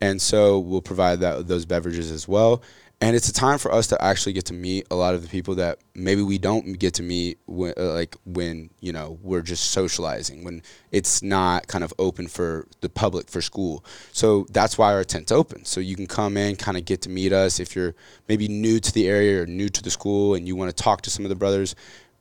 And 0.00 0.20
so 0.20 0.58
we'll 0.58 0.82
provide 0.82 1.20
that 1.20 1.46
those 1.46 1.64
beverages 1.64 2.10
as 2.10 2.26
well. 2.26 2.62
And 3.02 3.16
it's 3.16 3.28
a 3.28 3.32
time 3.32 3.58
for 3.58 3.72
us 3.72 3.88
to 3.88 4.00
actually 4.00 4.32
get 4.32 4.44
to 4.44 4.54
meet 4.54 4.86
a 4.88 4.94
lot 4.94 5.16
of 5.16 5.22
the 5.22 5.28
people 5.28 5.56
that 5.56 5.80
maybe 5.92 6.22
we 6.22 6.38
don't 6.38 6.78
get 6.78 6.94
to 6.94 7.02
meet 7.02 7.40
when, 7.46 7.74
uh, 7.76 7.92
like 7.92 8.14
when 8.24 8.70
you 8.78 8.92
know 8.92 9.18
we're 9.20 9.42
just 9.42 9.72
socializing 9.72 10.44
when 10.44 10.62
it's 10.92 11.20
not 11.20 11.66
kind 11.66 11.82
of 11.82 11.92
open 11.98 12.28
for 12.28 12.68
the 12.80 12.88
public 12.88 13.28
for 13.28 13.42
school. 13.42 13.84
So 14.12 14.46
that's 14.50 14.78
why 14.78 14.92
our 14.92 15.02
tent's 15.02 15.32
open. 15.32 15.64
So 15.64 15.80
you 15.80 15.96
can 15.96 16.06
come 16.06 16.36
in, 16.36 16.54
kind 16.54 16.76
of 16.76 16.84
get 16.84 17.02
to 17.02 17.10
meet 17.10 17.32
us 17.32 17.58
if 17.58 17.74
you're 17.74 17.96
maybe 18.28 18.46
new 18.46 18.78
to 18.78 18.92
the 18.92 19.08
area 19.08 19.42
or 19.42 19.46
new 19.46 19.68
to 19.68 19.82
the 19.82 19.90
school 19.90 20.36
and 20.36 20.46
you 20.46 20.54
want 20.54 20.74
to 20.74 20.82
talk 20.82 21.02
to 21.02 21.10
some 21.10 21.24
of 21.24 21.28
the 21.28 21.34
brothers. 21.34 21.74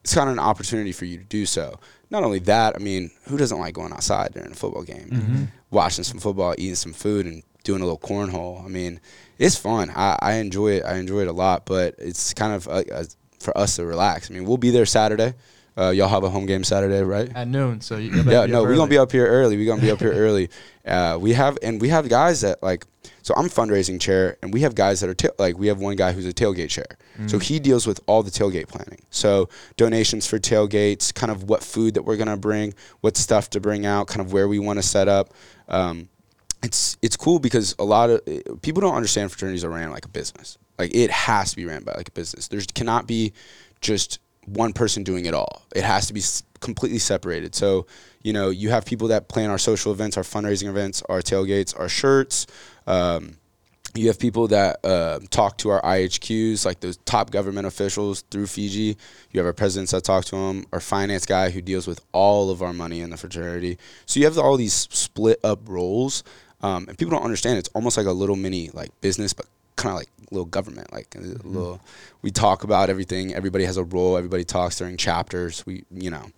It's 0.04 0.16
kind 0.16 0.30
of 0.30 0.34
an 0.34 0.40
opportunity 0.40 0.94
for 0.94 1.06
you 1.06 1.20
to 1.20 1.24
do 1.24 1.46
so. 1.46 1.80
Not 2.10 2.24
only 2.24 2.40
that, 2.40 2.76
I 2.76 2.80
mean, 2.80 3.12
who 3.28 3.38
doesn't 3.38 3.60
like 3.60 3.76
going 3.76 3.94
outside 3.94 4.34
during 4.34 4.52
a 4.52 4.56
football 4.56 4.82
game, 4.82 5.52
watching 5.70 6.04
some 6.04 6.20
football, 6.20 6.56
eating 6.58 6.74
some 6.74 6.92
food, 6.92 7.28
and 7.28 7.44
doing 7.64 7.84
a 7.84 7.86
little 7.86 8.00
cornhole? 8.00 8.66
I 8.66 8.68
mean, 8.68 9.00
it's 9.42 9.56
fun. 9.58 9.90
I, 9.96 10.18
I 10.22 10.34
enjoy 10.36 10.74
it. 10.74 10.84
I 10.86 10.98
enjoy 10.98 11.22
it 11.22 11.28
a 11.28 11.34
lot. 11.34 11.66
But 11.66 11.96
it's 11.98 12.34
kind 12.34 12.54
of 12.54 12.68
uh, 12.68 12.84
uh, 12.94 13.04
for 13.40 13.58
us 13.58 13.76
to 13.78 13.86
relax. 13.86 14.30
I 14.30 14.34
mean, 14.36 14.46
we'll 14.46 14.58
be 14.58 14.70
there 14.70 14.86
Saturday. 14.86 15.34
Uh, 15.78 15.90
y'all 15.90 16.10
have 16.10 16.24
a 16.24 16.30
home 16.30 16.46
game 16.46 16.64
Saturday, 16.66 17.02
right? 17.02 17.32
At 17.34 17.48
noon, 17.48 17.80
so 17.80 17.96
you, 17.96 18.12
Yeah, 18.24 18.46
no, 18.46 18.62
we're 18.62 18.76
gonna 18.76 18.90
be 18.90 18.98
up 18.98 19.12
here 19.12 19.26
early. 19.26 19.56
We're 19.56 19.68
gonna 19.68 19.82
be 19.82 19.90
up 19.90 20.00
here 20.00 20.12
early. 20.14 20.50
Uh, 20.86 21.18
we 21.20 21.32
have 21.34 21.58
and 21.64 21.80
we 21.82 21.90
have 21.90 22.08
guys 22.10 22.42
that 22.42 22.62
like. 22.62 22.86
So 23.24 23.34
I'm 23.38 23.48
fundraising 23.50 24.00
chair, 24.00 24.38
and 24.44 24.54
we 24.54 24.62
have 24.62 24.76
guys 24.76 25.00
that 25.00 25.10
are 25.10 25.14
ta- 25.14 25.30
like 25.40 25.58
we 25.58 25.68
have 25.68 25.80
one 25.80 25.96
guy 25.96 26.12
who's 26.12 26.26
a 26.26 26.34
tailgate 26.34 26.70
chair. 26.70 26.98
So 27.28 27.40
he 27.40 27.60
deals 27.60 27.88
with 27.88 28.00
all 28.06 28.22
the 28.22 28.32
tailgate 28.32 28.68
planning. 28.68 29.00
So 29.12 29.48
donations 29.78 30.28
for 30.28 30.40
tailgates, 30.40 31.14
kind 31.14 31.32
of 31.32 31.44
what 31.50 31.64
food 31.64 31.94
that 31.94 32.04
we're 32.04 32.18
gonna 32.18 32.38
bring, 32.38 32.74
what 33.00 33.16
stuff 33.16 33.50
to 33.52 33.60
bring 33.60 33.86
out, 33.86 34.08
kind 34.08 34.22
of 34.22 34.34
where 34.34 34.48
we 34.48 34.60
want 34.60 34.78
to 34.78 34.84
set 34.84 35.08
up. 35.08 35.34
Um, 35.70 36.10
it's 36.64 36.98
it's 37.02 37.18
cool 37.18 37.40
because 37.40 37.76
a 37.80 37.84
lot 37.84 38.10
of 38.10 38.22
people 38.62 38.82
don't 38.82 38.96
understand 38.96 39.32
fraternities 39.32 39.64
are 39.64 39.70
ran 39.70 39.92
like 39.92 40.06
a 40.06 40.10
business. 40.10 40.58
Like 40.78 40.94
it 40.94 41.12
has 41.12 41.52
to 41.52 41.56
be 41.56 41.66
ran 41.66 41.84
by 41.84 41.94
like 41.94 42.10
a 42.10 42.12
business. 42.12 42.48
There's 42.48 42.68
cannot 42.68 43.08
be 43.08 43.34
just 43.82 44.20
one 44.46 44.74
person 44.74 45.04
doing 45.04 45.26
it 45.26 45.34
all. 45.34 45.64
It 45.76 45.84
has 45.84 46.08
to 46.08 46.14
be 46.14 46.22
completely 46.60 47.00
separated. 47.00 47.56
So 47.56 47.88
you 48.22 48.34
know 48.34 48.50
you 48.50 48.70
have 48.70 48.86
people 48.86 49.08
that 49.10 49.28
plan 49.28 49.50
our 49.50 49.58
social 49.58 49.92
events, 49.92 50.18
our 50.18 50.24
fundraising 50.24 50.70
events, 50.70 51.02
our 51.10 51.22
tailgates, 51.22 51.78
our 51.80 51.90
shirts. 51.90 52.48
Um, 52.88 53.38
you 53.94 54.08
have 54.08 54.20
people 54.20 54.48
that 54.48 54.80
uh, 54.86 55.20
talk 55.32 55.58
to 55.60 55.70
our 55.70 55.82
IHQs, 55.82 56.66
like 56.66 56.80
those 56.80 56.98
top 56.98 57.30
government 57.30 57.68
officials 57.68 58.22
through 58.32 58.48
Fiji. 58.48 58.96
You 59.32 59.40
have 59.40 59.46
our 59.46 59.54
presidents 59.54 59.92
that 59.92 60.04
talk 60.04 60.24
to 60.26 60.36
them, 60.36 60.66
our 60.72 60.80
finance 60.80 61.26
guy 61.26 61.50
who 61.50 61.62
deals 61.62 61.88
with 61.88 62.00
all 62.14 62.50
of 62.50 62.62
our 62.62 62.74
money 62.74 63.02
in 63.02 63.10
the 63.10 63.18
fraternity. 63.18 63.78
So 64.06 64.20
you 64.20 64.26
have 64.26 64.38
all 64.38 64.56
these 64.56 64.74
split 64.74 65.40
up 65.44 65.68
roles, 65.68 66.24
um, 66.62 66.86
and 66.88 66.98
people 66.98 67.12
don't 67.12 67.24
understand. 67.24 67.58
It's 67.58 67.70
almost 67.70 67.98
like 67.98 68.06
a 68.06 68.12
little 68.12 68.36
mini 68.36 68.70
like 68.74 68.90
business, 69.02 69.34
but 69.34 69.46
kind 69.76 69.94
of 69.94 70.00
like 70.00 70.10
little 70.32 70.46
government. 70.46 70.92
Like 70.94 71.16
a 71.16 71.20
little, 71.20 71.82
we 72.22 72.32
talk 72.32 72.64
about 72.64 72.90
everything. 72.90 73.34
Everybody 73.34 73.66
has 73.66 73.78
a 73.78 73.84
role. 73.84 74.18
Everybody 74.18 74.44
talks 74.44 74.78
during 74.78 74.98
chapters. 74.98 75.66
We, 75.66 75.84
you 75.92 76.10
know, 76.10 76.32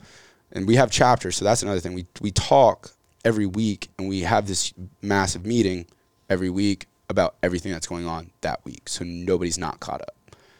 and 0.51 0.67
we 0.67 0.75
have 0.75 0.91
chapters. 0.91 1.35
So 1.35 1.45
that's 1.45 1.63
another 1.63 1.79
thing. 1.79 1.93
We 1.93 2.05
we 2.21 2.31
talk 2.31 2.91
every 3.25 3.45
week, 3.45 3.89
and 3.97 4.07
we 4.07 4.21
have 4.21 4.47
this 4.47 4.73
massive 5.01 5.45
meeting 5.45 5.85
every 6.29 6.49
week 6.49 6.87
about 7.09 7.35
everything 7.43 7.71
that's 7.71 7.87
going 7.87 8.07
on 8.07 8.31
that 8.41 8.63
week. 8.65 8.87
So 8.87 9.03
nobody's 9.05 9.57
not 9.57 9.79
caught 9.79 10.01
up. 10.01 10.15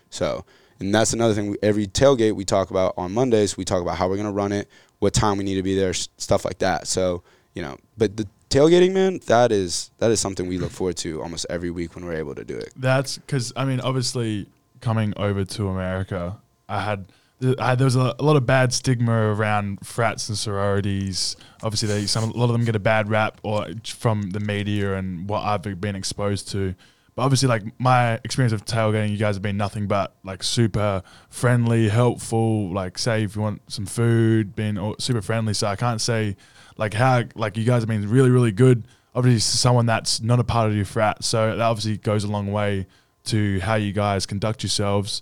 So, 0.10 0.46
and 0.80 0.94
that's 0.94 1.14
another 1.14 1.34
thing. 1.34 1.52
We, 1.52 1.58
every 1.64 1.88
tailgate 1.88 2.36
we 2.36 2.46
talk 2.46 2.70
about 2.70 2.94
on 2.98 3.14
Mondays, 3.14 3.58
we 3.58 3.66
talk 3.66 3.82
about 3.82 3.98
how 3.98 4.08
we're 4.08 4.18
going 4.18 4.28
to 4.28 4.34
run 4.34 4.52
it, 4.52 4.70
what 5.00 5.14
time 5.14 5.38
we 5.38 5.44
need 5.44 5.56
to 5.56 5.64
be 5.64 5.76
there, 5.76 5.94
stuff 5.94 6.46
like 6.46 6.60
that. 6.60 6.88
So, 6.88 7.24
you 7.56 7.62
know, 7.62 7.78
but 7.98 8.16
the 8.18 8.28
tailgating, 8.54 8.92
man, 8.94 9.20
that 9.26 9.52
is 9.52 9.92
that 9.98 10.12
is 10.12 10.20
something 10.20 10.48
we 10.48 10.58
look 10.58 10.72
forward 10.72 10.98
to 10.98 11.22
almost 11.22 11.46
every 11.50 11.72
week 11.72 11.96
when 11.96 12.06
we're 12.06 12.14
able 12.14 12.36
to 12.36 12.44
do 12.44 12.58
it. 12.58 12.72
That's 12.76 13.18
because 13.18 13.52
I 13.56 13.66
mean, 13.66 13.80
obviously, 13.80 14.48
coming 14.82 15.14
over 15.18 15.44
to 15.44 15.70
America, 15.70 16.38
I 16.70 16.82
had, 16.82 17.08
there 17.40 17.86
was 17.86 17.96
a, 17.96 18.16
a 18.20 18.24
lot 18.24 18.36
of 18.36 18.46
bad 18.46 18.74
stigma 18.74 19.34
around 19.34 19.86
frats 19.86 20.30
and 20.30 20.38
sororities. 20.38 21.36
Obviously, 21.64 21.88
they 21.88 22.06
some 22.06 22.30
a 22.30 22.34
lot 22.34 22.46
of 22.46 22.52
them 22.52 22.66
get 22.66 22.76
a 22.76 22.80
bad 22.80 23.10
rap 23.10 23.40
or 23.44 23.68
from 23.86 24.30
the 24.32 24.40
media 24.40 24.96
and 24.96 25.28
what 25.28 25.42
I've 25.42 25.82
been 25.82 25.96
exposed 25.96 26.50
to. 26.50 26.76
But 27.16 27.24
obviously, 27.24 27.48
like 27.48 27.64
my 27.80 28.16
experience 28.24 28.54
of 28.54 28.66
tailgating, 28.66 29.12
you 29.12 29.18
guys 29.18 29.36
have 29.36 29.44
been 29.44 29.58
nothing 29.58 29.88
but 29.88 30.16
like 30.24 30.42
super 30.42 31.04
friendly, 31.30 31.90
helpful. 31.90 32.72
Like, 32.72 32.98
say 32.98 33.24
if 33.24 33.36
you 33.36 33.42
want 33.42 33.62
some 33.72 33.86
food, 33.86 34.56
been 34.56 34.96
super 35.00 35.22
friendly. 35.22 35.54
So 35.54 35.68
I 35.68 35.76
can't 35.76 36.02
say 36.02 36.36
like 36.78 36.94
how 36.94 37.24
like 37.36 37.58
you 37.58 37.64
guys 37.64 37.82
have 37.82 37.90
been 37.90 38.10
really 38.10 38.30
really 38.30 38.52
good. 38.52 38.88
Obviously, 39.16 39.40
someone 39.42 39.86
that's 39.86 40.22
not 40.22 40.40
a 40.40 40.44
part 40.44 40.70
of 40.70 40.76
your 40.76 40.86
frat, 40.86 41.24
so 41.24 41.50
that 41.56 41.62
obviously 41.62 41.98
goes 41.98 42.24
a 42.24 42.28
long 42.28 42.52
way 42.52 42.88
to 43.26 43.60
how 43.60 43.76
you 43.76 43.94
guys 43.94 44.26
conduct 44.26 44.64
yourselves. 44.64 45.22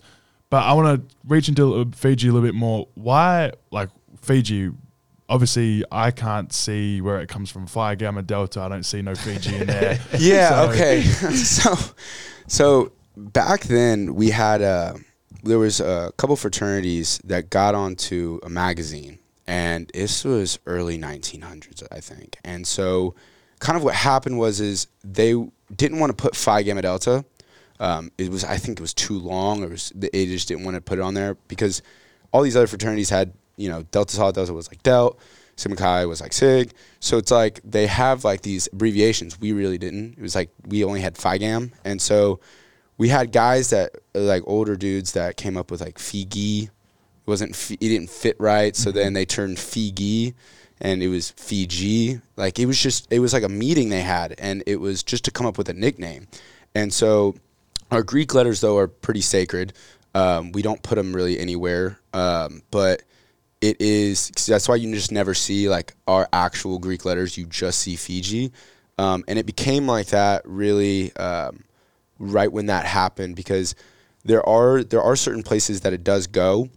But 0.49 0.63
I 0.63 0.73
want 0.73 1.09
to 1.09 1.15
reach 1.27 1.49
into 1.49 1.89
Fiji 1.95 2.27
a 2.29 2.31
little 2.31 2.47
bit 2.47 2.55
more. 2.55 2.87
Why, 2.95 3.51
like 3.71 3.89
Fiji? 4.21 4.71
Obviously, 5.29 5.83
I 5.91 6.11
can't 6.11 6.51
see 6.51 6.99
where 6.99 7.21
it 7.21 7.29
comes 7.29 7.49
from. 7.49 7.65
Phi 7.67 7.95
Gamma 7.95 8.21
Delta. 8.21 8.59
I 8.61 8.67
don't 8.69 8.83
see 8.83 9.01
no 9.01 9.15
Fiji 9.15 9.55
in 9.55 9.67
there. 9.67 9.99
Yeah. 10.19 10.49
So- 10.65 10.69
okay. 10.71 11.01
so, 11.33 11.75
so 12.47 12.91
back 13.15 13.61
then 13.63 14.15
we 14.15 14.29
had 14.31 14.61
a 14.61 14.95
there 15.43 15.57
was 15.59 15.79
a 15.79 16.11
couple 16.17 16.35
fraternities 16.35 17.19
that 17.23 17.49
got 17.49 17.73
onto 17.75 18.39
a 18.43 18.49
magazine, 18.49 19.19
and 19.47 19.89
this 19.93 20.23
was 20.23 20.59
early 20.65 20.97
1900s, 20.97 21.83
I 21.91 21.99
think. 21.99 22.37
And 22.43 22.65
so, 22.65 23.15
kind 23.59 23.77
of 23.77 23.83
what 23.83 23.95
happened 23.95 24.37
was 24.37 24.59
is 24.59 24.87
they 25.03 25.33
didn't 25.75 25.99
want 25.99 26.15
to 26.15 26.21
put 26.21 26.35
Phi 26.35 26.63
Gamma 26.63 26.81
Delta. 26.81 27.25
Um, 27.79 28.11
it 28.17 28.29
was 28.29 28.43
I 28.43 28.57
think 28.57 28.79
it 28.79 28.81
was 28.81 28.93
too 28.93 29.17
long, 29.17 29.63
or 29.63 29.67
it 29.67 29.71
was, 29.71 29.91
they 29.95 30.25
just 30.25 30.47
didn't 30.47 30.63
want 30.63 30.75
to 30.75 30.81
put 30.81 30.99
it 30.99 31.01
on 31.01 31.13
there 31.13 31.35
because 31.47 31.81
all 32.31 32.43
these 32.43 32.55
other 32.55 32.67
fraternities 32.67 33.09
had 33.09 33.33
you 33.57 33.69
know 33.69 33.83
Delta 33.91 34.15
Tau 34.15 34.31
Delta 34.31 34.53
was 34.53 34.67
like 34.67 34.83
Delt, 34.83 35.19
Sigma 35.55 35.75
Chi 35.75 36.05
was 36.05 36.21
like 36.21 36.33
Sig. 36.33 36.73
So 36.99 37.17
it's 37.17 37.31
like 37.31 37.59
they 37.63 37.87
have 37.87 38.23
like 38.23 38.41
these 38.41 38.67
abbreviations. 38.71 39.39
We 39.39 39.51
really 39.51 39.77
didn't. 39.77 40.17
It 40.17 40.21
was 40.21 40.35
like 40.35 40.49
we 40.67 40.83
only 40.83 41.01
had 41.01 41.17
Phi 41.17 41.37
Gam, 41.37 41.71
and 41.83 42.01
so 42.01 42.39
we 42.97 43.09
had 43.09 43.31
guys 43.31 43.71
that 43.71 43.95
like 44.13 44.43
older 44.45 44.75
dudes 44.75 45.13
that 45.13 45.37
came 45.37 45.57
up 45.57 45.71
with 45.71 45.81
like 45.81 45.97
Figi. 45.97 46.65
It 46.65 46.69
wasn't 47.25 47.71
it 47.71 47.79
didn't 47.79 48.09
fit 48.09 48.35
right, 48.39 48.75
so 48.75 48.91
then 48.91 49.13
they 49.13 49.25
turned 49.25 49.59
Fiji, 49.59 50.33
and 50.79 51.03
it 51.03 51.07
was 51.07 51.31
Fiji. 51.31 52.21
Like 52.35 52.59
it 52.59 52.65
was 52.65 52.79
just 52.79 53.11
it 53.11 53.19
was 53.19 53.33
like 53.33 53.43
a 53.43 53.49
meeting 53.49 53.89
they 53.89 54.01
had, 54.01 54.35
and 54.37 54.63
it 54.65 54.77
was 54.77 55.03
just 55.03 55.25
to 55.25 55.31
come 55.31 55.45
up 55.45 55.57
with 55.57 55.69
a 55.69 55.73
nickname, 55.73 56.27
and 56.75 56.93
so 56.93 57.35
our 57.91 58.03
Greek 58.03 58.33
letters 58.33 58.61
though 58.61 58.77
are 58.77 58.87
pretty 58.87 59.21
sacred. 59.21 59.73
Um, 60.13 60.51
we 60.51 60.61
don't 60.61 60.81
put 60.83 60.95
them 60.95 61.13
really 61.13 61.39
anywhere, 61.39 61.99
um, 62.13 62.63
but 62.71 63.03
it 63.61 63.79
is 63.79 64.29
that's 64.47 64.67
why 64.67 64.75
you 64.75 64.93
just 64.93 65.11
never 65.11 65.33
see 65.33 65.69
like 65.69 65.93
our 66.07 66.27
actual 66.33 66.79
Greek 66.79 67.05
letters. 67.05 67.37
You 67.37 67.45
just 67.45 67.79
see 67.79 67.95
Fiji, 67.95 68.51
um, 68.97 69.23
and 69.27 69.37
it 69.37 69.45
became 69.45 69.87
like 69.87 70.07
that 70.07 70.41
really 70.45 71.15
um, 71.15 71.63
right 72.19 72.51
when 72.51 72.65
that 72.65 72.85
happened 72.85 73.35
because 73.35 73.75
there 74.25 74.47
are 74.47 74.83
there 74.83 75.01
are 75.01 75.15
certain 75.15 75.43
places 75.43 75.81
that 75.81 75.93
it 75.93 76.03
does 76.03 76.27
go 76.27 76.69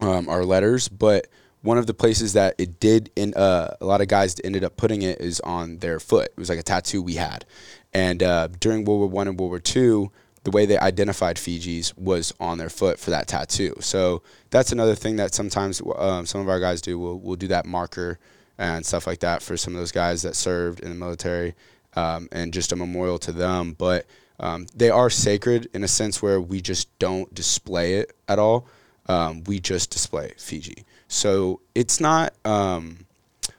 um, 0.00 0.28
our 0.28 0.44
letters, 0.44 0.88
but 0.88 1.28
one 1.62 1.78
of 1.78 1.86
the 1.86 1.94
places 1.94 2.34
that 2.34 2.54
it 2.58 2.78
did 2.78 3.10
in 3.16 3.32
uh, 3.34 3.74
a 3.80 3.86
lot 3.86 4.02
of 4.02 4.08
guys 4.08 4.36
ended 4.44 4.64
up 4.64 4.76
putting 4.76 5.02
it 5.02 5.20
is 5.20 5.40
on 5.40 5.78
their 5.78 5.98
foot. 5.98 6.26
It 6.26 6.36
was 6.36 6.50
like 6.50 6.58
a 6.58 6.62
tattoo 6.62 7.02
we 7.02 7.14
had, 7.14 7.44
and 7.92 8.22
uh, 8.22 8.48
during 8.60 8.84
World 8.84 9.00
War 9.00 9.08
One 9.08 9.28
and 9.28 9.38
World 9.38 9.50
War 9.50 9.58
Two, 9.60 10.12
the 10.44 10.50
way 10.50 10.66
they 10.66 10.78
identified 10.78 11.38
Fiji's 11.38 11.96
was 11.96 12.34
on 12.38 12.58
their 12.58 12.68
foot 12.68 12.98
for 12.98 13.10
that 13.10 13.28
tattoo. 13.28 13.74
So 13.80 14.22
that's 14.50 14.72
another 14.72 14.94
thing 14.94 15.16
that 15.16 15.32
sometimes 15.34 15.80
um, 15.96 16.26
some 16.26 16.40
of 16.40 16.48
our 16.48 16.60
guys 16.60 16.82
do. 16.82 16.98
We'll 16.98 17.18
we'll 17.18 17.36
do 17.36 17.48
that 17.48 17.64
marker 17.64 18.18
and 18.58 18.84
stuff 18.84 19.06
like 19.06 19.20
that 19.20 19.42
for 19.42 19.56
some 19.56 19.74
of 19.74 19.80
those 19.80 19.90
guys 19.90 20.22
that 20.22 20.36
served 20.36 20.80
in 20.80 20.90
the 20.90 20.94
military, 20.94 21.54
um, 21.96 22.28
and 22.30 22.52
just 22.52 22.72
a 22.72 22.76
memorial 22.76 23.18
to 23.20 23.32
them. 23.32 23.72
But 23.72 24.06
um, 24.38 24.66
they 24.74 24.90
are 24.90 25.08
sacred 25.08 25.68
in 25.72 25.82
a 25.82 25.88
sense 25.88 26.20
where 26.20 26.40
we 26.40 26.60
just 26.60 26.96
don't 26.98 27.32
display 27.34 27.94
it 27.94 28.14
at 28.28 28.38
all. 28.38 28.68
Um, 29.06 29.44
we 29.44 29.60
just 29.60 29.90
display 29.90 30.32
Fiji. 30.38 30.84
So 31.08 31.60
it's 31.74 32.00
not 32.00 32.34
um, 32.44 33.06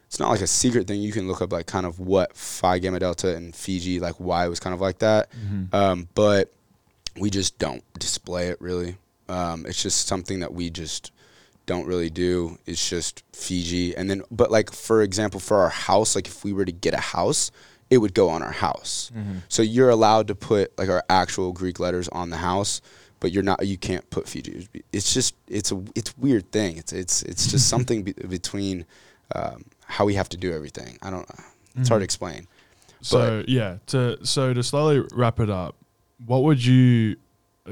it's 0.07 0.19
not 0.19 0.29
like 0.29 0.41
a 0.41 0.47
secret 0.47 0.87
thing. 0.87 1.01
You 1.01 1.11
can 1.11 1.27
look 1.27 1.41
up 1.41 1.51
like 1.51 1.67
kind 1.67 1.85
of 1.85 1.99
what 1.99 2.35
Phi 2.35 2.79
Gamma 2.79 2.99
Delta 2.99 3.35
and 3.35 3.55
Fiji 3.55 3.99
like 3.99 4.15
why 4.15 4.45
it 4.45 4.49
was 4.49 4.59
kind 4.59 4.73
of 4.73 4.81
like 4.81 4.99
that. 4.99 5.29
Um, 5.73 6.07
but 6.15 6.51
we 7.17 7.29
just 7.29 7.59
don't 7.59 7.83
display 7.99 8.47
it 8.47 8.59
really. 8.59 8.97
Um, 9.29 9.65
it's 9.65 9.81
just 9.81 10.07
something 10.07 10.39
that 10.41 10.53
we 10.53 10.69
just 10.69 11.11
don't 11.65 11.87
really 11.87 12.09
do. 12.09 12.57
It's 12.65 12.89
just 12.89 13.23
Fiji, 13.33 13.95
and 13.95 14.09
then 14.09 14.23
but 14.31 14.51
like 14.51 14.71
for 14.71 15.01
example, 15.01 15.39
for 15.39 15.57
our 15.57 15.69
house, 15.69 16.15
like 16.15 16.27
if 16.27 16.43
we 16.43 16.53
were 16.53 16.65
to 16.65 16.71
get 16.71 16.93
a 16.93 16.99
house, 16.99 17.51
it 17.89 17.97
would 17.99 18.13
go 18.13 18.29
on 18.29 18.41
our 18.43 18.51
house. 18.51 19.11
So 19.47 19.61
you're 19.61 19.89
allowed 19.89 20.27
to 20.27 20.35
put 20.35 20.77
like 20.77 20.89
our 20.89 21.03
actual 21.09 21.53
Greek 21.53 21.79
letters 21.79 22.07
on 22.09 22.29
the 22.29 22.37
house, 22.37 22.81
but 23.25 23.31
you're 23.31 23.41
not. 23.41 23.65
You 23.65 23.75
can't 23.75 24.07
put 24.11 24.29
Fiji. 24.29 24.67
It's 24.93 25.11
just 25.11 25.33
it's 25.47 25.71
a 25.71 25.83
it's 25.95 26.15
weird 26.15 26.51
thing. 26.51 26.77
It's 26.77 26.93
it's 26.93 27.23
it's 27.23 27.49
just 27.49 27.67
something 27.73 28.03
be, 28.03 28.13
between 28.13 28.85
um, 29.33 29.65
how 29.87 30.05
we 30.05 30.13
have 30.13 30.29
to 30.29 30.37
do 30.37 30.53
everything. 30.53 30.99
I 31.01 31.09
don't. 31.09 31.27
It's 31.75 31.89
hard 31.89 32.01
to 32.01 32.03
explain. 32.03 32.47
So 33.01 33.43
yeah, 33.47 33.77
to 33.87 34.23
so 34.23 34.53
to 34.53 34.61
slowly 34.61 35.03
wrap 35.11 35.39
it 35.39 35.49
up, 35.49 35.75
what 36.27 36.43
would 36.43 36.63
you 36.63 37.15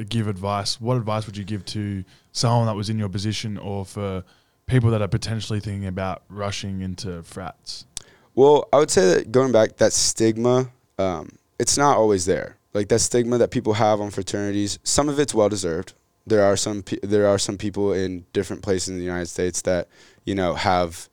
give 0.09 0.27
advice? 0.27 0.81
What 0.81 0.97
advice 0.97 1.27
would 1.27 1.37
you 1.37 1.43
give 1.43 1.63
to 1.65 2.03
someone 2.31 2.65
that 2.65 2.73
was 2.73 2.89
in 2.89 2.97
your 2.97 3.09
position, 3.09 3.59
or 3.59 3.85
for 3.85 4.23
people 4.65 4.89
that 4.89 5.03
are 5.03 5.07
potentially 5.07 5.59
thinking 5.59 5.85
about 5.85 6.23
rushing 6.29 6.81
into 6.81 7.21
frats? 7.21 7.85
Well, 8.33 8.67
I 8.73 8.79
would 8.79 8.89
say 8.89 9.05
that 9.05 9.31
going 9.31 9.51
back, 9.51 9.77
that 9.77 9.93
stigma, 9.93 10.71
um, 10.97 11.29
it's 11.59 11.77
not 11.77 11.95
always 11.95 12.25
there. 12.25 12.57
Like 12.73 12.89
that 12.89 12.99
stigma 12.99 13.37
that 13.37 13.51
people 13.51 13.73
have 13.73 14.01
on 14.01 14.09
fraternities, 14.09 14.79
some 14.83 15.09
of 15.09 15.19
it's 15.19 15.33
well 15.33 15.49
deserved. 15.49 15.93
There 16.25 16.43
are 16.43 16.55
some 16.57 16.83
pe- 16.83 16.99
there 17.03 17.27
are 17.27 17.37
some 17.37 17.57
people 17.57 17.93
in 17.93 18.25
different 18.33 18.61
places 18.61 18.89
in 18.89 18.97
the 18.97 19.03
United 19.03 19.27
States 19.27 19.61
that 19.63 19.87
you 20.25 20.35
know 20.35 20.53
have, 20.53 21.09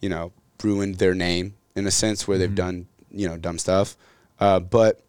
you 0.00 0.08
know, 0.08 0.32
ruined 0.62 0.96
their 0.96 1.14
name 1.14 1.54
in 1.76 1.86
a 1.86 1.90
sense 1.90 2.26
where 2.26 2.38
they've 2.38 2.54
done 2.54 2.86
you 3.10 3.28
know 3.28 3.36
dumb 3.36 3.58
stuff. 3.58 3.96
Uh, 4.40 4.58
but 4.60 5.00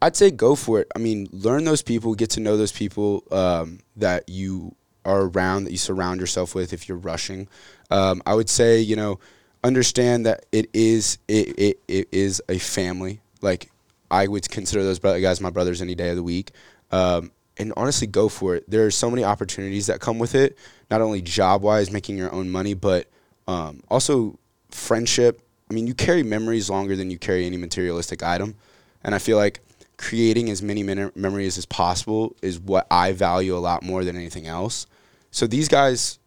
I'd 0.00 0.16
say 0.16 0.30
go 0.30 0.54
for 0.54 0.80
it. 0.80 0.88
I 0.94 0.98
mean, 0.98 1.28
learn 1.32 1.64
those 1.64 1.82
people, 1.82 2.14
get 2.14 2.30
to 2.30 2.40
know 2.40 2.56
those 2.56 2.72
people 2.72 3.24
um, 3.30 3.80
that 3.96 4.28
you 4.28 4.74
are 5.04 5.22
around, 5.22 5.64
that 5.64 5.72
you 5.72 5.78
surround 5.78 6.20
yourself 6.20 6.54
with 6.54 6.72
if 6.72 6.88
you're 6.88 6.98
rushing. 6.98 7.48
Um, 7.90 8.22
I 8.24 8.34
would 8.34 8.48
say, 8.48 8.80
you 8.80 8.94
know, 8.94 9.18
understand 9.64 10.26
that 10.26 10.46
it 10.52 10.68
is 10.72 11.18
it, 11.26 11.58
it, 11.58 11.80
it 11.88 12.08
is 12.12 12.40
a 12.48 12.58
family. 12.58 13.20
Like 13.40 13.70
I 14.10 14.26
would 14.26 14.48
consider 14.48 14.82
those 14.82 14.98
brother 14.98 15.20
guys 15.20 15.40
my 15.40 15.50
brothers 15.50 15.82
any 15.82 15.94
day 15.94 16.10
of 16.10 16.16
the 16.16 16.22
week. 16.22 16.52
Um, 16.90 17.32
and 17.58 17.72
honestly, 17.76 18.06
go 18.06 18.28
for 18.28 18.54
it. 18.56 18.70
There 18.70 18.86
are 18.86 18.90
so 18.90 19.10
many 19.10 19.24
opportunities 19.24 19.86
that 19.86 20.00
come 20.00 20.18
with 20.18 20.34
it. 20.34 20.56
Not 20.90 21.00
only 21.00 21.20
job 21.20 21.62
wise, 21.62 21.90
making 21.90 22.16
your 22.16 22.32
own 22.32 22.50
money, 22.50 22.74
but 22.74 23.08
um, 23.46 23.82
also 23.88 24.38
friendship. 24.70 25.42
I 25.70 25.74
mean, 25.74 25.86
you 25.86 25.94
carry 25.94 26.22
memories 26.22 26.70
longer 26.70 26.96
than 26.96 27.10
you 27.10 27.18
carry 27.18 27.46
any 27.46 27.56
materialistic 27.56 28.22
item, 28.22 28.54
and 29.02 29.14
I 29.14 29.18
feel 29.18 29.36
like 29.36 29.60
creating 29.98 30.48
as 30.48 30.62
many 30.62 30.82
men- 30.82 31.12
memories 31.14 31.58
as 31.58 31.66
possible 31.66 32.34
is 32.40 32.58
what 32.58 32.86
I 32.90 33.12
value 33.12 33.56
a 33.56 33.58
lot 33.58 33.82
more 33.82 34.04
than 34.04 34.16
anything 34.16 34.46
else. 34.46 34.86
So 35.30 35.46
these 35.46 35.68
guys 35.68 36.18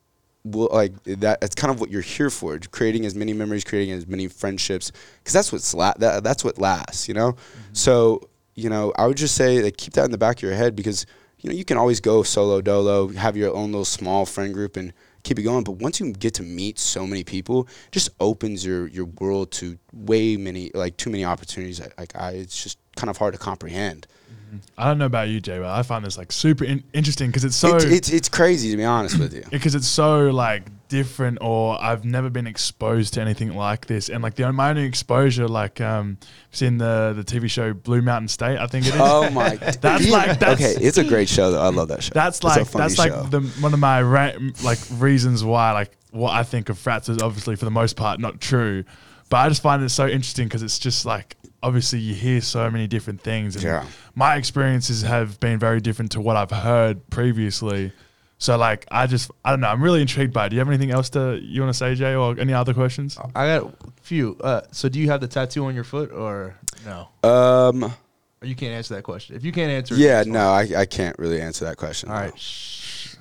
will 0.44 0.70
like 0.72 1.02
that. 1.04 1.42
That's 1.42 1.56
kind 1.56 1.74
of 1.74 1.80
what 1.80 1.90
you're 1.90 2.02
here 2.02 2.30
for: 2.30 2.58
creating 2.60 3.06
as 3.06 3.16
many 3.16 3.34
memories, 3.34 3.64
creating 3.64 3.94
as 3.94 4.08
many 4.08 4.28
friendships, 4.28 4.92
because 5.20 5.34
that's 5.34 5.52
what's 5.52 5.74
la- 5.74 5.94
that, 5.98 6.24
that's 6.24 6.44
what 6.44 6.58
lasts. 6.58 7.08
You 7.08 7.14
know. 7.14 7.34
Mm-hmm. 7.34 7.74
So 7.74 8.30
you 8.56 8.70
know, 8.70 8.94
I 8.98 9.08
would 9.08 9.18
just 9.18 9.36
say 9.36 9.62
like 9.62 9.78
keep 9.78 9.94
that 9.94 10.06
in 10.06 10.12
the 10.12 10.18
back 10.18 10.38
of 10.38 10.44
your 10.44 10.54
head 10.54 10.76
because 10.76 11.06
you 11.40 11.50
know 11.50 11.56
you 11.56 11.66
can 11.66 11.78
always 11.78 12.00
go 12.00 12.24
solo 12.24 12.62
dolo, 12.62 13.10
have 13.10 13.38
your 13.38 13.54
own 13.54 13.72
little 13.72 13.86
small 13.86 14.26
friend 14.26 14.54
group 14.54 14.78
and 14.78 14.94
keep 15.24 15.40
it 15.40 15.44
going. 15.44 15.64
But 15.64 15.74
once 15.74 16.00
you 16.00 16.12
get 16.14 16.34
to 16.36 16.44
meet 16.44 16.80
so 16.80 17.06
many 17.08 17.24
people, 17.24 17.68
it 17.88 17.92
just 17.92 18.10
opens 18.20 18.66
your 18.66 18.88
your 18.88 19.06
world 19.06 19.52
to 19.54 19.78
way 19.94 20.38
many 20.38 20.72
like 20.74 20.98
too 20.98 21.10
many 21.10 21.26
opportunities. 21.26 21.82
Like 21.98 22.16
I, 22.16 22.32
it's 22.32 22.62
just 22.62 22.78
kind 22.96 23.10
of 23.10 23.18
hard 23.18 23.34
to 23.34 23.40
comprehend. 23.40 24.08
I 24.78 24.86
don't 24.88 24.98
know 24.98 25.06
about 25.06 25.30
you, 25.30 25.40
Jay, 25.40 25.58
but 25.60 25.70
I 25.70 25.84
find 25.84 26.04
this 26.06 26.18
like 26.18 26.32
super 26.32 26.64
in- 26.66 26.84
interesting 26.94 27.28
because 27.30 27.44
it's 27.46 27.56
so 27.56 27.76
it's, 27.76 27.86
it's 27.86 28.10
it's 28.10 28.30
crazy 28.30 28.72
to 28.72 28.78
be 28.78 28.84
honest 28.86 29.18
with 29.20 29.34
you. 29.34 29.44
because 29.52 29.76
it's 29.76 29.88
so 29.88 30.30
like 30.30 30.64
different 30.90 31.38
or 31.42 31.82
I've 31.82 32.04
never 32.04 32.30
been 32.30 32.48
exposed 32.48 33.14
to 33.14 33.22
anything 33.22 33.56
like 33.56 33.86
this 33.88 34.10
and 34.10 34.22
like 34.22 34.36
the 34.36 34.52
my 34.52 34.72
only 34.72 34.84
exposure 34.84 35.48
like 35.48 35.80
um 35.80 36.18
seen 36.52 36.78
the 36.78 37.14
the 37.16 37.24
TV 37.24 37.50
show 37.50 37.74
Blue 37.74 38.02
Mountain 38.02 38.28
State 38.28 38.58
I 38.60 38.68
think 38.68 38.86
it 38.86 38.96
is 38.96 39.00
Oh 39.02 39.30
my! 39.30 39.56
God. 39.56 39.74
That's 39.82 40.10
like- 40.10 40.40
that's- 40.40 40.60
okay. 40.62 40.86
It's 40.86 40.98
a 40.98 41.04
great 41.06 41.30
show 41.30 41.52
though. 41.52 41.62
I 41.62 41.70
love 41.70 41.88
that 41.88 42.04
show. 42.04 42.12
that's 42.14 42.38
It's 42.40 42.44
a 42.44 42.48
like 42.48 42.68
funny 42.68 42.82
that's 42.84 42.98
like 42.98 43.30
the 43.32 43.40
one 43.62 43.74
of 43.74 43.80
my 43.80 44.02
ra- 44.02 44.34
like 44.64 44.80
reasons 44.98 45.44
why 45.46 45.72
like 45.72 45.92
what 46.12 46.32
I 46.34 46.44
think 46.44 46.68
of 46.68 46.78
frats 46.78 47.08
is 47.08 47.22
obviously 47.22 47.56
for 47.56 47.64
the 47.66 47.72
most 47.72 47.96
part 47.96 48.20
not 48.20 48.42
true 48.42 48.84
but 49.30 49.38
I 49.38 49.48
just 49.48 49.62
find 49.62 49.82
it 49.82 49.88
so 49.90 50.08
interesting 50.08 50.48
because 50.50 50.62
it's 50.62 50.78
just 50.78 51.06
like 51.06 51.38
obviously 51.64 52.00
you 52.00 52.14
hear 52.14 52.42
so 52.42 52.70
many 52.72 52.88
different 52.88 53.22
things 53.22 53.56
and 53.56 53.64
Yeah. 53.64 53.86
my 54.16 54.36
experiences 54.36 55.02
have 55.04 55.40
been 55.40 55.60
very 55.60 55.80
different 55.82 56.12
to 56.14 56.22
what 56.22 56.36
I've 56.36 56.52
heard 56.52 57.08
previously 57.10 57.92
so 58.38 58.58
like 58.58 58.86
I 58.90 59.06
just 59.08 59.30
I 59.46 59.52
don't 59.52 59.60
know 59.62 59.68
I'm 59.68 59.84
really 59.84 60.02
intrigued 60.02 60.34
by 60.34 60.48
it 60.48 60.50
do 60.50 60.56
you 60.56 60.60
have 60.60 60.68
anything 60.68 60.92
else 60.92 61.10
to 61.12 61.40
you 61.42 61.62
want 61.62 61.72
to 61.74 61.78
say 61.78 61.94
Jay 61.96 62.16
or 62.16 62.40
any 62.40 62.54
other 62.54 62.74
questions 62.74 63.18
I 63.36 63.46
got 63.60 63.64
a 63.64 63.74
few. 64.02 64.38
Uh, 64.42 64.62
so 64.72 64.90
do 64.90 65.00
you 65.00 65.10
have 65.12 65.22
the 65.22 65.28
tattoo 65.28 65.66
on 65.66 65.76
your 65.76 65.84
foot 65.84 66.12
or 66.12 66.56
no? 66.86 67.08
um. 67.24 67.84
Or 68.44 68.48
you 68.48 68.56
can't 68.56 68.74
answer 68.74 68.96
that 68.96 69.04
question. 69.04 69.36
If 69.36 69.46
you 69.46 69.52
can't 69.52 69.70
answer, 69.70 69.94
it, 69.94 70.00
Yeah. 70.00 70.24
No, 70.26 70.50
I, 70.50 70.68
I 70.76 70.86
can't 70.88 71.16
really 71.20 71.40
answer 71.40 71.66
that 71.66 71.78
question. 71.78 72.10
All 72.10 72.16
no. 72.16 72.22
right. 72.24 72.34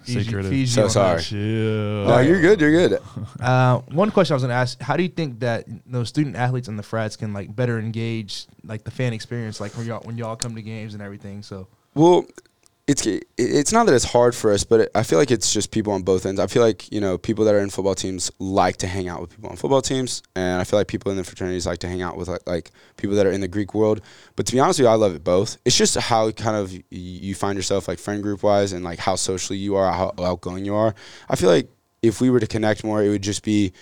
Shh. 0.02 0.06
Fiji- 0.06 0.24
Secretive. 0.24 0.50
Fiji 0.50 0.66
So 0.66 0.88
sorry. 0.88 1.16
that. 1.18 1.22
Chill. 1.24 2.04
No, 2.08 2.18
you're 2.20 2.40
good. 2.40 2.60
You're 2.60 2.70
good. 2.88 2.98
Uh, 3.40 3.78
one 3.92 4.10
question 4.10 4.32
I 4.32 4.36
was 4.36 4.42
going 4.42 4.50
to 4.50 4.54
ask: 4.54 4.80
How 4.80 4.96
do 4.96 5.02
you 5.02 5.08
think 5.08 5.40
that 5.40 5.64
those 5.86 6.08
student 6.08 6.36
athletes 6.36 6.68
and 6.68 6.78
the 6.78 6.82
frats 6.82 7.16
can 7.16 7.32
like 7.32 7.54
better 7.54 7.78
engage 7.78 8.46
like 8.64 8.84
the 8.84 8.90
fan 8.90 9.12
experience, 9.12 9.60
like 9.60 9.76
when 9.76 9.86
y'all 9.86 10.00
when 10.04 10.16
y'all 10.18 10.36
come 10.36 10.54
to 10.54 10.62
games 10.62 10.94
and 10.94 11.02
everything? 11.02 11.42
So 11.42 11.68
Well, 11.94 12.24
it's 12.90 13.06
it's 13.38 13.72
not 13.72 13.86
that 13.86 13.94
it's 13.94 14.04
hard 14.04 14.34
for 14.34 14.52
us, 14.52 14.64
but 14.64 14.90
I 14.96 15.04
feel 15.04 15.16
like 15.16 15.30
it's 15.30 15.52
just 15.52 15.70
people 15.70 15.92
on 15.92 16.02
both 16.02 16.26
ends. 16.26 16.40
I 16.40 16.48
feel 16.48 16.62
like 16.62 16.90
you 16.90 17.00
know 17.00 17.18
people 17.18 17.44
that 17.44 17.54
are 17.54 17.60
in 17.60 17.70
football 17.70 17.94
teams 17.94 18.32
like 18.40 18.78
to 18.78 18.88
hang 18.88 19.06
out 19.06 19.20
with 19.20 19.30
people 19.30 19.48
on 19.48 19.56
football 19.56 19.80
teams, 19.80 20.24
and 20.34 20.60
I 20.60 20.64
feel 20.64 20.76
like 20.76 20.88
people 20.88 21.12
in 21.12 21.16
the 21.16 21.22
fraternities 21.22 21.66
like 21.66 21.78
to 21.80 21.88
hang 21.88 22.02
out 22.02 22.16
with 22.16 22.26
like, 22.26 22.44
like 22.48 22.72
people 22.96 23.14
that 23.14 23.26
are 23.26 23.30
in 23.30 23.42
the 23.42 23.48
Greek 23.48 23.74
world. 23.74 24.00
But 24.34 24.46
to 24.46 24.52
be 24.52 24.58
honest 24.58 24.80
with 24.80 24.86
you, 24.86 24.90
I 24.90 24.96
love 24.96 25.14
it 25.14 25.22
both. 25.22 25.56
It's 25.64 25.76
just 25.76 25.96
how 25.96 26.32
kind 26.32 26.56
of 26.56 26.76
you 26.90 27.34
find 27.36 27.56
yourself 27.56 27.86
like 27.86 28.00
friend 28.00 28.24
group 28.24 28.42
wise, 28.42 28.72
and 28.72 28.84
like 28.84 28.98
how 28.98 29.14
socially 29.14 29.58
you 29.60 29.76
are, 29.76 29.92
how 29.92 30.12
outgoing 30.18 30.64
you 30.64 30.74
are. 30.74 30.92
I 31.28 31.36
feel 31.36 31.48
like 31.48 31.70
if 32.02 32.20
we 32.20 32.28
were 32.28 32.40
to 32.40 32.48
connect 32.48 32.82
more, 32.82 33.04
it 33.04 33.08
would 33.10 33.22
just 33.22 33.44
be. 33.44 33.72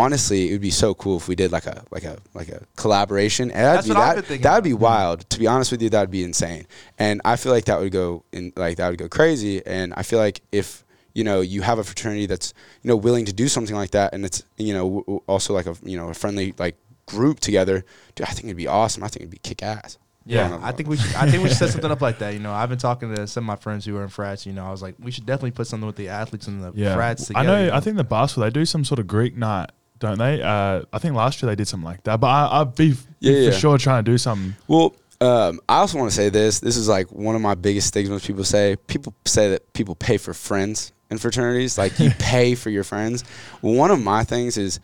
Honestly, 0.00 0.48
it 0.48 0.52
would 0.52 0.60
be 0.60 0.70
so 0.70 0.94
cool 0.94 1.16
if 1.18 1.28
we 1.28 1.34
did 1.34 1.50
like 1.52 1.66
a 1.66 1.84
like 1.90 2.04
a 2.04 2.18
like 2.34 2.48
a 2.48 2.62
collaboration. 2.76 3.50
And 3.50 3.60
that'd 3.64 3.78
That's 3.78 3.86
be 3.88 3.94
what 3.94 3.98
I've 4.02 4.08
that, 4.08 4.14
been 4.22 4.24
thinking 4.28 4.42
that'd 4.44 4.64
be 4.64 4.72
wild. 4.74 5.28
To 5.30 5.38
be 5.38 5.46
honest 5.46 5.70
with 5.72 5.82
you, 5.82 5.90
that'd 5.90 6.10
be 6.10 6.24
insane. 6.24 6.66
And 6.98 7.20
I 7.24 7.36
feel 7.36 7.52
like 7.52 7.66
that 7.66 7.78
would 7.80 7.92
go 7.92 8.24
in 8.32 8.52
like 8.56 8.76
that 8.78 8.88
would 8.90 8.98
go 8.98 9.08
crazy. 9.08 9.64
And 9.66 9.92
I 9.94 10.02
feel 10.02 10.18
like 10.18 10.40
if 10.52 10.84
you 11.14 11.24
know 11.24 11.40
you 11.40 11.62
have 11.62 11.78
a 11.78 11.84
fraternity 11.84 12.26
that's 12.26 12.54
you 12.82 12.88
know 12.88 12.96
willing 12.96 13.24
to 13.26 13.32
do 13.32 13.48
something 13.48 13.76
like 13.76 13.90
that, 13.90 14.12
and 14.14 14.24
it's 14.24 14.42
you 14.56 14.72
know 14.74 14.84
w- 14.84 15.04
w- 15.04 15.22
also 15.26 15.52
like 15.54 15.66
a 15.66 15.76
you 15.82 15.96
know 15.96 16.08
a 16.08 16.14
friendly 16.14 16.54
like 16.58 16.76
group 17.06 17.40
together, 17.40 17.84
dude, 18.14 18.26
I 18.26 18.30
think 18.30 18.44
it'd 18.44 18.56
be 18.56 18.68
awesome. 18.68 19.02
I 19.04 19.08
think 19.08 19.22
it'd 19.22 19.30
be 19.30 19.38
kick 19.42 19.62
ass. 19.62 19.98
yeah, 20.26 20.58
I 20.62 20.70
think 20.70 20.88
we 20.88 20.96
should, 20.96 21.14
I 21.16 21.28
think 21.28 21.42
we 21.42 21.48
should 21.48 21.58
set 21.58 21.70
something 21.74 21.90
up 21.90 22.00
like 22.00 22.18
that. 22.20 22.32
You 22.34 22.38
know, 22.40 22.52
I've 22.52 22.68
been 22.68 22.78
talking 22.78 23.12
to 23.14 23.26
some 23.26 23.44
of 23.44 23.46
my 23.48 23.56
friends 23.56 23.84
who 23.84 23.96
are 23.96 24.02
in 24.04 24.08
frats. 24.10 24.46
You 24.46 24.52
know, 24.52 24.64
I 24.64 24.70
was 24.70 24.80
like, 24.82 24.94
we 25.00 25.10
should 25.10 25.26
definitely 25.26 25.50
put 25.52 25.66
something 25.66 25.86
with 25.86 25.96
the 25.96 26.08
athletes 26.08 26.46
and 26.46 26.62
the 26.62 26.72
Yeah, 26.74 26.94
frats 26.94 27.26
together. 27.26 27.48
I 27.48 27.52
know. 27.52 27.64
you 27.64 27.70
I 27.72 27.80
think 27.80 27.96
the 27.96 28.04
basketball 28.04 28.44
they 28.44 28.50
do 28.50 28.64
some 28.64 28.84
sort 28.84 29.00
of 29.00 29.06
Greek 29.08 29.36
night, 29.36 29.70
don't 30.00 30.18
they? 30.18 30.42
Uh, 30.42 30.82
I 30.92 30.98
think 30.98 31.14
last 31.14 31.40
year 31.40 31.50
they 31.50 31.56
did 31.56 31.68
something 31.68 31.84
like 31.84 32.02
that. 32.04 32.18
But 32.18 32.26
I, 32.26 32.60
I'd 32.62 32.74
be 32.74 32.94
Yeah, 33.20 33.32
for 33.32 33.38
yeah. 33.38 33.50
sure 33.52 33.78
trying 33.78 34.04
to 34.04 34.10
do 34.10 34.18
something. 34.18 34.56
Well, 34.66 34.96
um, 35.20 35.60
I 35.68 35.76
also 35.76 35.98
want 35.98 36.10
to 36.10 36.16
say 36.16 36.30
this. 36.30 36.58
This 36.60 36.76
is 36.76 36.88
like 36.88 37.12
one 37.12 37.36
of 37.36 37.42
my 37.42 37.54
biggest 37.54 37.88
stigmas. 37.88 38.26
People 38.26 38.42
say 38.42 38.76
people 38.86 39.14
say 39.26 39.50
that 39.50 39.72
people 39.74 39.94
pay 39.94 40.16
for 40.16 40.34
friends 40.34 40.92
in 41.10 41.18
fraternities. 41.18 41.78
Like 41.78 41.98
you 42.00 42.10
pay 42.18 42.54
for 42.54 42.70
your 42.70 42.84
friends. 42.84 43.22
One 43.60 43.90
of 43.90 44.02
my 44.02 44.24
things 44.24 44.56
is 44.56 44.80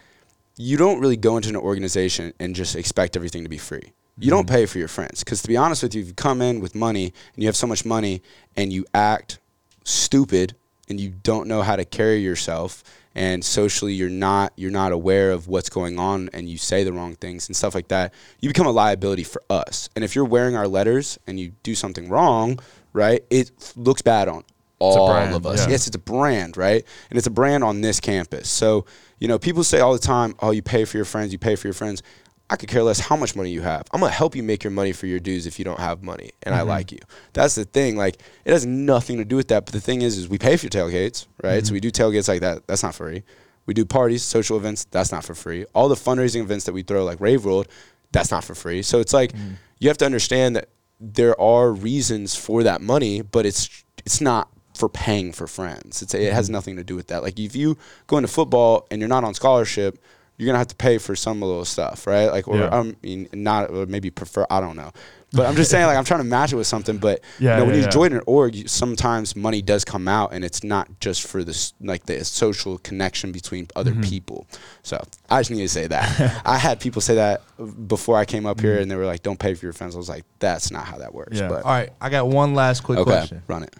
you 0.58 0.76
don't 0.76 1.00
really 1.00 1.16
go 1.16 1.36
into 1.36 1.48
an 1.48 1.56
organization 1.56 2.32
and 2.38 2.54
just 2.54 2.76
expect 2.76 3.16
everything 3.16 3.42
to 3.42 3.48
be 3.48 3.58
free. 3.58 3.92
You 4.18 4.30
don't 4.30 4.48
pay 4.48 4.64
for 4.64 4.78
your 4.78 4.88
friends 4.88 5.22
because 5.22 5.42
to 5.42 5.48
be 5.48 5.58
honest 5.58 5.82
with 5.82 5.94
you, 5.94 6.00
if 6.00 6.06
you 6.08 6.14
come 6.14 6.40
in 6.40 6.60
with 6.60 6.74
money 6.74 7.04
and 7.34 7.42
you 7.42 7.46
have 7.48 7.56
so 7.56 7.66
much 7.66 7.84
money 7.84 8.22
and 8.56 8.72
you 8.72 8.86
act 8.94 9.38
stupid 9.84 10.54
and 10.88 10.98
you 11.00 11.10
don't 11.22 11.46
know 11.48 11.62
how 11.62 11.76
to 11.76 11.84
carry 11.84 12.18
yourself 12.18 12.82
and 13.16 13.42
socially 13.42 13.94
you're 13.94 14.10
not 14.10 14.52
you're 14.56 14.70
not 14.70 14.92
aware 14.92 15.32
of 15.32 15.48
what's 15.48 15.70
going 15.70 15.98
on 15.98 16.28
and 16.34 16.48
you 16.48 16.58
say 16.58 16.84
the 16.84 16.92
wrong 16.92 17.16
things 17.16 17.48
and 17.48 17.56
stuff 17.56 17.74
like 17.74 17.88
that 17.88 18.12
you 18.40 18.48
become 18.48 18.66
a 18.66 18.70
liability 18.70 19.24
for 19.24 19.42
us. 19.50 19.88
And 19.96 20.04
if 20.04 20.14
you're 20.14 20.26
wearing 20.26 20.54
our 20.54 20.68
letters 20.68 21.18
and 21.26 21.40
you 21.40 21.52
do 21.62 21.74
something 21.74 22.08
wrong 22.08 22.60
right 22.92 23.24
it 23.30 23.50
looks 23.74 24.02
bad 24.02 24.28
on 24.28 24.44
all 24.78 25.08
brand, 25.08 25.34
of 25.34 25.46
us. 25.46 25.64
yeah. 25.64 25.70
yes 25.70 25.86
it's 25.86 25.96
a 25.96 25.98
brand 25.98 26.58
right? 26.58 26.84
And 27.10 27.16
it's 27.16 27.26
a 27.26 27.30
brand 27.30 27.64
on 27.64 27.80
this 27.80 27.98
campus. 27.98 28.50
So 28.50 28.84
you 29.18 29.28
know 29.28 29.38
people 29.38 29.64
say 29.64 29.80
all 29.80 29.94
the 29.94 29.98
time 29.98 30.34
oh 30.40 30.50
you 30.50 30.62
pay 30.62 30.84
for 30.84 30.98
your 30.98 31.06
friends 31.06 31.32
you 31.32 31.38
pay 31.38 31.56
for 31.56 31.66
your 31.66 31.74
friends 31.74 32.02
I 32.48 32.56
could 32.56 32.68
care 32.68 32.82
less 32.82 33.00
how 33.00 33.16
much 33.16 33.34
money 33.34 33.50
you 33.50 33.62
have. 33.62 33.84
I'm 33.92 34.00
gonna 34.00 34.12
help 34.12 34.36
you 34.36 34.42
make 34.42 34.62
your 34.62 34.70
money 34.70 34.92
for 34.92 35.06
your 35.06 35.18
dues 35.18 35.46
if 35.46 35.58
you 35.58 35.64
don't 35.64 35.80
have 35.80 36.02
money, 36.02 36.30
and 36.44 36.54
I 36.54 36.58
mm-hmm. 36.60 36.68
like 36.68 36.92
you. 36.92 37.00
That's 37.32 37.56
the 37.56 37.64
thing. 37.64 37.96
Like 37.96 38.20
it 38.44 38.52
has 38.52 38.64
nothing 38.64 39.18
to 39.18 39.24
do 39.24 39.36
with 39.36 39.48
that. 39.48 39.64
But 39.66 39.74
the 39.74 39.80
thing 39.80 40.02
is, 40.02 40.16
is 40.16 40.28
we 40.28 40.38
pay 40.38 40.56
for 40.56 40.66
your 40.66 40.70
tailgates, 40.70 41.26
right? 41.42 41.60
So 41.60 41.66
mm-hmm. 41.66 41.74
we 41.74 41.80
do 41.80 41.90
tailgates 41.90 42.28
like 42.28 42.40
that. 42.40 42.66
That's 42.66 42.82
not 42.82 42.94
free. 42.94 43.24
We 43.66 43.74
do 43.74 43.84
parties, 43.84 44.22
social 44.22 44.56
events. 44.56 44.84
That's 44.84 45.10
not 45.10 45.24
for 45.24 45.34
free. 45.34 45.64
All 45.74 45.88
the 45.88 45.96
fundraising 45.96 46.40
events 46.40 46.66
that 46.66 46.72
we 46.72 46.82
throw, 46.82 47.04
like 47.04 47.20
Rave 47.20 47.44
World, 47.44 47.66
that's 48.12 48.30
not 48.30 48.44
for 48.44 48.54
free. 48.54 48.82
So 48.82 49.00
it's 49.00 49.12
like 49.12 49.32
mm-hmm. 49.32 49.54
you 49.80 49.88
have 49.88 49.98
to 49.98 50.06
understand 50.06 50.54
that 50.56 50.68
there 51.00 51.38
are 51.40 51.72
reasons 51.72 52.36
for 52.36 52.62
that 52.62 52.80
money, 52.80 53.22
but 53.22 53.44
it's 53.44 53.84
it's 54.04 54.20
not 54.20 54.48
for 54.76 54.88
paying 54.88 55.32
for 55.32 55.46
friends. 55.46 56.02
It's 56.02 56.14
it 56.14 56.32
has 56.32 56.48
nothing 56.48 56.76
to 56.76 56.84
do 56.84 56.94
with 56.94 57.08
that. 57.08 57.22
Like 57.22 57.38
if 57.38 57.56
you 57.56 57.76
go 58.06 58.18
into 58.18 58.28
football 58.28 58.86
and 58.90 59.00
you're 59.00 59.08
not 59.08 59.24
on 59.24 59.34
scholarship, 59.34 59.98
you're 60.36 60.46
gonna 60.46 60.58
have 60.58 60.68
to 60.68 60.76
pay 60.76 60.98
for 60.98 61.16
some 61.16 61.40
little 61.40 61.64
stuff, 61.64 62.06
right? 62.06 62.26
Like 62.26 62.46
or 62.48 62.58
Yeah. 62.58 62.68
I 62.72 62.94
mean 63.02 63.28
not 63.32 63.70
or 63.70 63.86
maybe 63.86 64.10
prefer 64.10 64.46
I 64.50 64.60
don't 64.60 64.76
know. 64.76 64.92
But 65.32 65.46
I'm 65.46 65.56
just 65.56 65.70
saying 65.70 65.84
like 65.86 65.98
I'm 65.98 66.04
trying 66.04 66.20
to 66.20 66.24
match 66.24 66.52
it 66.52 66.56
with 66.56 66.66
something. 66.68 66.96
But 66.98 67.20
Yeah, 67.38 67.54
you 67.54 67.56
know, 67.58 67.64
when 67.66 67.74
yeah, 67.74 67.80
you 67.80 67.84
yeah. 67.86 67.90
join 67.90 68.12
an 68.12 68.22
org, 68.26 68.54
you, 68.54 68.68
sometimes 68.68 69.36
money 69.36 69.60
does 69.60 69.84
come 69.84 70.08
out, 70.08 70.32
and 70.32 70.44
it's 70.44 70.62
not 70.64 70.88
just 71.00 71.26
for 71.26 71.44
this 71.44 71.74
like 71.80 72.06
the 72.06 72.24
social 72.24 72.78
connection 72.78 73.32
between 73.32 73.66
other 73.76 73.90
Mm-hmm. 73.90 74.00
people. 74.02 74.46
So 74.82 75.04
I 75.28 75.40
just 75.40 75.50
need 75.50 75.60
to 75.62 75.68
say 75.68 75.88
that. 75.88 76.42
I 76.46 76.56
had 76.56 76.80
people 76.80 77.02
say 77.02 77.16
that 77.16 77.42
before 77.88 78.16
I 78.16 78.24
came 78.24 78.46
up 78.46 78.60
here, 78.60 78.78
and 78.78 78.90
they 78.90 78.96
were 78.96 79.04
like, 79.04 79.22
"Don't 79.22 79.38
pay 79.38 79.52
for 79.54 79.66
your 79.66 79.72
friends." 79.74 79.94
I 79.94 79.98
was 79.98 80.08
like, 80.08 80.24
"That's 80.38 80.70
not 80.70 80.84
how 80.86 80.98
that 80.98 81.12
works." 81.12 81.38
Yeah. 81.38 81.48
But 81.48 81.64
All 81.64 81.72
right, 81.72 81.90
I 82.00 82.08
got 82.08 82.28
one 82.28 82.54
last 82.54 82.82
quick 82.84 82.98
okay, 83.00 83.10
question. 83.10 83.42
run 83.46 83.64
it. 83.64 83.74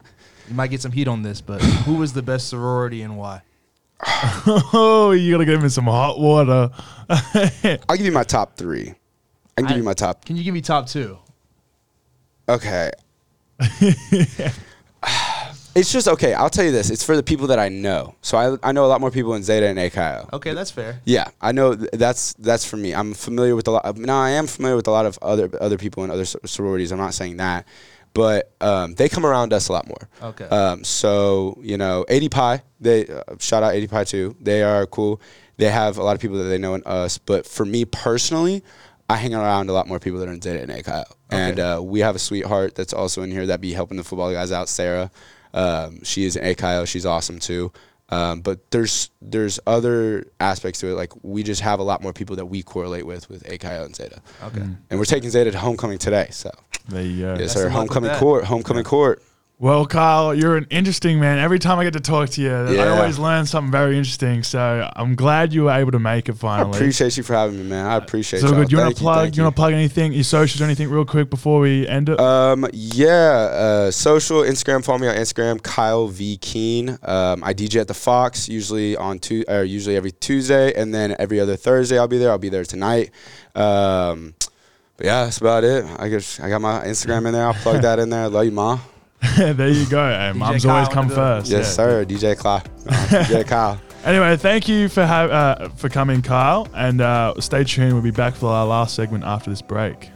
You 0.49 0.55
might 0.55 0.69
get 0.69 0.83
some 0.83 0.93
heat 0.93 1.09
on 1.09 1.23
this, 1.23 1.41
but 1.41 1.63
who 1.87 1.95
was 1.95 2.13
the 2.13 2.23
best 2.23 2.49
sorority 2.49 3.01
and 3.03 3.17
why? 3.17 3.43
Oh, 4.07 5.13
you 5.17 5.33
gotta 5.33 5.45
give 5.45 5.63
me 5.63 5.69
some 5.69 5.85
hot 5.87 6.19
water. 6.19 6.71
I'll 7.09 7.97
give 7.97 8.07
you 8.07 8.13
my 8.13 8.25
top 8.25 8.57
three. 8.57 8.95
I 9.57 9.63
can 9.63 9.67
give 9.69 9.75
I- 9.75 9.79
you 9.79 9.83
my 9.85 9.95
top. 9.95 10.25
Can 10.25 10.37
you 10.37 10.45
give 10.45 10.55
me 10.55 10.61
top 10.61 10.87
two? 10.87 11.19
Okay. 12.49 12.91
it's 15.75 15.91
just 15.93 16.09
okay. 16.09 16.35
I'll 16.35 16.51
tell 16.51 16.65
you 16.65 16.73
this. 16.73 16.91
It's 16.91 17.05
for 17.05 17.17
the 17.17 17.23
people 17.23 17.47
that 17.49 17.59
I 17.59 17.69
know. 17.69 18.15
So 18.23 18.39
I, 18.39 18.57
I 18.69 18.73
know 18.73 18.85
a 18.85 18.89
lot 18.89 19.01
more 19.01 19.11
people 19.11 19.35
in 19.35 19.43
Zeta 19.43 19.67
and 19.67 19.79
AKO. 19.79 20.33
Okay, 20.35 20.55
that's 20.55 20.71
fair. 20.71 21.01
Yeah, 21.05 21.29
I 21.41 21.53
know 21.53 21.75
th- 21.75 21.91
that's 21.93 22.35
that's 22.35 22.65
for 22.65 22.77
me. 22.77 22.95
I'm 22.95 23.15
familiar 23.15 23.57
with 23.57 23.67
a 23.69 23.73
lot. 23.73 23.97
Now 23.97 24.21
I 24.21 24.31
am 24.31 24.47
familiar 24.47 24.77
with 24.77 24.87
a 24.89 24.91
lot 24.93 25.07
of 25.07 25.19
other 25.23 25.51
other 25.61 25.79
people 25.79 26.05
in 26.05 26.11
other 26.11 26.25
sor- 26.25 26.41
sororities. 26.45 26.93
I'm 26.93 26.99
not 26.99 27.15
saying 27.15 27.37
that, 27.39 27.67
but 28.17 28.51
um, 28.63 28.95
they 28.95 29.11
come 29.11 29.27
around 29.27 29.53
us 29.53 29.69
a 29.69 29.73
lot 29.73 29.87
more. 29.87 30.09
Okay. 30.23 30.47
Um, 30.47 30.83
so 30.85 31.59
you 31.63 31.77
know, 31.77 32.07
ADPi. 32.09 32.63
They 32.81 33.07
uh, 33.07 33.23
shout 33.39 33.63
out 33.63 33.75
ADPi 33.75 34.09
too. 34.09 34.35
They 34.41 34.63
are 34.63 34.87
cool. 34.87 35.21
They 35.59 35.71
have 35.71 35.99
a 35.99 36.03
lot 36.03 36.15
of 36.15 36.21
people 36.23 36.39
that 36.39 36.45
they 36.45 36.57
know 36.57 36.75
in 36.75 36.83
us. 36.85 37.19
But 37.19 37.47
for 37.47 37.67
me 37.67 37.85
personally, 37.85 38.65
I 39.11 39.17
hang 39.17 39.35
around 39.35 39.69
a 39.69 39.73
lot 39.73 39.87
more 39.87 39.99
people 39.99 40.19
that 40.21 40.29
are 40.29 40.33
in 40.33 40.41
Zeta 40.41 40.63
and 40.63 40.73
AKO. 40.73 41.05
And 41.31 41.61
uh, 41.61 41.81
we 41.83 42.01
have 42.01 42.17
a 42.17 42.19
sweetheart 42.19 42.75
that's 42.75 42.95
also 42.95 43.23
in 43.23 43.31
here 43.31 43.47
that 43.47 43.61
be 43.61 43.73
helping 43.73 43.99
the 43.99 44.05
football 44.05 44.33
guys 44.33 44.51
out, 44.51 44.69
Sarah. 44.69 45.11
Um, 45.53 46.03
she 46.03 46.25
is 46.25 46.37
in 46.37 46.45
AKO. 46.45 46.87
She's 46.87 47.05
awesome 47.05 47.39
too. 47.39 47.71
Um, 48.09 48.41
but 48.41 48.71
there's 48.71 49.11
there's 49.21 49.59
other 49.67 50.27
aspects 50.39 50.81
to 50.81 50.89
it. 50.89 50.95
Like 50.95 51.13
we 51.23 51.43
just 51.43 51.61
have 51.63 51.81
a 51.81 51.83
lot 51.83 52.03
more 52.03 52.13
people 52.13 52.37
that 52.37 52.47
we 52.47 52.63
correlate 52.63 53.05
with 53.07 53.29
with 53.29 53.43
AKO 53.45 53.85
and 53.85 53.97
Zeta. 53.97 54.21
Okay. 54.45 54.61
And 54.91 54.99
we're 54.99 55.05
taking 55.05 55.31
Zeta 55.31 55.51
to 55.51 55.59
homecoming 55.59 55.99
today. 55.99 56.29
So 56.31 56.51
There 56.89 57.03
you 57.03 57.23
go. 57.23 57.31
yes, 57.33 57.39
Best 57.41 57.53
sir. 57.55 57.67
of 57.67 57.73
luck 57.75 57.83
with 57.89 57.93
Homecoming 57.95 58.19
court. 58.21 58.45
Homecoming 58.45 58.85
court. 58.85 59.23
Well, 59.59 59.87
Kyle, 59.87 60.35
you're 60.35 60.59
an 60.59 60.67
interesting 60.69 61.19
man. 61.19 61.39
Every 61.39 61.59
time 61.59 61.79
I 61.79 61.85
get 61.85 61.95
to 61.95 62.01
talk 62.01 62.29
to 62.31 62.43
you, 62.43 62.53
I 62.53 62.89
always 62.89 63.19
learn 63.19 63.47
something 63.47 63.73
very 63.73 63.97
interesting. 63.97 64.43
So 64.43 64.87
I'm 64.95 65.15
glad 65.15 65.55
you 65.55 65.65
were 65.65 65.71
able 65.71 65.93
to 65.93 65.99
make 65.99 66.29
it 66.29 66.35
finally. 66.35 66.75
I 66.75 66.77
apprate 66.77 67.17
you 67.17 67.23
for 67.23 67.33
having 67.33 67.57
me, 67.57 67.65
man. 67.65 67.87
I 67.87 67.97
appreciate 67.97 68.41
so 68.41 68.49
y'all. 68.49 68.57
good. 68.57 68.71
You 68.71 68.77
want 68.77 68.95
to 68.95 69.01
plug? 69.01 69.17
thank 69.17 69.37
You, 69.39 69.45
want 69.45 69.57
to 69.57 69.59
plug 69.59 69.73
anything? 69.73 70.13
Your 70.13 70.25
socials, 70.25 70.61
or 70.61 70.65
anything, 70.65 70.91
real 70.91 71.07
quick 71.07 71.31
before 71.31 71.61
we 71.61 71.89
end 71.89 72.11
it? 72.11 72.21
Um, 72.21 72.67
yeah, 72.75 73.07
uh, 73.09 73.91
social, 73.91 74.43
Instagram. 74.43 74.85
Follow 74.85 74.99
me 74.99 75.09
on 75.09 75.17
Instagram, 75.17 75.63
Kyle 75.63 76.09
V 76.09 76.37
Keen. 76.37 76.91
Um, 77.03 77.43
I 77.43 77.55
DJ 77.55 77.81
at 77.81 77.89
the 77.89 77.95
Fox 77.95 78.51
usually 78.51 78.95
on 78.95 79.19
two, 79.19 79.43
or 79.49 79.65
usually 79.65 79.97
every 79.97 80.13
Tuesday, 80.13 80.75
and 80.75 80.93
then 80.93 81.17
every 81.19 81.41
other 81.41 81.57
Thursday 81.57 81.99
I'll 81.99 82.09
be 82.09 82.19
there. 82.19 82.31
I'll 82.31 82.37
be 82.37 82.51
there 82.51 82.67
tonight. 82.67 83.11
Um, 83.55 84.35
but 84.99 85.07
yeah, 85.07 85.25
that's 85.25 85.39
about 85.39 85.65
it. 85.65 85.87
I 85.99 86.11
guess 86.11 86.41
I 86.41 86.51
got 86.51 86.61
my 86.61 86.85
Instagram 86.85 87.27
in 87.27 87.33
there. 87.33 87.47
I'll 87.47 87.55
plug 87.55 87.81
that 87.83 87.99
in 87.99 88.11
there. 88.11 88.29
Love 88.29 88.45
you, 88.45 88.53
ma. 88.53 88.79
there 89.39 89.69
you 89.69 89.87
go. 89.89 90.09
Hey, 90.09 90.33
mom's 90.37 90.65
Kyle 90.65 90.75
always 90.75 90.89
come 90.89 91.09
first. 91.09 91.51
Yes, 91.51 91.67
Yeah. 91.67 91.71
sir. 91.73 92.05
DJ 92.05 92.37
Kyle. 92.39 92.61
DJ 92.87 93.47
Kyle. 93.47 93.81
Anyway, 94.05 94.37
thank 94.37 94.69
you 94.69 94.89
for 94.89 95.05
ha- 95.05 95.25
uh, 95.25 95.69
for 95.71 95.89
coming, 95.89 96.23
Kyle, 96.23 96.69
and 96.75 97.01
uh, 97.01 97.35
stay 97.41 97.65
tuned. 97.65 97.93
We'll 97.93 98.03
be 98.03 98.11
back 98.13 98.35
for 98.35 98.47
our 98.49 98.65
last 98.67 98.95
segment 98.95 99.25
after 99.25 99.51
this 99.51 99.63
break. 99.63 100.11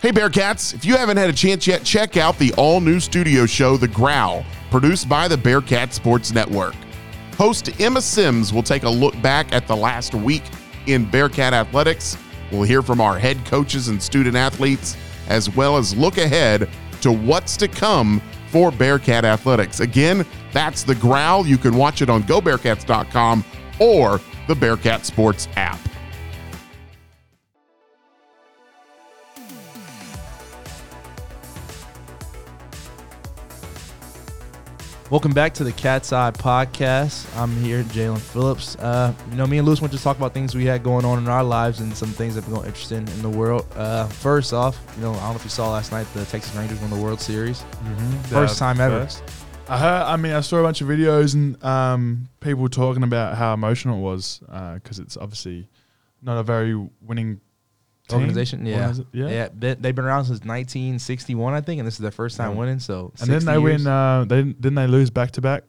Hey 0.00 0.10
Bearkats, 0.10 0.74
if 0.74 0.84
you 0.84 0.96
haven't 0.96 1.16
had 1.16 1.30
a 1.30 1.32
chance 1.32 1.64
yet, 1.66 1.84
check 1.84 2.16
out 2.16 2.36
the 2.38 2.52
all 2.54 2.80
new 2.80 2.98
studio 2.98 3.46
show, 3.46 3.76
The 3.76 3.86
Growl, 3.86 4.44
produced 4.70 5.08
by 5.08 5.28
the 5.28 5.36
Bearkat 5.36 5.92
Sports 5.92 6.32
Network. 6.32 6.74
Host 7.38 7.80
Emma 7.80 8.02
Sims 8.02 8.52
will 8.52 8.64
take 8.64 8.82
a 8.82 8.90
look 8.90 9.20
back 9.22 9.52
at 9.52 9.68
the 9.68 9.76
last 9.76 10.12
week 10.14 10.42
in 10.86 11.06
Bearkat 11.06 11.52
athletics. 11.52 12.16
We'll 12.50 12.64
hear 12.64 12.82
from 12.82 13.00
our 13.00 13.16
head 13.16 13.44
coaches 13.46 13.86
and 13.88 14.02
student 14.02 14.34
athletes, 14.36 14.96
as 15.28 15.54
well 15.54 15.76
as 15.76 15.96
look 15.96 16.18
ahead 16.18 16.68
to 17.00 17.12
what's 17.12 17.56
to 17.58 17.68
come 17.68 18.20
for 18.48 18.70
Bearkat 18.70 19.24
athletics. 19.24 19.80
Again, 19.80 20.26
that's 20.52 20.82
The 20.82 20.94
Growl. 20.94 21.46
You 21.46 21.58
can 21.58 21.76
watch 21.76 22.02
it 22.02 22.10
on 22.10 22.22
GoBearkats.com 22.24 23.44
or 23.80 24.20
the 24.46 24.54
Bearkat 24.54 25.04
Sports 25.04 25.48
app. 25.56 25.78
Welcome 35.12 35.34
back 35.34 35.52
to 35.54 35.64
the 35.64 35.72
Kats 35.72 36.10
Eye 36.10 36.30
Podcast. 36.30 37.26
I'm 37.36 37.54
here, 37.56 37.82
Jaylen 37.82 38.18
Phillips. 38.18 38.76
Uh, 38.76 39.12
you 39.30 39.36
know, 39.36 39.46
me 39.46 39.58
and 39.58 39.66
Lewis 39.66 39.78
want 39.78 39.92
to 39.92 40.02
talk 40.02 40.16
about 40.16 40.32
things 40.32 40.54
we 40.54 40.64
had 40.64 40.82
going 40.82 41.04
on 41.04 41.18
in 41.18 41.28
our 41.28 41.44
lives 41.44 41.80
and 41.80 41.94
some 41.94 42.08
things 42.08 42.34
that 42.34 42.48
we're 42.48 42.54
going 42.54 42.66
interested 42.66 42.96
in, 43.10 43.20
the 43.20 43.28
world. 43.28 43.66
Uh, 43.76 44.06
first 44.06 44.54
off, 44.54 44.82
you 44.96 45.02
know, 45.02 45.12
I 45.12 45.16
don't 45.16 45.32
know 45.32 45.36
if 45.36 45.44
you 45.44 45.50
saw 45.50 45.70
last 45.70 45.92
night 45.92 46.06
the 46.14 46.24
Texas 46.24 46.56
Rangers 46.56 46.80
won 46.80 46.88
the 46.88 46.96
World 46.96 47.20
Series. 47.20 47.62
First 48.30 48.58
time 48.58 48.80
ever. 48.80 49.06
I 49.68 49.76
heard. 49.76 50.02
I 50.04 50.16
mean, 50.16 50.32
I 50.32 50.40
saw 50.40 50.60
a 50.60 50.62
bunch 50.62 50.80
of 50.80 50.88
videos 50.88 51.34
and 51.34 51.62
um, 51.62 52.30
people 52.40 52.66
talking 52.70 53.02
about 53.02 53.36
how 53.36 53.52
emotional 53.52 53.98
it 53.98 54.00
was 54.00 54.40
because 54.82 54.98
it's 54.98 55.18
obviously 55.18 55.68
not 56.22 56.38
a 56.38 56.42
very 56.42 56.74
winning. 57.02 57.42
Organization, 58.14 58.66
yeah, 58.66 58.92
yeah. 59.12 59.28
yeah. 59.28 59.48
they- 59.56 59.74
They've 59.74 59.94
been 59.94 60.04
around 60.04 60.24
since 60.26 60.40
1961, 60.44 61.54
I 61.54 61.60
think, 61.60 61.78
and 61.78 61.86
this 61.86 61.94
is 61.94 62.00
their 62.00 62.10
first 62.10 62.36
time 62.36 62.52
Yeah. 62.52 62.58
winning. 62.58 62.78
So, 62.80 63.12
And 63.20 63.30
then 63.30 63.44
they 63.44 63.52
years. 63.58 63.84
win. 63.84 63.86
Uh, 63.86 64.24
they 64.26 64.42
didn't 64.42 64.74
they 64.74 64.86
lose 64.86 65.10
back 65.10 65.32
to 65.32 65.40
back. 65.40 65.64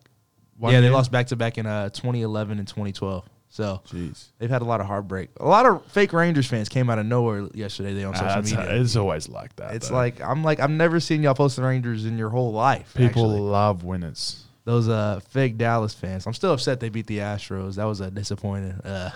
yeah, 0.61 0.79
they 0.81 0.89
lost 0.89 1.11
back 1.11 1.27
to 1.27 1.35
back 1.35 1.57
in 1.57 1.65
uh, 1.65 1.89
2011 1.89 2.59
and 2.59 2.67
2012. 2.67 3.25
So 3.49 3.81
Jeez. 3.87 4.29
they've 4.39 4.49
had 4.49 4.63
a 4.63 4.65
lot 4.65 4.79
of 4.81 4.87
heartbreak. 4.87 5.29
A 5.39 5.45
lot 5.47 5.67
of 5.67 5.85
fake 5.91 6.11
Rangers 6.11 6.47
fans 6.47 6.69
came 6.69 6.89
out 6.89 6.97
of 6.97 7.05
nowhere 7.05 7.47
yesterday. 7.53 7.93
They 7.93 8.03
on 8.03 8.15
social 8.15 8.41
media. 8.41 8.81
it's 8.81 8.95
always 8.95 9.29
like 9.29 9.55
that. 9.57 9.75
It's 9.75 9.89
though. 9.89 9.95
like 9.95 10.19
I'm 10.21 10.43
like 10.43 10.59
I've 10.59 10.71
never 10.71 10.99
seen 10.99 11.21
y'all 11.21 11.35
post 11.35 11.57
the 11.57 11.61
Rangers 11.61 12.05
in 12.05 12.17
your 12.17 12.29
whole 12.29 12.51
life. 12.51 12.91
people 12.97 13.25
actually. 13.29 13.41
love 13.41 13.83
winners. 13.83 14.43
those 14.65 14.89
uh 14.89 15.19
fake 15.29 15.59
Dallas 15.59 15.93
fans. 15.93 16.25
I'm 16.25 16.33
still 16.33 16.51
upset 16.51 16.79
they 16.79 16.89
beat 16.89 17.05
the 17.05 17.19
Astros. 17.19 17.75
That 17.75 17.83
was 17.83 18.01
a 18.01 18.09
disappointing 18.09 18.71
uh 18.83 19.11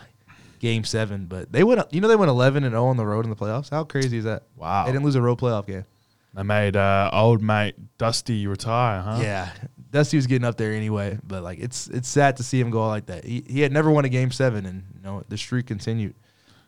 game 0.59 0.83
seven. 0.83 1.25
But 1.25 1.51
they 1.51 1.63
went 1.63 1.81
you 1.93 2.01
know 2.01 2.07
they 2.07 2.15
went 2.15 2.29
11 2.29 2.63
and 2.63 2.73
0 2.73 2.85
on 2.85 2.97
the 2.97 3.05
road 3.05 3.25
in 3.25 3.29
the 3.29 3.35
playoffs. 3.35 3.69
How 3.69 3.83
crazy 3.83 4.17
is 4.17 4.23
that? 4.25 4.43
Wow. 4.55 4.85
They 4.85 4.91
didn't 4.91 5.05
lose 5.05 5.15
a 5.15 5.21
road 5.21 5.37
playoff 5.39 5.65
game. 5.67 5.85
They 6.33 6.43
made 6.43 6.75
uh, 6.75 7.09
old 7.13 7.41
mate 7.41 7.75
Dusty 7.97 8.45
retire, 8.45 9.01
huh? 9.01 9.19
Yeah, 9.23 9.49
Dusty 9.91 10.17
was 10.17 10.27
getting 10.27 10.45
up 10.45 10.55
there 10.57 10.71
anyway. 10.73 11.17
But 11.25 11.41
like 11.41 11.57
it's 11.59 11.87
it's 11.87 12.07
sad 12.07 12.37
to 12.37 12.43
see 12.43 12.59
him 12.59 12.69
go 12.69 12.87
like 12.87 13.07
that. 13.07 13.23
He 13.25 13.43
he 13.47 13.61
had 13.61 13.71
never 13.71 13.89
won 13.89 14.05
a 14.05 14.09
game 14.09 14.29
seven, 14.31 14.65
and 14.67 14.83
you 14.95 15.01
know 15.01 15.23
the 15.29 15.37
streak 15.37 15.65
continued. 15.65 16.13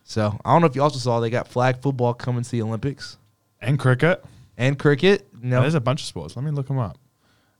So 0.06 0.40
I 0.44 0.52
don't 0.54 0.62
know 0.62 0.68
if 0.68 0.76
you 0.76 0.82
also 0.82 0.98
saw 0.98 1.20
they 1.20 1.30
got 1.30 1.48
flag 1.48 1.82
football 1.82 2.16
coming 2.16 2.42
to 2.42 2.50
the 2.50 2.64
Olympics 2.64 3.18
And 3.62 3.78
cricket. 3.78 4.26
and 4.58 4.80
cricket. 4.80 5.28
No, 5.40 5.62
There's 5.62 5.76
a 5.76 5.80
bunch 5.82 6.02
of 6.02 6.08
sports. 6.08 6.36
Let 6.36 6.44
me 6.44 6.50
look 6.50 6.68
them 6.68 6.80
up. 6.80 6.98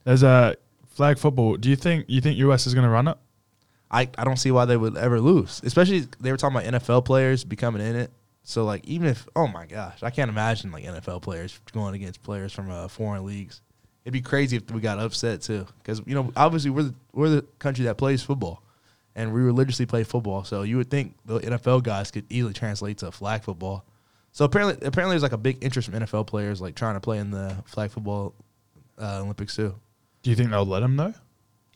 There's 0.04 0.24
a 0.24 0.56
flag 0.88 1.20
football. 1.20 1.58
Do 1.58 1.70
you 1.70 1.76
think 1.76 2.06
you 2.08 2.22
think 2.22 2.40
US 2.40 2.66
is 2.66 2.74
going 2.74 2.86
to 2.86 2.90
run 2.90 3.08
it? 3.08 3.18
I, 3.92 4.10
I 4.18 4.24
don't 4.24 4.38
see 4.38 4.52
why 4.52 4.66
they 4.66 4.78
would 4.78 4.98
ever 4.98 5.20
lose. 5.20 5.62
Especially 5.64 6.06
they 6.20 6.32
were 6.32 6.38
talking 6.38 6.58
about 6.58 6.82
NFL 6.82 7.06
players 7.06 7.44
becoming 7.44 7.82
in 7.82 7.96
it. 7.96 8.12
So 8.44 8.64
like 8.64 8.86
even 8.88 9.08
if 9.08 9.28
oh 9.36 9.48
my 9.48 9.66
gosh, 9.66 10.02
I 10.02 10.10
can't 10.10 10.30
imagine 10.30 10.72
like 10.72 10.84
NFL 10.84 11.22
players 11.22 11.60
going 11.72 11.96
against 11.96 12.24
players 12.24 12.54
from 12.54 12.72
uh, 12.72 12.88
foreign 12.88 13.26
leagues. 13.26 13.62
it'd 14.04 14.14
be 14.14 14.22
crazy 14.22 14.58
if 14.58 14.72
we 14.72 14.82
got 14.82 15.00
upset 15.00 15.42
too, 15.42 15.68
because 15.80 16.02
you 16.06 16.16
know 16.16 16.32
obviously 16.36 16.72
we're 16.72 16.84
the, 16.84 16.96
we're 17.14 17.30
the 17.30 17.42
country 17.60 17.86
that 17.86 17.98
plays 17.98 18.24
football, 18.24 18.64
and 19.16 19.34
we 19.34 19.42
religiously 19.42 19.86
play 19.86 20.04
football. 20.04 20.44
So 20.44 20.64
you 20.64 20.78
would 20.78 20.90
think 20.90 21.16
the 21.26 21.40
NFL 21.40 21.84
guys 21.84 22.10
could 22.12 22.26
easily 22.30 22.54
translate 22.54 23.00
to 23.00 23.12
flag 23.12 23.44
football. 23.44 23.86
So 24.32 24.46
apparently, 24.46 24.88
apparently 24.88 25.14
there's 25.14 25.24
like 25.24 25.32
a 25.32 25.38
big 25.38 25.64
interest 25.64 25.90
from 25.90 26.00
NFL 26.00 26.28
players 26.28 26.62
like 26.62 26.76
trying 26.76 26.96
to 26.96 27.02
play 27.02 27.20
in 27.20 27.32
the 27.32 27.56
flag 27.66 27.92
football 27.92 28.34
uh, 29.00 29.22
Olympics 29.22 29.56
too. 29.56 29.76
Do 30.24 30.30
you 30.30 30.36
think 30.36 30.50
they'll 30.50 30.66
let 30.66 30.80
them 30.82 30.96
though? 30.98 31.14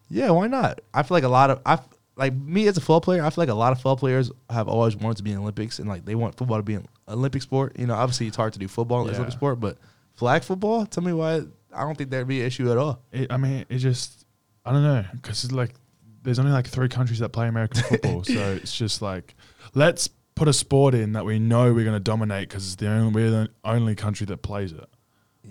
Yeah, 0.10 0.32
why 0.32 0.48
not? 0.48 0.82
I 0.94 1.04
feel 1.04 1.16
like 1.16 1.24
a 1.24 1.30
lot 1.30 1.50
of 1.50 1.62
I 1.66 1.80
like 2.16 2.34
me 2.34 2.68
as 2.68 2.78
a 2.78 2.82
football 2.82 3.02
player. 3.02 3.24
I 3.24 3.30
feel 3.30 3.42
like 3.42 3.50
a 3.50 3.54
lot 3.56 3.72
of 3.72 3.80
football 3.80 3.98
players 3.98 4.32
have 4.50 4.68
always 4.68 4.96
wanted 4.96 5.18
to 5.18 5.24
be 5.24 5.32
in 5.32 5.38
Olympics, 5.40 5.80
and 5.80 5.88
like 5.90 6.06
they 6.06 6.16
want 6.16 6.36
football 6.38 6.58
to 6.58 6.64
be 6.64 6.76
an 6.76 6.86
Olympic 7.08 7.42
sport. 7.42 7.78
You 7.80 7.88
know, 7.88 7.96
obviously 7.96 8.28
it's 8.28 8.38
hard 8.38 8.54
to 8.54 8.60
do 8.60 8.68
football 8.68 9.02
as 9.04 9.12
Yeah. 9.12 9.16
Olympic 9.18 9.34
sport, 9.34 9.60
but 9.60 9.78
flag 10.16 10.44
football. 10.44 10.86
Tell 10.86 11.04
me 11.04 11.14
why. 11.14 11.42
I 11.76 11.82
don't 11.82 11.98
think 11.98 12.12
there'd 12.12 12.28
be 12.28 12.42
an 12.42 12.48
issue 12.48 12.72
at 12.72 12.78
all. 12.78 13.02
It, 13.12 13.32
I 13.32 13.38
mean, 13.38 13.66
it 13.68 13.78
just 13.80 14.26
I 14.64 14.72
don't 14.72 14.84
know 14.84 15.04
because 15.14 15.44
it's 15.44 15.54
like 15.54 15.74
there's 16.22 16.40
only 16.40 16.52
like 16.52 16.68
three 16.68 16.88
countries 16.90 17.20
that 17.20 17.30
play 17.30 17.48
American 17.48 17.82
football, 17.90 18.24
so 18.24 18.54
it's 18.54 18.76
just 18.76 19.02
like 19.02 19.36
let's 19.74 20.08
put 20.36 20.48
a 20.48 20.54
sport 20.54 20.94
in 20.94 21.14
that 21.14 21.26
we 21.26 21.38
know 21.40 21.74
we're 21.74 21.84
going 21.84 21.96
to 21.96 22.00
dominate 22.00 22.50
because 22.50 22.66
it's 22.66 22.76
the 22.76 22.88
only 22.90 23.12
we're 23.14 23.30
the 23.32 23.50
only 23.64 23.96
country 23.96 24.26
that 24.26 24.38
plays 24.44 24.72
it. 24.72 24.86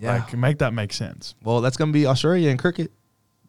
Like 0.01 0.33
make 0.37 0.59
that 0.59 0.73
make 0.73 0.93
sense. 0.93 1.35
well, 1.45 1.61
that's 1.61 1.77
gonna 1.77 1.93
be 1.93 2.07
Australia 2.07 2.49
and 2.51 2.59
cricket. 2.59 2.91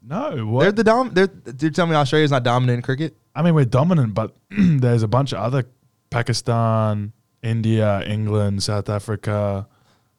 No, 0.06 0.60
They're 0.60 0.72
the 0.72 0.84
dom. 0.84 1.14
They're. 1.14 1.28
They're 1.28 1.70
telling 1.70 1.92
me 1.92 1.96
Australia's 1.96 2.32
not 2.32 2.44
dominant 2.44 2.78
in 2.78 2.82
cricket. 2.82 3.16
I 3.36 3.42
mean, 3.42 3.54
we're 3.56 3.66
dominant, 3.66 4.14
but 4.14 4.36
there's 4.52 5.04
a 5.04 5.08
bunch 5.08 5.32
of 5.32 5.40
other 5.40 5.64
Pakistan, 6.10 7.14
India, 7.42 8.04
England, 8.06 8.64
South 8.64 8.90
Africa. 8.90 9.68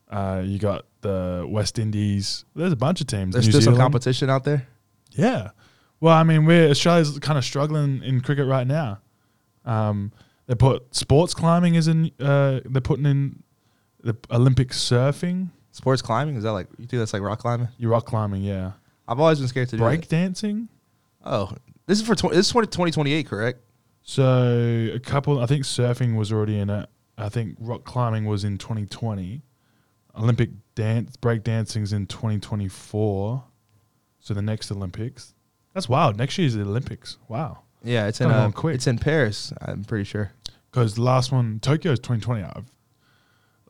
Uh, 0.08 0.42
you 0.44 0.58
got 0.58 0.86
the 1.02 1.46
West 1.48 1.78
Indies. 1.78 2.44
There's 2.54 2.72
a 2.72 2.76
bunch 2.76 3.00
of 3.00 3.06
teams. 3.06 3.34
There's 3.34 3.46
New 3.46 3.52
still 3.52 3.62
some 3.62 3.76
competition 3.76 4.30
out 4.30 4.44
there. 4.44 4.66
Yeah. 5.10 5.50
Well, 6.00 6.14
I 6.14 6.22
mean, 6.22 6.44
we're 6.44 6.70
Australia's 6.70 7.18
kind 7.18 7.38
of 7.38 7.44
struggling 7.44 8.02
in 8.02 8.20
cricket 8.20 8.46
right 8.46 8.66
now. 8.66 9.00
Um, 9.64 10.12
they 10.46 10.54
put 10.54 10.94
sports 10.94 11.34
climbing 11.34 11.74
is 11.74 11.88
in. 11.88 12.10
Uh, 12.20 12.60
they're 12.64 12.80
putting 12.80 13.06
in 13.06 13.42
the 14.02 14.16
Olympic 14.30 14.70
surfing. 14.70 15.50
Sports 15.70 16.02
climbing 16.02 16.36
is 16.36 16.44
that 16.44 16.52
like 16.52 16.68
you 16.78 16.86
think 16.86 17.00
that's 17.00 17.12
like 17.12 17.22
rock 17.22 17.40
climbing? 17.40 17.68
You 17.78 17.88
rock 17.88 18.06
climbing, 18.06 18.42
yeah. 18.42 18.72
I've 19.06 19.20
always 19.20 19.38
been 19.38 19.48
scared 19.48 19.68
to 19.70 19.76
do 19.76 19.82
Break 19.82 20.08
dancing. 20.08 20.68
Oh, 21.24 21.52
this 21.86 22.00
is 22.00 22.06
for 22.06 22.14
20, 22.14 22.36
this 22.36 22.46
is 22.46 22.52
2028, 22.52 23.26
correct? 23.26 23.60
So 24.02 24.90
a 24.94 24.98
couple. 25.00 25.40
I 25.40 25.46
think 25.46 25.64
surfing 25.64 26.16
was 26.16 26.32
already 26.32 26.58
in 26.58 26.68
it. 26.70 26.88
I 27.16 27.28
think 27.28 27.56
rock 27.58 27.84
climbing 27.84 28.26
was 28.26 28.44
in 28.44 28.58
2020. 28.58 29.42
Olympic 30.16 30.50
dance 30.74 31.16
break 31.16 31.42
dancing's 31.42 31.92
in 31.92 32.06
2024. 32.06 33.44
So 34.20 34.34
the 34.34 34.42
next 34.42 34.70
Olympics. 34.70 35.34
That's 35.72 35.88
wild. 35.88 36.16
Next 36.16 36.38
year's 36.38 36.54
the 36.54 36.62
Olympics. 36.62 37.18
Wow. 37.28 37.60
Yeah, 37.82 38.06
it's 38.06 38.20
in 38.20 38.30
uh, 38.30 38.50
quick. 38.50 38.74
it's 38.74 38.86
in 38.86 38.98
Paris. 38.98 39.52
I'm 39.60 39.84
pretty 39.84 40.04
sure. 40.04 40.32
because 40.70 40.94
the 40.94 41.02
last 41.02 41.32
one 41.32 41.60
Tokyo 41.60 41.92
is 41.92 41.98
2020. 41.98 42.42
I've, 42.42 42.64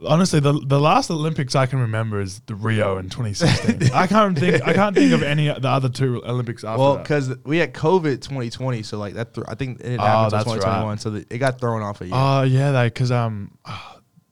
honestly, 0.06 0.40
the 0.40 0.52
the 0.52 0.80
last 0.80 1.10
Olympics 1.10 1.54
I 1.54 1.66
can 1.66 1.78
remember 1.80 2.20
is 2.20 2.40
the 2.46 2.54
Rio 2.54 2.98
in 2.98 3.08
2016. 3.08 3.90
I 3.92 4.06
can't 4.06 4.38
think 4.38 4.62
I 4.66 4.72
can't 4.72 4.94
think 4.94 5.12
of 5.12 5.22
any 5.22 5.48
of 5.48 5.62
the 5.62 5.68
other 5.68 5.88
two 5.88 6.22
Olympics 6.24 6.64
after 6.64 6.80
Well, 6.80 6.96
because 6.98 7.34
we 7.44 7.58
had 7.58 7.74
COVID 7.74 8.20
2020, 8.22 8.82
so 8.82 8.98
like 8.98 9.14
that. 9.14 9.34
Th- 9.34 9.46
I 9.48 9.54
think 9.54 9.80
it 9.80 9.98
Oh, 9.98 10.02
happened 10.02 10.32
in 10.32 10.38
that's 10.38 10.44
2021, 10.44 10.98
so 10.98 11.10
the, 11.10 11.26
it 11.30 11.38
got 11.38 11.60
thrown 11.60 11.82
off 11.82 12.00
a 12.00 12.04
year. 12.06 12.14
Oh 12.14 12.42
yeah, 12.42 12.70
they 12.72 12.86
because 12.86 13.10
um 13.12 13.56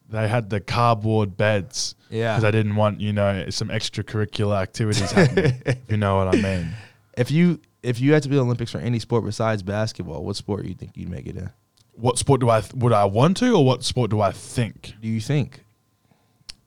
they 0.09 0.27
had 0.27 0.49
the 0.49 0.59
cardboard 0.59 1.35
beds 1.37 1.95
yeah. 2.09 2.33
because 2.33 2.43
I 2.43 2.51
didn't 2.51 2.75
want 2.75 3.01
you 3.01 3.13
know 3.13 3.49
some 3.49 3.69
extracurricular 3.69 4.61
activities 4.61 5.11
happening. 5.11 5.61
you 5.89 5.97
know 5.97 6.17
what 6.17 6.35
I 6.35 6.39
mean. 6.41 6.69
if 7.17 7.31
you 7.31 7.59
if 7.81 7.99
you 7.99 8.13
had 8.13 8.23
to 8.23 8.29
be 8.29 8.35
in 8.35 8.39
the 8.39 8.45
Olympics 8.45 8.71
for 8.71 8.77
any 8.77 8.99
sport 8.99 9.25
besides 9.25 9.63
basketball, 9.63 10.23
what 10.23 10.35
sport 10.35 10.63
do 10.63 10.69
you 10.69 10.75
think 10.75 10.95
you'd 10.95 11.09
make 11.09 11.25
it 11.27 11.35
in? 11.35 11.49
What 11.95 12.17
sport 12.17 12.41
do 12.41 12.49
I 12.49 12.61
th- 12.61 12.73
would 12.73 12.93
I 12.93 13.05
want 13.05 13.37
to, 13.37 13.53
or 13.55 13.63
what 13.65 13.83
sport 13.83 14.09
do 14.09 14.19
I 14.21 14.31
think? 14.31 14.93
Do 15.01 15.07
you 15.07 15.19
think? 15.21 15.62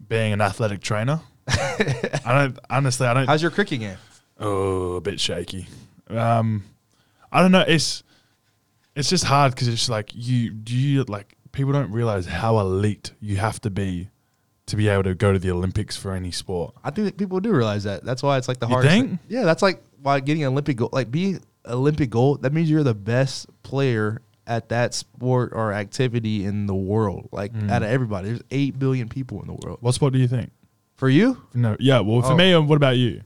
Being 0.09 0.33
an 0.33 0.41
athletic 0.41 0.81
trainer, 0.81 1.21
I 1.49 2.21
don't 2.25 2.59
honestly. 2.71 3.07
I 3.07 3.15
don't. 3.15 3.27
How's 3.27 3.43
your 3.43 3.51
cricket 3.51 3.81
game? 3.81 3.97
Oh, 4.39 4.95
a 4.95 5.01
bit 5.01 5.19
shaky. 5.19 5.67
Um, 6.09 6.65
I 7.33 7.41
don't 7.43 7.53
know. 7.53 7.65
It's 7.67 8.03
it's 8.95 9.09
just 9.11 9.25
hard 9.25 9.53
because 9.55 9.69
it's 9.69 9.89
like 9.89 10.11
you 10.15 10.51
do 10.51 10.75
you 10.77 11.03
like 11.05 11.35
people 11.53 11.73
don't 11.73 11.91
realize 11.91 12.27
how 12.27 12.59
elite 12.61 13.13
you 13.21 13.37
have 13.37 13.61
to 13.63 13.71
be 13.71 14.09
to 14.67 14.77
be 14.77 14.89
able 14.89 15.05
to 15.05 15.15
go 15.15 15.33
to 15.33 15.39
the 15.39 15.51
Olympics 15.51 15.97
for 15.97 16.13
any 16.13 16.31
sport. 16.31 16.75
I 16.85 16.91
think 16.91 17.07
that 17.07 17.17
people 17.17 17.41
do 17.41 17.53
realize 17.53 17.85
that. 17.85 18.05
That's 18.05 18.23
why 18.23 18.37
it's 18.39 18.49
like 18.49 18.59
the 18.61 18.67
You 18.67 18.75
hardest. 18.75 18.95
think? 18.95 19.21
Yeah, 19.29 19.45
that's 19.45 19.63
like 19.63 19.83
why 20.03 20.21
getting 20.21 20.43
an 20.45 20.53
Olympic 20.53 20.77
gold, 20.77 20.93
like 20.93 21.11
being 21.11 21.41
Olympic 21.67 22.11
gold, 22.11 22.43
that 22.43 22.53
means 22.53 22.71
you're 22.71 22.83
the 22.85 22.95
best 22.95 23.47
player 23.63 24.21
at 24.47 24.69
that 24.69 24.95
sport 24.95 25.53
or 25.55 25.73
activity 25.73 26.45
in 26.45 26.67
the 26.67 26.75
world. 26.75 27.29
Like 27.33 27.53
Mm. 27.53 27.71
out 27.71 27.83
of 27.83 27.89
everybody, 27.89 28.29
there's 28.29 28.43
eight 28.51 28.79
billion 28.79 29.09
people 29.09 29.41
in 29.41 29.47
the 29.49 29.55
world. 29.55 29.79
What 29.81 29.95
sport 29.95 30.13
do 30.13 30.19
you 30.19 30.29
think? 30.29 30.51
For 30.97 31.09
you, 31.09 31.43
No, 31.53 31.77
yeah. 31.79 32.01
Well, 32.01 32.23
for 32.23 32.33
Oh. 32.33 32.37
me, 32.37 32.53
um, 32.55 32.69
what 32.69 32.77
about 32.77 32.97
you? 32.97 33.23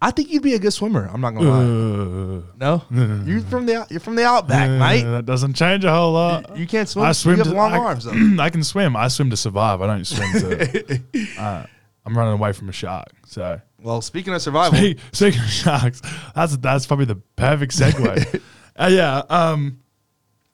I 0.00 0.10
think 0.10 0.30
you'd 0.30 0.42
be 0.42 0.54
a 0.54 0.58
good 0.58 0.72
swimmer. 0.72 1.08
I'm 1.12 1.20
not 1.20 1.32
gonna 1.34 1.48
lie. 1.48 2.38
Uh, 2.38 2.42
No, 2.58 2.82
you're 3.26 3.40
from 3.42 3.66
the 3.66 3.86
you're 3.88 4.00
from 4.00 4.16
the 4.16 4.24
outback, 4.24 4.68
uh, 4.68 4.78
mate. 4.78 5.02
That 5.04 5.26
doesn't 5.26 5.52
change 5.54 5.84
a 5.84 5.92
whole 5.94 6.12
lot. 6.12 6.56
You 6.56 6.66
can't 6.66 6.88
swim. 6.88 7.04
I 7.04 7.12
swim. 7.12 7.36
You 7.36 7.44
have 7.44 7.52
to- 7.52 7.56
long 7.56 7.72
I, 7.72 7.76
arms 7.78 8.04
though. 8.04 8.12
I 8.42 8.50
can 8.50 8.64
swim. 8.64 8.96
I 8.96 9.06
swim 9.08 9.30
to 9.30 9.36
survive. 9.36 9.80
I 9.80 9.86
don't 9.86 10.04
swim 10.04 10.32
to. 10.32 11.00
uh, 11.38 11.66
I'm 12.04 12.18
running 12.18 12.32
away 12.34 12.52
from 12.52 12.68
a 12.68 12.72
shark. 12.72 13.12
So 13.26 13.60
Well, 13.80 14.00
speaking 14.02 14.34
of 14.34 14.42
survival, 14.42 14.76
Speak- 14.78 14.98
Speaking 15.12 15.40
of 15.40 15.46
sharks, 15.50 16.02
that's 16.34 16.56
that's 16.56 16.86
probably 16.86 17.04
the 17.04 17.20
perfect 17.36 17.72
segue. 17.78 18.40
uh, 18.76 18.88
yeah. 18.90 19.22
Um, 19.30 19.78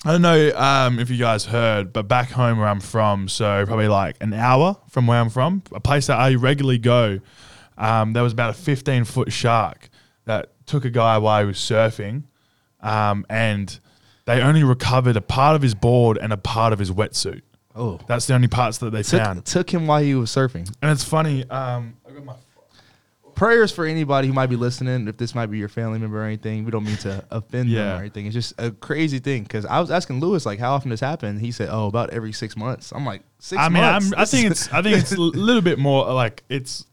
I 0.04 0.12
don't 0.12 0.22
know 0.22 0.52
um, 0.54 1.00
if 1.00 1.10
you 1.10 1.18
guys 1.18 1.44
heard, 1.44 1.92
but 1.92 2.04
back 2.06 2.30
home 2.30 2.58
where 2.58 2.68
I'm 2.68 2.80
from, 2.80 3.26
so 3.26 3.64
probably 3.66 3.88
like 3.88 4.16
an 4.20 4.32
hour 4.32 4.76
from 4.88 5.08
where 5.08 5.20
I'm 5.20 5.28
from, 5.28 5.62
a 5.72 5.80
place 5.80 6.06
that 6.06 6.18
I 6.18 6.34
regularly 6.36 6.78
go, 6.78 7.18
um, 7.76 8.12
there 8.12 8.22
was 8.22 8.32
about 8.32 8.50
a 8.50 8.54
15 8.54 9.04
foot 9.04 9.32
shark 9.32 9.88
that 10.24 10.52
took 10.66 10.84
a 10.84 10.90
guy 10.90 11.18
while 11.18 11.40
he 11.40 11.46
was 11.46 11.56
surfing, 11.56 12.24
um, 12.80 13.26
and 13.28 13.80
they 14.24 14.40
only 14.40 14.62
recovered 14.62 15.16
a 15.16 15.20
part 15.20 15.56
of 15.56 15.62
his 15.62 15.74
board 15.74 16.16
and 16.16 16.32
a 16.32 16.36
part 16.36 16.72
of 16.72 16.78
his 16.78 16.92
wetsuit. 16.92 17.42
oh, 17.74 17.98
That's 18.06 18.26
the 18.26 18.34
only 18.34 18.48
parts 18.48 18.78
that 18.78 18.90
they 18.90 19.02
took, 19.02 19.20
found. 19.20 19.44
took 19.46 19.68
him 19.68 19.88
while 19.88 20.00
he 20.02 20.14
was 20.14 20.30
surfing. 20.30 20.72
And 20.80 20.92
it's 20.92 21.02
funny. 21.02 21.48
Um, 21.50 21.96
I 22.07 22.07
got 22.07 22.07
my 22.07 22.07
prayers 23.38 23.72
for 23.72 23.86
anybody 23.86 24.28
who 24.28 24.34
might 24.34 24.48
be 24.48 24.56
listening. 24.56 25.08
If 25.08 25.16
this 25.16 25.34
might 25.34 25.46
be 25.46 25.56
your 25.58 25.68
family 25.68 25.98
member 25.98 26.20
or 26.20 26.24
anything, 26.24 26.64
we 26.64 26.70
don't 26.70 26.84
mean 26.84 26.96
to 26.98 27.24
offend 27.30 27.68
Yeah. 27.70 27.84
them 27.84 27.96
or 27.96 28.00
anything. 28.00 28.26
It's 28.26 28.34
just 28.34 28.52
a 28.58 28.70
crazy 28.70 29.18
thing. 29.20 29.44
Because 29.44 29.64
I 29.64 29.80
was 29.80 29.90
asking 29.90 30.20
Lewis 30.20 30.44
like, 30.44 30.58
how 30.58 30.74
often 30.74 30.90
this 30.90 31.00
happen? 31.00 31.38
He 31.38 31.52
said, 31.52 31.68
oh, 31.70 31.86
about 31.86 32.10
every 32.10 32.32
six 32.32 32.56
months. 32.56 32.92
I'm 32.92 33.06
like, 33.06 33.22
six 33.38 33.60
I 33.62 33.68
mean, 33.68 33.82
I 33.82 34.24
think 34.24 34.50
it's 34.50 34.70
I 34.72 34.82
think 34.82 34.98
it's 34.98 35.12
a 35.16 35.20
little 35.20 35.62
bit 35.62 35.78
more 35.78 36.12
like 36.12 36.42
it's 36.48 36.84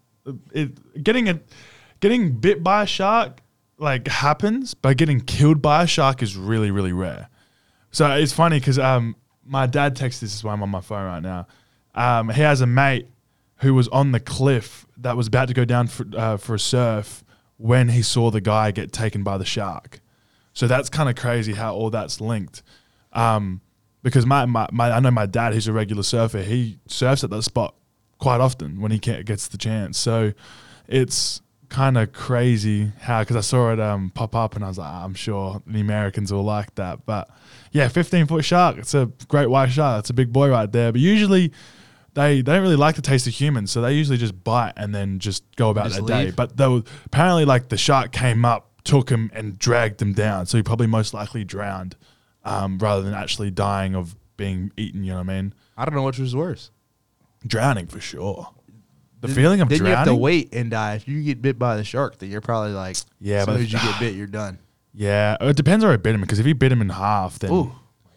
it 0.53 1.03
getting 1.03 1.29
a 1.29 1.39
getting 1.99 2.31
bit 2.31 2.63
by 2.63 2.83
a 2.83 2.85
shark 2.87 3.41
like 3.77 4.07
happens, 4.07 4.73
but 4.73 4.95
getting 4.97 5.19
killed 5.21 5.61
by 5.61 5.83
a 5.83 5.87
shark 5.87 6.21
is 6.23 6.37
really 6.37 6.71
really 6.71 6.93
rare. 6.93 7.27
So 7.91 8.09
it's 8.11 8.33
funny 8.33 8.59
because 8.59 8.79
um 8.79 9.15
my 9.45 9.65
dad 9.67 9.95
texted 9.95 10.21
this 10.21 10.33
is 10.35 10.43
why 10.43 10.53
I'm 10.53 10.63
on 10.63 10.69
my 10.69 10.81
phone 10.81 11.05
right 11.05 11.21
now. 11.21 11.47
Um, 11.93 12.29
he 12.29 12.41
has 12.41 12.61
a 12.61 12.65
mate 12.67 13.07
who 13.57 13.73
was 13.73 13.87
on 13.89 14.11
the 14.11 14.19
cliff 14.19 14.85
that 14.97 15.15
was 15.17 15.27
about 15.27 15.47
to 15.47 15.53
go 15.53 15.65
down 15.65 15.87
for 15.87 16.05
uh, 16.15 16.37
for 16.37 16.55
a 16.55 16.59
surf 16.59 17.23
when 17.57 17.89
he 17.89 18.01
saw 18.01 18.29
the 18.31 18.41
guy 18.41 18.71
get 18.71 18.91
taken 18.91 19.23
by 19.23 19.37
the 19.37 19.45
shark. 19.45 20.01
So 20.53 20.67
that's 20.67 20.89
kind 20.89 21.09
of 21.09 21.15
crazy 21.15 21.53
how 21.53 21.73
all 21.73 21.89
that's 21.89 22.19
linked. 22.21 22.63
Um, 23.13 23.61
because 24.03 24.25
my, 24.25 24.45
my, 24.45 24.67
my 24.71 24.91
I 24.91 24.99
know 24.99 25.11
my 25.11 25.25
dad, 25.25 25.53
who's 25.53 25.67
a 25.67 25.73
regular 25.73 26.03
surfer, 26.03 26.41
he 26.41 26.79
surfs 26.87 27.23
at 27.23 27.29
that 27.31 27.43
spot 27.43 27.75
quite 28.19 28.39
often 28.39 28.79
when 28.79 28.91
he 28.91 28.99
gets 28.99 29.47
the 29.47 29.57
chance. 29.57 29.97
So 29.97 30.33
it's 30.87 31.41
kind 31.69 31.97
of 31.97 32.13
crazy 32.13 32.91
how 33.01 33.21
because 33.21 33.35
I 33.35 33.41
saw 33.41 33.73
it 33.73 33.79
um, 33.79 34.11
pop 34.11 34.35
up 34.35 34.55
and 34.55 34.63
I 34.63 34.67
was 34.67 34.77
like, 34.77 34.91
I'm 34.91 35.13
sure 35.13 35.61
the 35.65 35.81
Americans 35.81 36.31
will 36.31 36.43
like 36.43 36.75
that. 36.75 37.05
But 37.05 37.29
yeah, 37.71 37.87
15 37.87 38.27
foot 38.27 38.45
shark. 38.45 38.77
It's 38.77 38.93
a 38.93 39.11
great 39.27 39.47
white 39.47 39.71
shark. 39.71 39.99
It's 39.99 40.09
a 40.09 40.13
big 40.13 40.31
boy 40.31 40.49
right 40.49 40.71
there. 40.71 40.91
But 40.91 41.01
usually 41.01 41.51
they, 42.15 42.37
they 42.37 42.53
don't 42.53 42.61
really 42.63 42.75
like 42.75 42.95
the 42.95 43.01
taste 43.03 43.27
of 43.27 43.33
humans, 43.33 43.71
so 43.71 43.81
they 43.81 43.93
usually 43.93 44.17
just 44.17 44.43
bite 44.43 44.73
and 44.77 44.93
then 44.95 45.19
just 45.19 45.43
go 45.55 45.69
about 45.69 45.85
Just 45.91 45.97
their 45.97 46.17
day. 46.17 46.25
leave? 46.25 46.35
But 46.35 46.57
they 46.57 46.67
were, 46.67 46.81
apparently, 47.05 47.45
like 47.45 47.69
the 47.69 47.77
shark 47.77 48.11
came 48.11 48.43
up, 48.45 48.71
took 48.83 49.09
him, 49.09 49.29
and 49.33 49.59
dragged 49.59 50.01
him 50.01 50.13
down. 50.13 50.45
So 50.47 50.57
he 50.57 50.63
probably 50.63 50.87
most 50.87 51.13
likely 51.13 51.43
drowned 51.43 51.95
um, 52.43 52.77
rather 52.79 53.01
than 53.03 53.13
actually 53.13 53.51
dying 53.51 53.95
of 53.95 54.15
being 54.37 54.71
eaten. 54.77 55.03
You 55.03 55.11
know 55.11 55.17
what 55.19 55.29
I 55.29 55.35
mean? 55.41 55.53
I 55.77 55.85
don't 55.85 55.93
know 55.93 56.03
which 56.03 56.19
was 56.19 56.35
worse. 56.35 56.71
Drowning 57.45 57.87
for 57.87 57.99
sure. 57.99 58.49
The 59.21 59.27
feeling 59.27 59.61
of 59.61 59.69
then 59.69 59.79
drowning. 59.79 59.91
you 59.91 59.97
have 59.97 60.07
to 60.07 60.15
wait 60.15 60.53
and 60.53 60.69
die. 60.71 60.95
If 60.95 61.07
you 61.07 61.21
get 61.23 61.41
bit 61.41 61.57
by 61.57 61.77
the 61.77 61.83
shark, 61.83 62.17
then 62.19 62.29
you're 62.29 62.41
probably 62.41 62.71
like, 62.73 62.97
Yeah, 63.19 63.37
as 63.39 63.45
soon 63.45 63.53
but- 63.55 63.61
as 63.61 63.73
you 63.73 63.79
get 63.79 63.99
bit, 63.99 64.13
you're 64.15 64.27
done. 64.27 64.59
Yeah, 64.93 65.35
it 65.41 65.57
depends 65.57 65.83
where 65.83 65.91
he 65.93 65.97
bit 65.97 66.15
him 66.15 66.21
because 66.21 66.39
if 66.39 66.45
he 66.45 66.53
bit 66.53 66.71
him 66.71 66.81
in 66.81 66.87
half, 66.89 67.39
then 67.39 67.51
Ooh, 67.51 67.71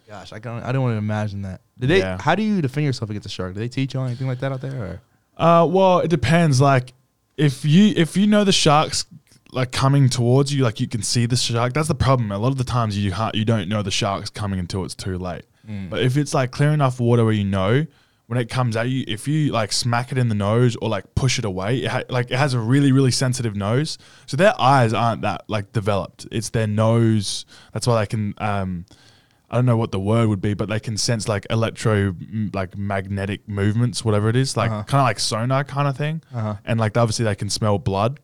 gosh, 0.09 0.33
I 0.33 0.39
can 0.39 0.51
I 0.63 0.71
don't 0.71 0.81
want 0.81 0.93
to 0.93 0.97
imagine 0.97 1.43
that. 1.43 1.61
Did 1.79 1.89
they? 1.89 1.99
Yeah. 1.99 2.19
How 2.19 2.35
do 2.35 2.43
you 2.43 2.61
defend 2.61 2.85
yourself 2.85 3.09
against 3.09 3.27
a 3.27 3.29
shark? 3.29 3.53
Do 3.53 3.59
they 3.59 3.69
teach 3.69 3.93
you 3.93 4.01
anything 4.01 4.27
like 4.27 4.39
that 4.39 4.51
out 4.51 4.61
there? 4.61 4.83
Or? 4.83 5.01
Uh, 5.37 5.65
well, 5.65 5.99
it 5.99 6.09
depends. 6.09 6.59
Like, 6.59 6.93
if 7.37 7.63
you 7.63 7.93
if 7.95 8.17
you 8.17 8.27
know 8.27 8.43
the 8.43 8.51
sharks 8.51 9.05
like 9.51 9.71
coming 9.71 10.09
towards 10.09 10.53
you, 10.53 10.63
like 10.63 10.79
you 10.79 10.87
can 10.87 11.01
see 11.03 11.25
the 11.25 11.35
shark. 11.37 11.73
That's 11.73 11.87
the 11.87 11.95
problem. 11.95 12.31
A 12.31 12.37
lot 12.37 12.49
of 12.51 12.57
the 12.57 12.63
times 12.63 12.97
you 12.97 13.11
can't, 13.11 13.35
you 13.35 13.45
don't 13.45 13.69
know 13.69 13.81
the 13.81 13.91
shark's 13.91 14.29
coming 14.29 14.59
until 14.59 14.83
it's 14.83 14.95
too 14.95 15.17
late. 15.17 15.45
But 15.91 16.01
if 16.01 16.17
it's 16.17 16.33
like 16.33 16.49
clear 16.49 16.71
enough 16.71 16.99
water 16.99 17.23
where 17.23 17.33
you 17.33 17.45
know 17.45 17.85
when 18.25 18.39
it 18.39 18.49
comes 18.49 18.75
at 18.75 18.89
you, 18.89 19.05
if 19.07 19.27
you 19.27 19.51
like 19.51 19.71
smack 19.71 20.11
it 20.11 20.17
in 20.17 20.27
the 20.27 20.33
nose 20.33 20.75
or 20.77 20.89
like 20.89 21.13
push 21.13 21.37
it 21.37 21.45
away, 21.45 21.83
it 21.83 21.91
ha- 21.91 22.03
like 22.09 22.31
it 22.31 22.37
has 22.37 22.55
a 22.55 22.59
really 22.59 22.91
really 22.91 23.11
sensitive 23.11 23.55
nose. 23.55 23.99
So 24.25 24.35
their 24.35 24.59
eyes 24.59 24.93
aren't 24.93 25.21
that 25.21 25.43
like 25.47 25.71
developed. 25.71 26.25
It's 26.31 26.49
their 26.49 26.65
nose. 26.65 27.45
That's 27.71 27.85
why 27.85 28.01
they 28.01 28.07
can. 28.07 28.33
Um, 28.39 28.85
I 29.51 29.55
don't 29.55 29.65
know 29.65 29.77
what 29.77 29.91
the 29.91 29.99
word 29.99 30.27
would 30.29 30.41
be, 30.41 30.53
but 30.53 30.69
they 30.69 30.79
can 30.79 30.95
sense 30.97 31.27
like 31.27 31.47
electro, 31.49 32.09
m- 32.09 32.51
like 32.53 32.77
magnetic 32.77 33.47
movements, 33.49 34.05
whatever 34.05 34.29
it 34.29 34.35
is, 34.35 34.55
like 34.55 34.69
Uh-huh. 34.71 34.83
kind 34.83 35.01
of 35.01 35.05
like 35.05 35.19
sonar 35.19 35.63
kind 35.63 35.87
of 35.87 35.97
thing. 35.97 36.21
Uh-huh. 36.33 36.55
And 36.65 36.79
like 36.79 36.95
obviously 36.97 37.25
they 37.25 37.35
can 37.35 37.49
smell 37.49 37.77
blood, 37.79 38.19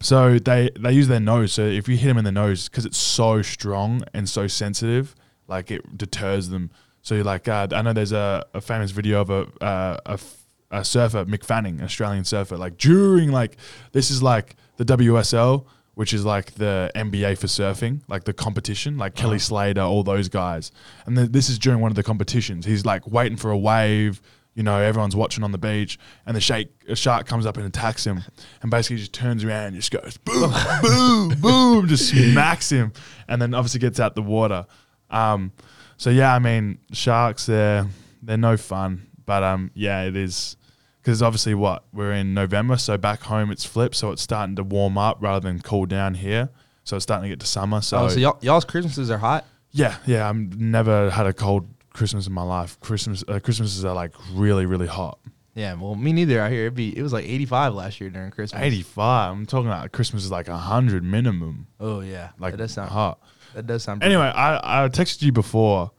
so 0.00 0.38
they 0.38 0.70
they 0.78 0.92
use 0.92 1.08
their 1.08 1.20
nose. 1.20 1.52
So 1.52 1.62
if 1.62 1.88
you 1.88 1.96
hit 1.96 2.08
them 2.08 2.18
in 2.18 2.24
the 2.24 2.32
nose, 2.32 2.68
because 2.68 2.84
it's 2.86 2.98
so 2.98 3.42
strong 3.42 4.02
and 4.14 4.28
so 4.28 4.46
sensitive, 4.46 5.14
like 5.48 5.70
it 5.70 5.96
deters 5.96 6.48
them. 6.48 6.70
So 7.02 7.14
you're 7.14 7.24
like, 7.24 7.48
uh, 7.48 7.66
I 7.72 7.82
know 7.82 7.92
there's 7.92 8.12
a, 8.12 8.44
a 8.52 8.60
famous 8.60 8.90
video 8.90 9.20
of 9.22 9.30
a, 9.30 9.46
uh, 9.64 9.96
a 10.06 10.12
f- 10.12 10.36
a 10.70 10.84
surfer, 10.84 11.24
Mick 11.24 11.44
Fanning, 11.44 11.78
an 11.78 11.84
Australian 11.84 12.24
surfer, 12.24 12.56
like 12.56 12.76
during 12.76 13.32
like 13.32 13.56
this 13.92 14.10
is 14.10 14.22
like 14.22 14.54
the 14.76 14.84
WSL, 14.84 15.64
which 15.94 16.12
is 16.12 16.24
like 16.24 16.54
the 16.54 16.90
NBA 16.94 17.38
for 17.38 17.46
surfing, 17.46 18.00
like 18.08 18.24
the 18.24 18.32
competition, 18.32 18.96
like 18.96 19.14
Kelly 19.14 19.38
Slater, 19.38 19.82
all 19.82 20.02
those 20.02 20.28
guys. 20.28 20.72
And 21.06 21.16
then 21.16 21.32
this 21.32 21.48
is 21.48 21.58
during 21.58 21.80
one 21.80 21.90
of 21.90 21.96
the 21.96 22.02
competitions. 22.02 22.64
He's 22.64 22.86
like 22.86 23.06
waiting 23.06 23.36
for 23.36 23.50
a 23.50 23.58
wave. 23.58 24.20
You 24.54 24.64
know, 24.64 24.78
everyone's 24.78 25.14
watching 25.14 25.44
on 25.44 25.52
the 25.52 25.58
beach, 25.58 25.96
and 26.26 26.36
the 26.36 26.40
shake, 26.40 26.70
a 26.88 26.96
shark 26.96 27.26
comes 27.26 27.46
up 27.46 27.56
and 27.56 27.64
attacks 27.64 28.04
him, 28.04 28.22
and 28.62 28.70
basically 28.70 28.96
just 28.96 29.12
turns 29.12 29.44
around 29.44 29.66
and 29.66 29.76
just 29.76 29.92
goes 29.92 30.16
boom, 30.18 30.52
boom, 30.82 31.40
boom, 31.40 31.86
just 31.86 32.08
smacks 32.08 32.68
him, 32.68 32.92
and 33.28 33.40
then 33.40 33.54
obviously 33.54 33.78
gets 33.78 34.00
out 34.00 34.16
the 34.16 34.22
water. 34.22 34.66
Um, 35.08 35.52
so 35.96 36.10
yeah, 36.10 36.34
I 36.34 36.40
mean, 36.40 36.78
sharks 36.92 37.46
they're 37.46 37.86
they're 38.22 38.36
no 38.36 38.56
fun, 38.56 39.06
but 39.24 39.42
um, 39.44 39.70
yeah, 39.74 40.02
it 40.02 40.16
is 40.16 40.56
because 41.02 41.22
obviously 41.22 41.54
what 41.54 41.84
we're 41.92 42.12
in 42.12 42.34
November, 42.34 42.76
so 42.76 42.96
back 42.98 43.22
home 43.22 43.50
it's 43.50 43.64
flipped, 43.64 43.96
so 43.96 44.10
it's 44.10 44.22
starting 44.22 44.56
to 44.56 44.62
warm 44.62 44.98
up 44.98 45.18
rather 45.20 45.48
than 45.48 45.60
cool 45.60 45.86
down 45.86 46.14
here. 46.14 46.50
So 46.84 46.96
it's 46.96 47.02
starting 47.04 47.24
to 47.24 47.28
get 47.28 47.40
to 47.40 47.46
summer. 47.46 47.80
So, 47.82 47.98
oh, 47.98 48.08
so 48.08 48.18
y'all, 48.18 48.38
y'all's 48.40 48.64
Christmases 48.64 49.10
are 49.10 49.18
hot. 49.18 49.44
yeah, 49.70 49.96
yeah, 50.06 50.28
I've 50.28 50.36
never 50.58 51.10
had 51.10 51.26
a 51.26 51.32
cold 51.32 51.68
Christmas 51.92 52.26
in 52.26 52.32
my 52.32 52.42
life. 52.42 52.78
Christmas 52.80 53.22
uh, 53.28 53.38
Christmases 53.40 53.84
are 53.84 53.94
like 53.94 54.12
really 54.32 54.66
really 54.66 54.86
hot. 54.86 55.18
Yeah, 55.54 55.74
well, 55.74 55.96
me 55.96 56.12
neither. 56.12 56.40
out 56.40 56.50
here, 56.52 56.62
it'd 56.62 56.74
be 56.74 56.96
it 56.96 57.02
was 57.02 57.12
like 57.12 57.24
85 57.24 57.74
last 57.74 58.00
year 58.00 58.08
during 58.08 58.30
Christmas. 58.30 58.62
Eighty 58.62 58.82
five. 58.82 59.32
I'm 59.32 59.46
talking 59.46 59.66
about 59.66 59.90
Christmas 59.92 60.24
is 60.24 60.30
like 60.30 60.48
hundred 60.48 61.04
minimum. 61.04 61.66
Oh 61.78 62.00
yeah, 62.00 62.30
Like 62.38 62.52
that 62.52 62.58
does 62.58 62.72
sound 62.72 62.90
hot. 62.90 63.20
that 63.54 63.66
does 63.66 63.82
sound. 63.82 64.02
Anyway, 64.02 64.22
I, 64.22 64.84
I 64.84 64.88
texted 64.88 65.22
you 65.22 65.32
before 65.32 65.90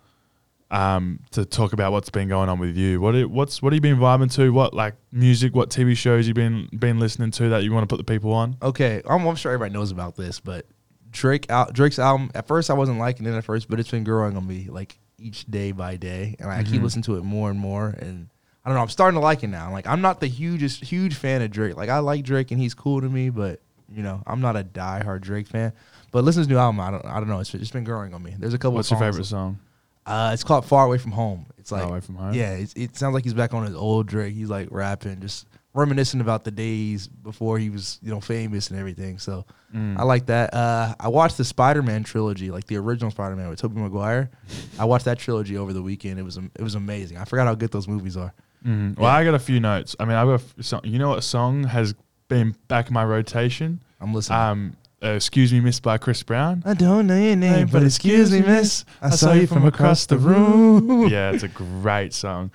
um, 0.71 1.19
to 1.31 1.43
talk 1.43 1.73
about 1.73 1.91
what's 1.91 2.09
been 2.09 2.29
going 2.29 2.47
on 2.47 2.57
with 2.57 2.77
you. 2.77 3.01
What 3.01 3.13
it, 3.13 3.29
what's 3.29 3.61
what 3.61 3.73
have 3.73 3.77
you 3.77 3.81
been 3.81 4.01
vibing 4.01 4.33
to? 4.35 4.51
What 4.51 4.73
like 4.73 4.95
music? 5.11 5.53
What 5.53 5.69
TV 5.69 5.95
shows 5.95 6.27
you 6.27 6.33
been 6.33 6.69
been 6.77 6.97
listening 6.97 7.31
to 7.31 7.49
that 7.49 7.63
you 7.63 7.73
want 7.73 7.83
to 7.83 7.93
put 7.93 7.97
the 7.97 8.11
people 8.11 8.31
on? 8.33 8.55
okay, 8.63 9.01
I'm, 9.07 9.27
I'm 9.27 9.35
sure 9.35 9.51
everybody 9.51 9.73
knows 9.73 9.91
about 9.91 10.15
this, 10.15 10.39
but 10.39 10.65
Drake 11.11 11.51
out 11.51 11.73
Drake's 11.73 11.99
album. 11.99 12.31
At 12.33 12.47
first, 12.47 12.69
I 12.69 12.73
wasn't 12.73 12.99
liking 12.99 13.25
it 13.25 13.35
at 13.35 13.43
first, 13.43 13.69
but 13.69 13.79
it's 13.79 13.91
been 13.91 14.05
growing 14.05 14.37
on 14.37 14.47
me 14.47 14.67
like 14.69 14.97
each 15.17 15.45
day 15.45 15.73
by 15.73 15.97
day, 15.97 16.35
and 16.39 16.49
I 16.49 16.63
keep 16.63 16.81
listening 16.81 17.03
to 17.03 17.17
it 17.17 17.23
more 17.23 17.49
and 17.51 17.59
more. 17.59 17.89
And 17.99 18.29
I 18.63 18.69
don't 18.69 18.75
know, 18.75 18.81
I'm 18.81 18.89
starting 18.89 19.19
to 19.19 19.23
like 19.23 19.43
it 19.43 19.47
now. 19.47 19.73
Like 19.73 19.87
I'm 19.87 20.01
not 20.01 20.21
the 20.21 20.27
hugest 20.27 20.85
huge 20.85 21.15
fan 21.15 21.41
of 21.41 21.51
Drake. 21.51 21.75
Like 21.75 21.89
I 21.89 21.99
like 21.99 22.23
Drake 22.23 22.51
and 22.51 22.61
he's 22.61 22.73
cool 22.73 23.01
to 23.01 23.09
me, 23.09 23.29
but 23.29 23.59
you 23.93 24.03
know 24.03 24.23
I'm 24.25 24.39
not 24.39 24.55
a 24.55 24.63
diehard 24.63 25.19
Drake 25.19 25.47
fan. 25.47 25.73
But 26.11 26.23
listen 26.23 26.43
to 26.43 26.47
his 26.47 26.49
new 26.49 26.57
album. 26.57 26.79
I 26.79 26.91
don't 26.91 27.05
I 27.05 27.15
don't 27.15 27.27
know. 27.27 27.39
It's 27.41 27.51
just 27.51 27.73
been 27.73 27.83
growing 27.83 28.13
on 28.13 28.23
me. 28.23 28.35
There's 28.39 28.53
a 28.53 28.57
couple. 28.57 28.75
What's 28.75 28.89
your 28.89 28.99
songs- 28.99 29.15
favorite 29.15 29.25
song? 29.25 29.59
Uh, 30.05 30.31
it's 30.33 30.43
called 30.43 30.65
Far 30.65 30.85
Away 30.85 30.97
from 30.97 31.11
Home. 31.11 31.45
It's 31.57 31.71
like 31.71 31.81
Far 31.83 31.91
Away 31.91 31.99
from 32.01 32.15
Home? 32.15 32.33
Yeah, 32.33 32.53
it's, 32.53 32.73
it 32.73 32.95
sounds 32.97 33.13
like 33.13 33.23
he's 33.23 33.33
back 33.33 33.53
on 33.53 33.65
his 33.65 33.75
old 33.75 34.07
Drake. 34.07 34.33
He's 34.33 34.49
like 34.49 34.67
rapping, 34.71 35.19
just 35.21 35.47
reminiscing 35.73 36.19
about 36.21 36.43
the 36.43 36.51
days 36.51 37.07
before 37.07 37.57
he 37.59 37.69
was, 37.69 37.99
you 38.01 38.09
know, 38.11 38.19
famous 38.19 38.69
and 38.69 38.79
everything. 38.79 39.17
So 39.19 39.45
Mm. 39.73 39.97
I 39.97 40.03
like 40.03 40.25
that. 40.25 40.53
Uh, 40.53 40.93
I 40.99 41.07
watched 41.07 41.37
the 41.37 41.45
Spider-Man 41.45 42.03
trilogy, 42.03 42.51
like 42.51 42.65
the 42.67 42.75
original 42.75 43.09
Spider-Man 43.09 43.47
with 43.47 43.57
Tobey 43.61 43.79
Maguire. 43.79 44.29
I 44.77 44.83
watched 44.83 45.05
that 45.05 45.17
trilogy 45.17 45.55
over 45.57 45.71
the 45.71 45.81
weekend. 45.81 46.19
It 46.19 46.23
was 46.23 46.35
it 46.37 46.61
was 46.61 46.75
amazing. 46.75 47.17
I 47.17 47.23
forgot 47.23 47.47
how 47.47 47.55
good 47.55 47.71
those 47.71 47.87
movies 47.87 48.17
are. 48.17 48.33
Mm. 48.67 48.97
Well, 48.97 49.09
I 49.09 49.23
got 49.23 49.33
a 49.33 49.39
few 49.39 49.61
notes. 49.61 49.95
I 49.97 50.03
mean, 50.03 50.17
I've 50.17 50.27
got 50.27 50.31
a 50.41 50.43
f- 50.43 50.55
song. 50.59 50.81
You 50.83 50.99
know 50.99 51.07
what 51.11 51.23
song 51.23 51.63
has 51.63 51.95
been 52.27 52.53
back 52.67 52.89
in 52.89 52.93
my 52.93 53.05
rotation? 53.05 53.81
I'm 54.01 54.13
listening. 54.13 54.39
Um, 54.39 54.77
uh, 55.03 55.09
"Excuse 55.09 55.51
Me, 55.53 55.59
Miss" 55.59 55.79
by 55.79 55.97
Chris 55.97 56.23
Brown. 56.23 56.63
I 56.65 56.73
don't 56.73 57.07
know 57.07 57.17
your 57.17 57.35
name, 57.35 57.67
but 57.71 57.83
excuse 57.83 58.31
me, 58.31 58.41
miss, 58.41 58.85
I 59.01 59.09
saw 59.11 59.33
you 59.33 59.47
from 59.47 59.65
across 59.65 60.05
the 60.05 60.17
room. 60.17 61.07
yeah, 61.09 61.31
it's 61.31 61.43
a 61.43 61.47
great 61.47 62.13
song. 62.13 62.51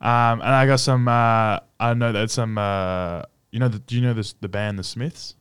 Um, 0.00 0.40
and 0.40 0.44
I 0.50 0.66
got 0.66 0.80
some. 0.80 1.08
Uh, 1.08 1.60
I 1.80 1.94
know 1.94 2.12
that 2.12 2.30
some. 2.30 2.58
Uh, 2.58 3.22
you 3.50 3.58
know, 3.60 3.68
the, 3.68 3.78
do 3.78 3.96
you 3.96 4.02
know 4.02 4.12
this 4.12 4.34
the 4.34 4.48
band 4.48 4.78
The 4.78 4.84
Smiths? 4.84 5.34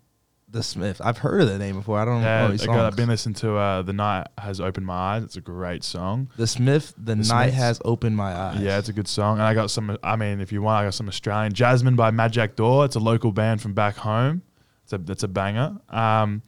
The 0.48 0.64
Smith. 0.64 1.02
I've 1.04 1.18
heard 1.18 1.42
of 1.42 1.50
that 1.50 1.58
name 1.58 1.76
before. 1.76 2.00
I 2.00 2.06
don't 2.06 2.22
Yeah, 2.22 2.48
know 2.48 2.56
got, 2.66 2.86
I've 2.86 2.96
been 2.96 3.10
listening 3.10 3.36
to 3.36 3.58
uh, 3.58 3.82
"The 3.82 3.92
Night 3.92 4.28
Has 4.38 4.62
Opened 4.62 4.86
My 4.86 4.94
Eyes." 4.96 5.24
It's 5.24 5.36
a 5.36 5.42
great 5.42 5.84
song. 5.84 6.30
The 6.38 6.48
Smith. 6.48 6.94
The, 6.98 7.04
The 7.04 7.16
night 7.18 7.26
Smiths. 7.50 7.58
has 7.58 7.82
opened 7.84 8.16
my 8.16 8.34
eyes. 8.34 8.62
Yeah, 8.62 8.78
it's 8.78 8.88
a 8.88 8.94
good 8.94 9.10
song. 9.10 9.40
And 9.40 9.44
I 9.44 9.54
got 9.54 9.70
some. 9.72 9.98
I 10.02 10.16
mean, 10.16 10.40
if 10.40 10.54
you 10.54 10.62
want, 10.62 10.82
I 10.82 10.86
got 10.86 10.94
some 10.94 11.10
Australian 11.10 11.52
Jasmine 11.52 11.98
by 11.98 12.12
Mad 12.12 12.32
Jack 12.32 12.56
Door. 12.56 12.86
It's 12.86 12.96
a 12.96 13.00
local 13.02 13.34
band 13.34 13.62
from 13.62 13.74
back 13.74 13.98
home. 13.98 14.44
It's 14.86 14.94
a 14.94 14.98
that's 15.00 15.24
a 15.24 15.28
banger. 15.28 15.78
Um, 15.90 16.44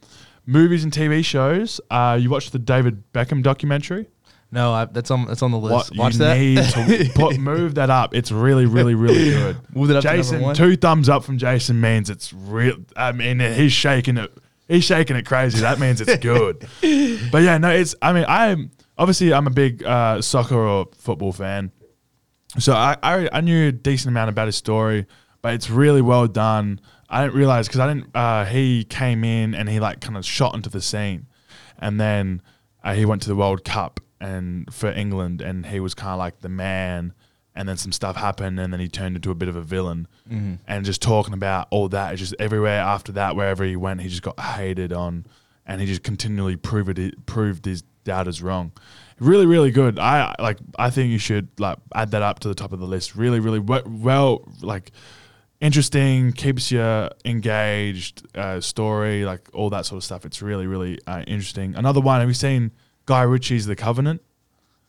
movies 0.46 0.84
and 0.84 0.92
TV 0.92 1.24
shows. 1.24 1.80
Uh, 1.90 2.18
you 2.20 2.30
watched 2.30 2.52
the 2.52 2.58
David 2.58 3.12
Beckham 3.12 3.42
documentary. 3.42 4.08
No, 4.50 4.72
I, 4.72 4.86
that's 4.86 5.10
on 5.10 5.26
that's 5.26 5.42
on 5.42 5.50
the 5.50 5.58
list. 5.58 5.90
What 5.90 5.98
Watch 5.98 6.12
you 6.14 6.18
that. 6.20 6.38
need 6.38 7.10
to 7.10 7.10
put, 7.14 7.38
move 7.38 7.74
that 7.74 7.90
up. 7.90 8.14
It's 8.14 8.32
really, 8.32 8.64
really, 8.64 8.94
really 8.94 9.30
good. 9.30 9.56
Move 9.74 9.90
it 9.90 9.96
up 9.96 10.02
Jason, 10.02 10.54
two 10.54 10.76
thumbs 10.76 11.08
up 11.10 11.22
from 11.22 11.36
Jason 11.36 11.80
means 11.80 12.08
it's 12.08 12.32
real. 12.32 12.76
I 12.96 13.12
mean, 13.12 13.40
he's 13.40 13.72
shaking 13.72 14.16
it. 14.16 14.32
He's 14.66 14.84
shaking 14.84 15.16
it 15.16 15.26
crazy. 15.26 15.60
That 15.60 15.78
means 15.78 16.00
it's 16.00 16.16
good. 16.18 16.60
but 17.30 17.42
yeah, 17.42 17.58
no, 17.58 17.70
it's. 17.70 17.94
I 18.00 18.14
mean, 18.14 18.24
I'm 18.26 18.70
obviously 18.96 19.34
I'm 19.34 19.46
a 19.46 19.50
big 19.50 19.84
uh, 19.84 20.22
soccer 20.22 20.56
or 20.56 20.86
football 20.96 21.32
fan, 21.32 21.70
so 22.58 22.72
I, 22.72 22.96
I 23.02 23.28
I 23.30 23.40
knew 23.42 23.68
a 23.68 23.72
decent 23.72 24.12
amount 24.12 24.30
about 24.30 24.46
his 24.46 24.56
story, 24.56 25.06
but 25.42 25.52
it's 25.52 25.68
really 25.68 26.00
well 26.02 26.26
done. 26.26 26.80
I 27.08 27.22
didn't 27.24 27.36
realize 27.36 27.66
because 27.68 27.80
I 27.80 27.86
didn't. 27.92 28.14
Uh, 28.14 28.44
he 28.44 28.84
came 28.84 29.24
in 29.24 29.54
and 29.54 29.68
he 29.68 29.80
like 29.80 30.00
kind 30.00 30.16
of 30.16 30.24
shot 30.24 30.54
into 30.54 30.68
the 30.70 30.80
scene, 30.82 31.26
and 31.78 32.00
then 32.00 32.42
uh, 32.84 32.94
he 32.94 33.04
went 33.04 33.22
to 33.22 33.28
the 33.28 33.36
World 33.36 33.64
Cup 33.64 34.00
and 34.20 34.72
for 34.72 34.90
England, 34.90 35.40
and 35.40 35.66
he 35.66 35.80
was 35.80 35.94
kind 35.94 36.12
of 36.12 36.18
like 36.18 36.40
the 36.40 36.48
man. 36.48 37.14
And 37.54 37.68
then 37.68 37.76
some 37.76 37.90
stuff 37.90 38.14
happened, 38.14 38.60
and 38.60 38.72
then 38.72 38.78
he 38.78 38.86
turned 38.86 39.16
into 39.16 39.32
a 39.32 39.34
bit 39.34 39.48
of 39.48 39.56
a 39.56 39.62
villain. 39.62 40.06
And 40.68 40.84
just 40.84 41.02
talking 41.02 41.34
about 41.34 41.66
all 41.70 41.88
that, 41.88 42.12
it's 42.12 42.20
just 42.20 42.34
everywhere 42.38 42.78
after 42.80 43.10
that, 43.12 43.34
wherever 43.34 43.64
he 43.64 43.74
went, 43.74 44.00
he 44.00 44.08
just 44.08 44.22
got 44.22 44.38
hated 44.38 44.92
on, 44.92 45.26
and 45.66 45.80
he 45.80 45.86
just 45.88 46.04
continually 46.04 46.54
proved 46.54 47.00
it, 47.00 47.26
proved 47.26 47.64
his 47.64 47.82
doubters 48.04 48.42
wrong. 48.42 48.70
Really, 49.18 49.44
really 49.46 49.72
good. 49.72 49.98
I 49.98 50.36
like. 50.38 50.58
I 50.78 50.90
think 50.90 51.10
you 51.10 51.18
should 51.18 51.48
like 51.58 51.78
add 51.96 52.12
that 52.12 52.22
up 52.22 52.38
to 52.40 52.48
the 52.48 52.54
top 52.54 52.72
of 52.72 52.78
the 52.78 52.86
list. 52.86 53.16
Really, 53.16 53.40
really 53.40 53.58
we- 53.58 53.82
well, 53.86 54.46
like 54.62 54.92
interesting, 55.60 56.32
keeps 56.32 56.70
you 56.70 57.08
engaged. 57.24 58.26
Uh, 58.36 58.60
story, 58.60 59.24
like 59.24 59.48
all 59.52 59.70
that 59.70 59.86
sort 59.86 59.98
of 59.98 60.04
stuff. 60.04 60.24
It's 60.24 60.42
really, 60.42 60.66
really 60.66 60.98
uh, 61.06 61.24
interesting. 61.26 61.74
Another 61.74 62.00
one. 62.00 62.20
Have 62.20 62.28
you 62.28 62.34
seen 62.34 62.72
Guy 63.06 63.22
Ritchie's 63.22 63.66
The 63.66 63.76
Covenant? 63.76 64.22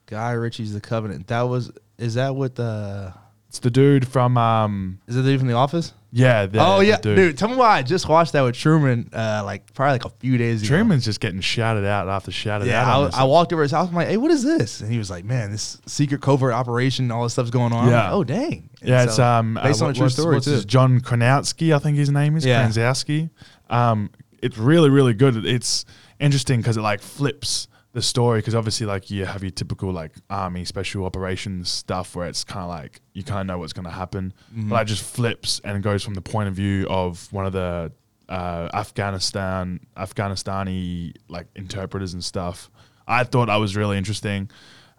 Guy 0.05 0.31
Ritchie's 0.31 0.73
The 0.73 0.81
Covenant. 0.81 1.27
That 1.27 1.43
was 1.43 1.71
is 1.97 2.15
that 2.15 2.35
with 2.35 2.55
the 2.55 3.13
It's 3.47 3.59
the 3.59 3.71
dude 3.71 4.07
from 4.07 4.37
um 4.37 4.99
is 5.07 5.15
it 5.15 5.21
the 5.21 5.31
dude 5.31 5.39
from 5.39 5.47
The 5.47 5.55
Office? 5.55 5.93
Yeah. 6.11 6.45
The, 6.45 6.59
oh 6.59 6.79
yeah, 6.79 6.97
dude. 6.97 7.37
Tell 7.37 7.49
me 7.49 7.55
why 7.55 7.77
I 7.77 7.83
just 7.83 8.07
watched 8.09 8.33
that 8.33 8.41
with 8.41 8.55
Truman. 8.55 9.09
Uh, 9.13 9.41
like 9.45 9.73
probably 9.73 9.93
like 9.93 10.05
a 10.05 10.09
few 10.19 10.37
days 10.37 10.61
ago. 10.61 10.69
Truman's 10.69 11.05
just 11.05 11.19
getting 11.19 11.41
shouted 11.41 11.85
out 11.85 12.07
after 12.07 12.31
shouted 12.31 12.67
Yeah, 12.67 12.81
out. 12.81 12.87
I, 12.87 12.97
was- 12.99 13.11
this. 13.11 13.19
I 13.19 13.23
walked 13.25 13.53
over 13.53 13.61
his 13.61 13.71
house. 13.71 13.89
I'm 13.89 13.95
like, 13.95 14.07
"Hey, 14.07 14.17
what 14.17 14.31
is 14.31 14.43
this?" 14.43 14.81
And 14.81 14.91
he 14.91 14.97
was 14.97 15.09
like, 15.09 15.23
"Man, 15.25 15.51
this 15.51 15.79
secret 15.85 16.21
covert 16.21 16.53
operation, 16.53 17.11
all 17.11 17.23
this 17.23 17.33
stuff's 17.33 17.51
going 17.51 17.73
on." 17.73 17.87
Yeah. 17.89 18.05
like, 18.05 18.13
oh 18.13 18.23
dang. 18.23 18.69
And 18.81 18.89
Yeah, 18.89 19.03
it's 19.03 19.15
so, 19.17 19.23
um 19.23 19.57
uh, 19.57 19.63
based 19.63 19.81
on 19.81 19.91
a 19.91 19.93
true 19.93 20.09
story 20.09 20.35
what's 20.35 20.45
too. 20.47 20.61
John 20.63 20.99
Kranowski, 20.99 21.75
I 21.75 21.79
think 21.79 21.97
his 21.97 22.09
name 22.09 22.35
is 22.37 22.45
Yeah. 22.45 22.65
Kranzowski. 22.67 23.29
Um, 23.69 24.09
it's 24.41 24.57
really 24.57 24.89
really 24.89 25.13
good. 25.13 25.45
It's 25.45 25.85
interesting 26.19 26.59
because 26.61 26.77
it 26.77 26.81
like 26.81 27.01
flips 27.01 27.67
the 27.93 28.01
story 28.03 28.39
because 28.39 28.53
obviously 28.53 28.85
like 28.85 29.09
you 29.09 29.25
have 29.25 29.41
your 29.41 29.49
typical 29.51 29.91
like 29.91 30.11
army 30.29 30.63
special 30.63 31.05
operations 31.05 31.69
stuff 31.71 32.15
where 32.15 32.27
it's 32.27 32.43
kind 32.43 32.63
of 32.63 32.69
like 32.69 33.01
you 33.13 33.23
kind 33.23 33.41
of 33.41 33.47
know 33.47 33.57
what's 33.57 33.73
going 33.73 33.85
to 33.85 33.89
happen, 33.91 34.31
Mm-hmm. 34.53 34.69
but 34.69 34.83
it 34.83 34.85
just 34.85 35.03
flips 35.03 35.59
and 35.63 35.81
goes 35.81 36.03
from 36.03 36.13
the 36.13 36.21
point 36.21 36.47
of 36.49 36.53
view 36.53 36.85
of 36.87 37.27
one 37.33 37.45
of 37.47 37.53
the 37.53 37.91
uh, 38.29 38.69
Afghanistan 38.73 39.79
Afghanistani 39.97 41.13
like 41.29 41.47
interpreters 41.55 42.13
and 42.13 42.23
stuff. 42.23 42.69
I 43.07 43.23
thought 43.23 43.47
that 43.47 43.55
was 43.55 43.75
really 43.75 43.97
interesting. 43.97 44.51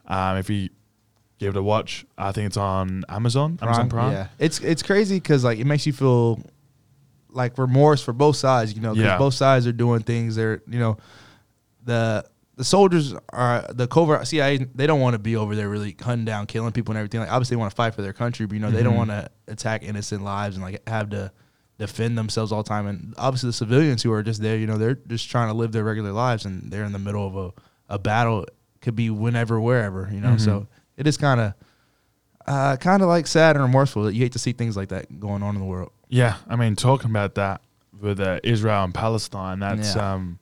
Um, 0.07 0.37
if 0.39 0.51
you 0.51 0.71
give 1.39 1.55
it 1.55 1.59
a 1.59 1.63
watch, 1.63 2.05
I 2.19 2.33
think 2.33 2.47
it's 2.47 2.57
on 2.57 3.05
Amazon, 3.09 3.59
Amazon 3.63 3.89
Prime. 3.89 4.13
Yeah, 4.13 4.27
it's 4.41 4.59
it's 4.61 4.83
crazy 4.83 5.17
because 5.17 5.45
like 5.45 5.59
it 5.61 5.65
makes 5.65 5.87
you 5.87 5.93
feel 5.93 6.41
like 7.29 7.57
remorse 7.57 8.03
for 8.03 8.13
both 8.13 8.35
sides. 8.35 8.75
You 8.75 8.81
know, 8.81 8.91
'cause 8.95 8.99
Yeah. 8.99 9.17
both 9.17 9.35
sides 9.35 9.65
are 9.69 9.73
doing 9.73 10.01
things. 10.03 10.35
They're 10.35 10.61
you 10.67 10.81
know, 10.81 10.97
the 11.85 12.25
the 12.61 12.65
soldiers 12.65 13.15
are 13.31 13.65
the 13.73 13.87
covert 13.89 14.27
CIA. 14.27 14.59
They 14.75 14.87
don't 14.87 15.01
want 15.01 15.15
to 15.15 15.19
be 15.19 15.35
over 15.35 15.57
there 15.57 15.69
really 15.71 15.97
hunting 16.01 16.27
down, 16.27 16.47
killing 16.47 16.73
people 16.73 16.93
and 16.93 16.99
everything. 16.99 17.21
Like 17.21 17.33
obviously, 17.33 17.55
they 17.55 17.59
want 17.61 17.71
to 17.71 17.75
fight 17.75 17.95
for 17.95 18.03
their 18.03 18.13
country, 18.13 18.45
but 18.45 18.55
you 18.55 18.61
know, 18.61 18.71
they 18.71 18.83
don't 18.83 18.95
Mhm. 18.95 18.99
want 18.99 19.11
to 19.11 19.31
attack 19.49 19.83
innocent 19.83 20.23
lives 20.23 20.57
and 20.57 20.65
like 20.65 20.87
have 20.87 21.09
to 21.11 21.33
defend 21.79 22.19
themselves 22.19 22.53
all 22.53 22.63
the 22.63 22.69
time. 22.69 22.87
And 22.87 23.15
obviously, 23.17 23.49
the 23.49 23.55
civilians 23.55 24.03
who 24.03 24.13
are 24.13 24.23
just 24.23 24.43
there, 24.43 24.57
you 24.59 24.67
know, 24.67 24.77
they're 24.77 24.99
just 25.09 25.31
trying 25.31 25.49
to 25.49 25.55
live 25.55 25.73
their 25.73 25.85
regular 25.85 26.13
lives, 26.13 26.45
and 26.45 26.71
they're 26.71 26.85
in 26.85 26.93
the 26.93 26.99
middle 26.99 27.27
of 27.27 27.37
a, 27.37 27.95
a 27.95 27.99
battle. 27.99 28.45
Could 28.83 28.95
be 28.97 29.09
whenever, 29.11 29.59
wherever, 29.61 30.09
you 30.13 30.21
know. 30.21 30.35
Mhm. 30.35 30.41
So 30.41 30.67
it 30.97 31.07
is 31.07 31.17
kind 31.17 31.41
of. 31.41 31.55
Uh, 32.47 32.77
kind 32.77 33.03
of 33.03 33.09
like 33.09 33.27
sad 33.27 33.55
and 33.55 33.63
remorseful 33.65 34.03
that 34.05 34.15
you 34.15 34.21
hate 34.23 34.33
to 34.33 34.39
see 34.39 34.53
things 34.53 34.77
like 34.77 34.89
that 34.89 35.21
going 35.21 35.43
on 35.43 35.55
in 35.55 35.61
the 35.61 35.67
world. 35.67 35.91
Yeah, 36.09 36.37
I 36.49 36.57
mean, 36.57 36.75
talking 36.75 37.11
about 37.11 37.35
that 37.37 37.61
with 38.01 38.19
uh, 38.19 38.41
Israel 38.43 38.83
and 38.83 38.93
Palestine, 38.95 39.61
that's 39.61 39.95
Yeah. 39.95 40.15
um, 40.15 40.39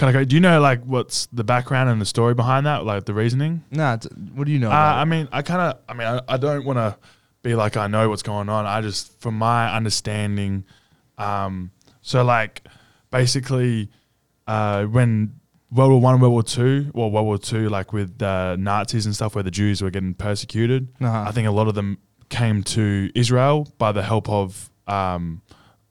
kind 0.00 0.16
of. 0.16 0.28
Do 0.28 0.34
you 0.34 0.40
know 0.40 0.60
like 0.60 0.82
what's 0.84 1.26
the 1.26 1.44
background 1.44 1.90
and 1.90 2.00
the 2.00 2.06
story 2.06 2.34
behind 2.34 2.66
that, 2.66 2.84
like 2.84 3.04
the 3.04 3.14
reasoning? 3.14 3.62
Nah, 3.70 3.96
t- 3.96 4.08
what 4.34 4.46
do 4.46 4.52
you 4.52 4.58
know? 4.58 4.68
Uh, 4.68 4.70
about 4.70 4.98
I 4.98 5.04
mean, 5.04 5.28
I 5.30 5.42
kind 5.42 5.60
of. 5.60 5.78
I 5.88 5.94
mean, 5.94 6.06
I, 6.06 6.20
I 6.34 6.36
don't 6.36 6.64
want 6.64 6.78
to 6.78 6.96
be 7.42 7.54
like 7.54 7.76
I 7.76 7.86
know 7.86 8.08
what's 8.08 8.22
going 8.22 8.48
on. 8.48 8.66
I 8.66 8.80
just, 8.80 9.20
from 9.20 9.36
my 9.38 9.74
understanding, 9.74 10.64
um, 11.18 11.70
so 12.00 12.24
like 12.24 12.66
basically, 13.10 13.90
uh, 14.46 14.84
when 14.84 15.34
World 15.70 15.90
War 15.92 16.00
One, 16.00 16.20
World 16.20 16.32
War 16.32 16.42
Two, 16.42 16.90
or 16.94 17.10
World 17.10 17.26
War 17.26 17.38
Two, 17.38 17.68
like 17.68 17.92
with 17.92 18.20
uh, 18.22 18.56
Nazis 18.56 19.06
and 19.06 19.14
stuff, 19.14 19.34
where 19.34 19.44
the 19.44 19.50
Jews 19.50 19.82
were 19.82 19.90
getting 19.90 20.14
persecuted, 20.14 20.88
Uh-huh. 21.00 21.24
I 21.28 21.32
think 21.32 21.46
a 21.46 21.52
lot 21.52 21.68
of 21.68 21.74
them 21.74 21.98
came 22.28 22.62
to 22.62 23.10
Israel 23.14 23.72
by 23.78 23.92
the 23.92 24.02
help 24.02 24.28
of 24.28 24.70
um, 24.86 25.42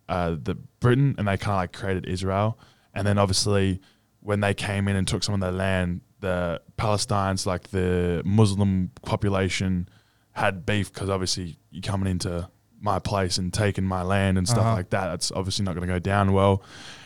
uh, 0.08 0.36
the 0.42 0.56
Britain, 0.80 1.16
and 1.18 1.28
they 1.28 1.38
kind 1.38 1.52
of 1.54 1.58
like 1.58 1.74
created 1.74 2.06
Israel. 2.08 2.58
And 2.94 3.06
then 3.06 3.18
obviously, 3.18 3.82
when 4.22 4.40
they 4.42 4.54
came 4.54 4.88
in 4.88 4.96
and 4.96 5.08
took 5.08 5.24
some 5.24 5.34
of 5.36 5.42
their 5.42 5.52
land, 5.52 6.02
the 6.20 6.62
Palestinians, 6.78 7.46
like 7.46 7.70
the 7.70 8.22
Muslim 8.26 8.92
population, 9.04 9.88
had 10.34 10.66
beef 10.66 10.94
because 10.94 11.10
obviously 11.10 11.58
you're 11.72 11.82
coming 11.82 12.10
into 12.12 12.50
my 12.82 13.00
place 13.00 13.38
and 13.38 13.54
taking 13.54 13.84
my 13.84 14.02
land 14.02 14.38
and 14.38 14.48
stuff 14.48 14.60
Uh-huh. 14.66 14.74
like 14.76 14.90
that. 14.92 15.08
That's 15.08 15.32
obviously 15.32 15.66
not 15.66 15.76
going 15.76 15.88
to 15.88 15.94
go 15.94 16.00
down 16.00 16.32
well. 16.32 16.64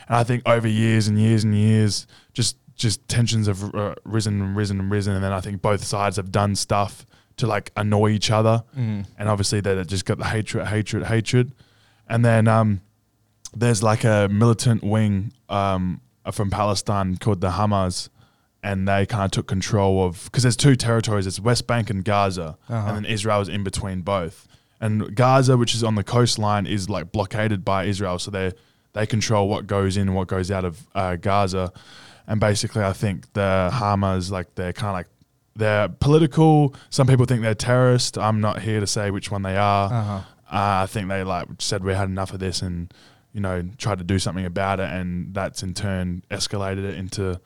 And 0.07 0.16
I 0.18 0.24
think 0.24 0.43
over 0.47 0.68
years 0.68 1.07
and 1.07 1.20
years 1.20 1.43
and 1.43 1.55
years, 1.55 2.07
just 2.34 2.57
just 2.76 3.07
tensions 3.07 3.45
have 3.45 3.74
uh, 3.76 3.93
risen 4.03 4.41
and 4.41 4.55
risen 4.55 4.80
and 4.80 4.89
risen, 4.91 5.14
and 5.14 5.24
then 5.24 5.32
I 5.32 5.41
think 5.41 5.61
both 5.61 5.84
sides 5.84 6.18
have 6.18 6.32
done 6.32 6.55
stuff 6.55 7.05
to 7.38 7.45
like 7.45 7.72
annoy 7.78 8.09
each 8.09 8.32
other, 8.32 8.64
Mhm. 8.76 9.05
and 9.18 9.30
obviously 9.30 9.61
that 9.61 9.78
it 9.78 9.88
just 9.88 10.05
got 10.05 10.18
the 10.18 10.26
hatred, 10.26 10.68
hatred, 10.68 11.05
hatred, 11.05 11.53
and 12.09 12.26
then 12.26 12.47
um, 12.47 12.82
there's 13.55 13.84
like 13.84 14.03
a 14.03 14.28
militant 14.32 14.84
wing 14.84 15.32
um, 15.49 16.01
from 16.32 16.49
Palestine 16.49 17.17
called 17.17 17.41
the 17.41 17.51
Hamas, 17.51 18.09
and 18.63 18.88
they 18.88 19.05
kind 19.05 19.26
of 19.26 19.32
took 19.32 19.47
control 19.47 20.05
of 20.05 20.26
because 20.26 20.43
there's 20.43 20.55
two 20.57 20.76
territories: 20.76 21.28
it's 21.28 21.39
West 21.39 21.67
Bank 21.67 21.89
and 21.89 22.03
Gaza, 22.03 22.57
Uh-huh. 22.69 22.88
and 22.88 22.97
then 22.97 23.05
Israel 23.05 23.41
is 23.41 23.49
in 23.49 23.63
between 23.63 24.01
both. 24.01 24.47
And 24.80 25.15
Gaza, 25.15 25.55
which 25.57 25.74
is 25.76 25.84
on 25.84 25.95
the 25.95 26.03
coastline, 26.03 26.65
is 26.67 26.89
like 26.89 27.11
blockaded 27.11 27.63
by 27.63 27.86
Israel, 27.86 28.19
so 28.19 28.32
they 28.32 28.51
they 28.93 29.05
control 29.07 29.47
what 29.49 29.65
goes 29.67 29.97
in 29.97 30.03
and 30.09 30.15
what 30.15 30.28
goes 30.28 30.51
out 30.51 30.65
of 30.65 30.88
uh, 30.93 31.15
Gaza. 31.15 31.71
And 32.28 32.39
basically, 32.39 32.84
I 32.84 32.93
think 32.93 33.32
the 33.34 33.69
Hamas, 33.74 34.32
like 34.32 34.55
they're 34.55 34.74
kind 34.74 34.89
of 34.89 34.93
like 34.93 35.07
they're 35.55 35.89
political. 35.89 36.74
Some 36.89 37.05
people 37.07 37.26
think 37.26 37.41
they're 37.41 37.53
terrorist. 37.55 38.17
I'm 38.17 38.39
not 38.41 38.61
here 38.61 38.80
to 38.80 38.88
say 38.88 39.11
which 39.11 39.30
one 39.32 39.41
they 39.43 39.55
are. 39.57 39.91
Uh-huh. 39.91 40.13
Uh, 40.51 40.84
I 40.84 40.86
think 40.86 41.09
they 41.09 41.24
like 41.24 41.47
said 41.59 41.84
we 41.84 41.93
had 41.93 42.07
enough 42.09 42.32
of 42.34 42.39
this 42.39 42.61
and 42.61 42.93
you 43.34 43.41
know 43.41 43.63
tried 43.77 43.97
to 43.97 44.03
do 44.03 44.19
something 44.19 44.45
about 44.45 44.79
it, 44.79 44.89
and 44.89 45.34
that's 45.34 45.63
in 45.63 45.73
turn 45.73 46.23
escalated 46.31 46.86
it 46.86 46.95
into 46.95 47.39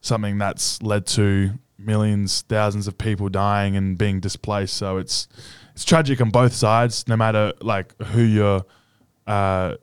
something 0.00 0.38
that's 0.38 0.82
led 0.82 1.06
to 1.06 1.50
millions, 1.78 2.42
thousands 2.48 2.88
of 2.88 2.98
people 2.98 3.28
dying 3.28 3.76
and 3.76 3.96
being 3.96 4.20
displaced. 4.20 4.76
So 4.76 4.98
it's 4.98 5.28
it's 5.74 5.84
tragic 5.84 6.20
on 6.20 6.30
both 6.30 6.52
sides, 6.52 7.06
no 7.08 7.16
matter 7.16 7.52
like 7.60 7.94
who 8.02 8.22
you're, 8.22 8.64
uh, 9.26 9.74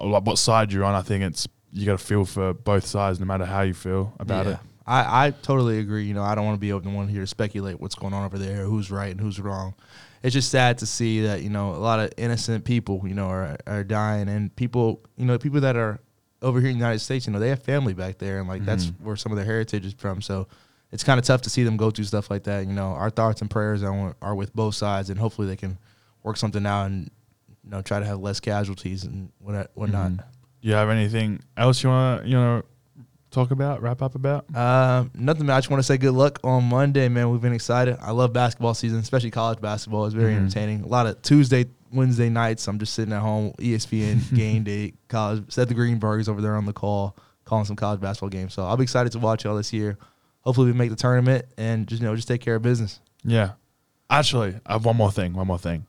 like 0.00 0.24
what 0.24 0.38
side 0.38 0.72
you're 0.72 0.84
on. 0.84 0.94
I 0.94 1.02
think 1.02 1.24
it's 1.24 1.46
you 1.72 1.86
got 1.86 1.98
to 1.98 2.04
feel 2.04 2.24
for 2.24 2.52
both 2.54 2.86
sides, 2.86 3.20
no 3.20 3.26
matter 3.26 3.44
how 3.44 3.62
you 3.62 3.74
feel 3.74 4.14
about 4.18 4.46
Yeah. 4.46 4.52
it. 4.52 4.58
I, 4.86 5.26
I 5.26 5.30
totally 5.30 5.78
agree. 5.78 6.04
You 6.04 6.12
know, 6.14 6.22
I 6.24 6.34
don't 6.34 6.44
want 6.44 6.56
to 6.56 6.60
be 6.60 6.70
the 6.70 6.90
one 6.90 7.06
here 7.06 7.20
to 7.20 7.26
speculate 7.26 7.80
what's 7.80 7.94
going 7.94 8.12
on 8.12 8.24
over 8.24 8.36
there, 8.36 8.64
who's 8.64 8.90
right 8.90 9.10
and 9.10 9.20
who's 9.20 9.38
wrong. 9.40 9.74
It's 10.22 10.32
just 10.32 10.50
sad 10.50 10.78
to 10.78 10.86
see 10.86 11.22
that 11.22 11.42
you 11.42 11.50
know 11.50 11.70
a 11.74 11.78
lot 11.82 11.98
of 12.00 12.10
innocent 12.16 12.64
people, 12.64 13.02
you 13.06 13.14
know, 13.14 13.26
are 13.26 13.56
are 13.66 13.84
dying, 13.84 14.28
and 14.28 14.54
people, 14.54 15.00
you 15.16 15.24
know, 15.24 15.38
people 15.38 15.60
that 15.62 15.76
are 15.76 15.98
over 16.42 16.60
here 16.60 16.68
in 16.70 16.74
the 16.74 16.78
United 16.80 16.98
States, 17.00 17.26
you 17.26 17.32
know, 17.32 17.38
they 17.38 17.48
have 17.48 17.62
family 17.62 17.92
back 17.94 18.18
there, 18.18 18.38
and 18.40 18.48
like 18.48 18.64
that's 18.64 18.86
Mhm. 18.86 19.00
where 19.00 19.16
some 19.16 19.32
of 19.32 19.36
their 19.36 19.44
heritage 19.44 19.84
is 19.86 19.94
from. 19.94 20.20
So 20.22 20.46
it's 20.92 21.02
kind 21.04 21.18
of 21.18 21.24
tough 21.24 21.42
to 21.42 21.50
see 21.50 21.62
them 21.64 21.76
go 21.76 21.90
through 21.90 22.04
stuff 22.04 22.30
like 22.30 22.44
that. 22.44 22.66
You 22.66 22.72
know, 22.72 22.88
our 22.92 23.10
thoughts 23.10 23.40
and 23.40 23.50
prayers 23.50 23.82
are, 23.82 24.14
are 24.22 24.34
with 24.34 24.54
both 24.54 24.74
sides, 24.74 25.08
and 25.10 25.18
hopefully 25.18 25.46
they 25.48 25.56
can 25.56 25.78
work 26.22 26.36
something 26.36 26.64
out 26.66 26.86
and 26.86 27.10
you 27.64 27.70
know 27.70 27.82
try 27.82 27.98
to 28.00 28.06
have 28.06 28.20
less 28.20 28.38
casualties 28.40 29.04
and 29.04 29.30
what 29.38 29.70
whatnot. 29.74 30.10
Mhm. 30.12 30.16
Do 30.18 30.68
you 30.68 30.74
have 30.74 30.88
anything 30.90 31.40
else 31.56 31.82
you 31.82 31.88
want 31.90 32.22
to 32.22 32.28
you 32.28 32.34
know 32.36 32.62
talk 33.32 33.50
about, 33.50 33.82
wrap 33.82 34.02
up 34.02 34.14
about? 34.14 34.44
Um, 34.54 35.10
nothing. 35.14 35.46
Man. 35.46 35.56
I 35.56 35.58
just 35.58 35.70
want 35.70 35.80
to 35.80 35.84
say 35.86 35.96
good 35.98 36.12
luck 36.14 36.38
on 36.44 36.64
Monday, 36.64 37.08
man. 37.08 37.30
We've 37.30 37.40
been 37.40 37.52
excited. 37.52 37.96
I 38.00 38.10
love 38.12 38.32
basketball 38.32 38.74
season, 38.74 38.98
especially 38.98 39.30
college 39.30 39.60
basketball. 39.60 40.06
It's 40.06 40.14
very 40.14 40.32
Mhm. 40.34 40.38
entertaining. 40.42 40.82
A 40.82 40.86
lot 40.86 41.06
of 41.06 41.20
Tuesday, 41.22 41.66
Wednesday 41.92 42.28
nights. 42.28 42.68
I'm 42.68 42.78
just 42.78 42.94
sitting 42.94 43.12
at 43.12 43.20
home, 43.20 43.52
ESPN 43.58 44.20
game 44.34 44.64
day, 44.64 44.92
college. 45.08 45.44
Seth 45.52 45.68
the 45.68 45.74
Greenberg's 45.74 46.28
over 46.28 46.40
there 46.40 46.56
on 46.56 46.66
the 46.66 46.72
call, 46.72 47.16
calling 47.44 47.64
some 47.64 47.76
college 47.76 48.00
basketball 48.00 48.28
games. 48.28 48.54
So 48.54 48.64
I'll 48.64 48.76
be 48.76 48.82
excited 48.84 49.10
to 49.12 49.18
watch 49.18 49.44
y'all 49.44 49.56
this 49.56 49.72
year. 49.72 49.98
Hopefully, 50.42 50.66
we 50.66 50.72
make 50.76 50.90
the 50.90 50.96
tournament 50.96 51.44
and 51.56 51.86
just 51.86 52.02
you 52.02 52.08
know 52.08 52.14
just 52.16 52.28
take 52.28 52.40
care 52.40 52.56
of 52.56 52.62
business. 52.62 53.00
Yeah. 53.24 53.52
Actually, 54.10 54.56
I 54.66 54.72
have 54.72 54.84
one 54.84 54.96
more 54.96 55.10
thing. 55.12 55.32
One 55.32 55.46
more 55.46 55.58
thing. 55.58 55.86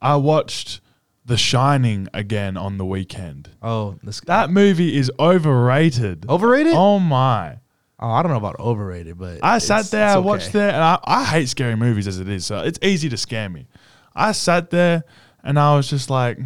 I 0.00 0.16
watched 0.16 0.80
The 1.26 1.36
Shining 1.36 2.08
again 2.14 2.56
on 2.56 2.78
the 2.78 2.84
weekend. 2.86 3.50
Oh, 3.62 3.96
this 4.02 4.20
That 4.22 4.50
movie 4.50 4.96
is 4.96 5.10
overrated. 5.18 6.26
overrated. 6.28 6.72
Oh. 6.74 6.94
Oh 6.94 6.98
my! 6.98 7.58
I 7.98 8.22
don't 8.22 8.30
know 8.32 8.38
about 8.38 8.58
overrated, 8.58 9.18
but 9.18 9.38
I 9.42 9.58
sat 9.58 9.80
it's- 9.80 9.90
there, 9.90 10.06
it's 10.06 10.14
I 10.14 10.18
okay. 10.18 10.26
watched 10.26 10.52
there, 10.52 10.70
and 10.70 10.82
I, 10.82 10.98
I 11.04 11.24
hate 11.24 11.48
scary 11.48 11.76
movies 11.76 12.08
as 12.08 12.18
it 12.18 12.28
is, 12.28 12.46
so 12.46 12.60
it's 12.60 12.78
easy 12.82 13.08
to 13.10 13.16
scare 13.16 13.48
me. 13.48 13.66
I 14.14 14.32
sat 14.32 14.70
there 14.70 15.04
and 15.44 15.58
I 15.58 15.76
was 15.76 15.88
just 15.88 16.08
like, 16.10 16.38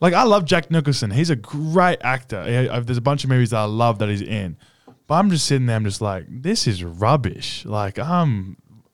like 0.00 0.14
I 0.14 0.22
love 0.24 0.44
Jack 0.46 0.70
Nicholson. 0.70 1.10
He's 1.10 1.30
a 1.30 1.36
great 1.36 1.98
actor. 2.02 2.42
He- 2.44 2.68
uh, 2.68 2.80
There's 2.80 2.96
a 2.98 3.02
bunch 3.02 3.22
of 3.24 3.30
movies 3.30 3.50
that 3.50 3.58
I 3.58 3.64
love 3.64 3.98
that 4.00 4.08
he's 4.08 4.22
in, 4.22 4.56
but 5.06 5.14
I'm 5.16 5.30
just 5.30 5.46
sitting 5.46 5.66
there, 5.66 5.76
I'm 5.76 5.84
just 5.84 6.00
like, 6.00 6.24
this 6.28 6.66
is 6.66 6.82
rubbish. 6.82 7.64
Like, 7.66 7.98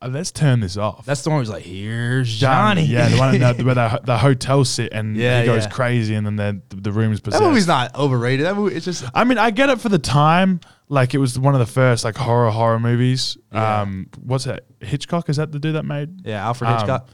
um, 0.03 0.13
let's 0.13 0.31
turn 0.33 0.61
this 0.61 0.77
off. 0.77 1.05
That's 1.07 1.23
the 1.23 1.31
one 1.31 1.39
who's 1.41 1.51
like, 1.51 1.63
"Here's 1.65 2.35
Johnny." 2.35 2.85
Yeah, 2.85 3.09
the 3.09 3.17
one 3.19 3.35
in 3.35 3.41
the, 3.41 3.55
where 3.65 3.75
the, 3.75 4.01
the 4.05 4.19
hotel 4.19 4.65
sit 4.65 4.93
and 4.93 5.17
Yeah, 5.17 5.41
he 5.41 5.47
goes 5.47 5.65
yeah. 5.65 5.71
crazy, 5.71 6.15
and 6.15 6.27
then 6.27 6.37
the 6.37 6.77
the 6.77 6.93
room 6.93 7.13
is 7.13 7.21
possessed. 7.21 7.43
that 7.43 7.49
movie's 7.49 7.67
not 7.67 7.95
overrated. 7.97 8.47
That 8.47 8.57
movie, 8.57 8.75
it's 8.75 8.85
just 8.85 9.05
I 9.15 9.25
mean, 9.25 9.39
I 9.39 9.51
get 9.51 9.71
it 9.71 9.81
for 9.81 9.89
the 9.89 9.99
time. 9.99 10.61
Like 10.89 11.15
it 11.15 11.19
was 11.19 11.39
one 11.39 11.55
of 11.55 11.61
the 11.61 11.67
first 11.67 12.05
like 12.05 12.17
horror 12.17 12.51
horror 12.51 12.79
movies. 12.81 13.37
Yeah. 13.53 13.81
Um, 13.83 14.09
what's 14.21 14.45
that? 14.45 14.65
Hitchcock 14.81 15.29
is 15.29 15.37
that 15.37 15.51
the 15.53 15.59
dude 15.59 15.75
that 15.77 15.85
made? 15.85 16.27
yeah. 16.27 16.45
Alfred 16.45 16.69
Um, 16.71 16.77
Hitchcock. 16.79 17.09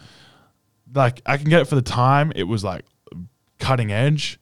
Like 0.94 1.22
I 1.26 1.36
can 1.36 1.48
get 1.48 1.60
it 1.60 1.66
for 1.66 1.74
the 1.74 1.82
time. 1.82 2.32
It 2.34 2.44
was 2.44 2.64
like 2.64 2.84
cutting 3.58 3.92
edge, 3.92 4.40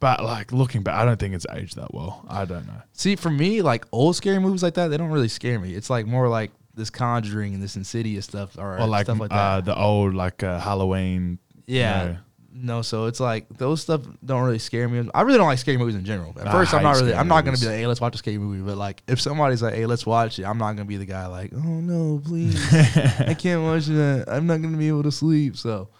but 0.00 0.22
like 0.22 0.52
looking 0.52 0.82
back, 0.82 0.94
I 0.94 1.04
don't 1.04 1.18
think 1.18 1.34
it's 1.34 1.46
aged 1.52 1.76
that 1.76 1.92
well. 1.92 2.24
I 2.28 2.44
don't 2.44 2.66
know. 2.66 2.80
See, 2.92 3.16
for 3.16 3.30
me, 3.30 3.62
like 3.62 3.84
old 3.92 4.14
scary 4.16 4.38
movies 4.38 4.62
like 4.62 4.74
that, 4.74 4.88
they 4.88 4.96
don't 4.96 5.10
really 5.10 5.28
scare 5.28 5.58
me. 5.58 5.74
It's 5.74 5.90
like 5.90 6.06
more 6.06 6.28
like 6.28 6.50
this 6.78 6.88
Conjuring 6.90 7.52
and 7.54 7.62
this 7.62 7.76
Insidious 7.76 8.24
stuff, 8.24 8.56
or, 8.56 8.78
Or 8.78 8.86
like, 8.86 9.04
stuff 9.04 9.20
like 9.20 9.30
that. 9.30 9.36
uh, 9.36 9.60
the 9.60 9.76
old 9.78 10.14
like 10.14 10.42
uh, 10.42 10.58
Halloween. 10.60 11.38
yeah. 11.66 12.04
know. 12.04 12.16
No, 12.60 12.82
so 12.82 13.04
it's 13.06 13.20
like 13.20 13.46
those 13.56 13.82
stuff 13.82 14.00
don't 14.24 14.42
really 14.42 14.58
scare 14.58 14.88
me. 14.88 15.08
I 15.14 15.20
really 15.20 15.38
don't 15.38 15.46
like 15.46 15.58
scary 15.58 15.76
movies 15.76 15.94
in 15.94 16.04
general. 16.04 16.34
At 16.40 16.48
I 16.48 16.50
first, 16.52 16.74
I'm 16.74 16.82
not 16.82 16.96
really. 16.96 17.14
I'm 17.14 17.28
not 17.28 17.44
gonna 17.44 17.56
be 17.58 17.66
like, 17.66 17.76
hey, 17.76 17.86
let's 17.86 18.00
watch 18.00 18.16
a 18.16 18.18
scary 18.18 18.38
movie. 18.38 18.62
But 18.62 18.76
like, 18.76 19.00
if 19.06 19.20
somebody's 19.20 19.62
like, 19.62 19.74
hey, 19.74 19.86
let's 19.86 20.04
watch 20.04 20.40
it, 20.40 20.44
I'm 20.44 20.58
not 20.58 20.72
gonna 20.72 20.86
be 20.86 20.96
the 20.96 21.04
guy 21.06 21.26
like, 21.26 21.52
oh 21.54 21.58
no, 21.60 22.20
please, 22.24 22.56
I 23.20 23.34
can't 23.38 23.62
watch 23.62 23.86
that. 23.86 24.24
I'm 24.26 24.48
not 24.48 24.60
gonna 24.60 24.76
be 24.78 24.88
able 24.88 25.04
to 25.04 25.12
sleep. 25.12 25.56
So, 25.56 25.90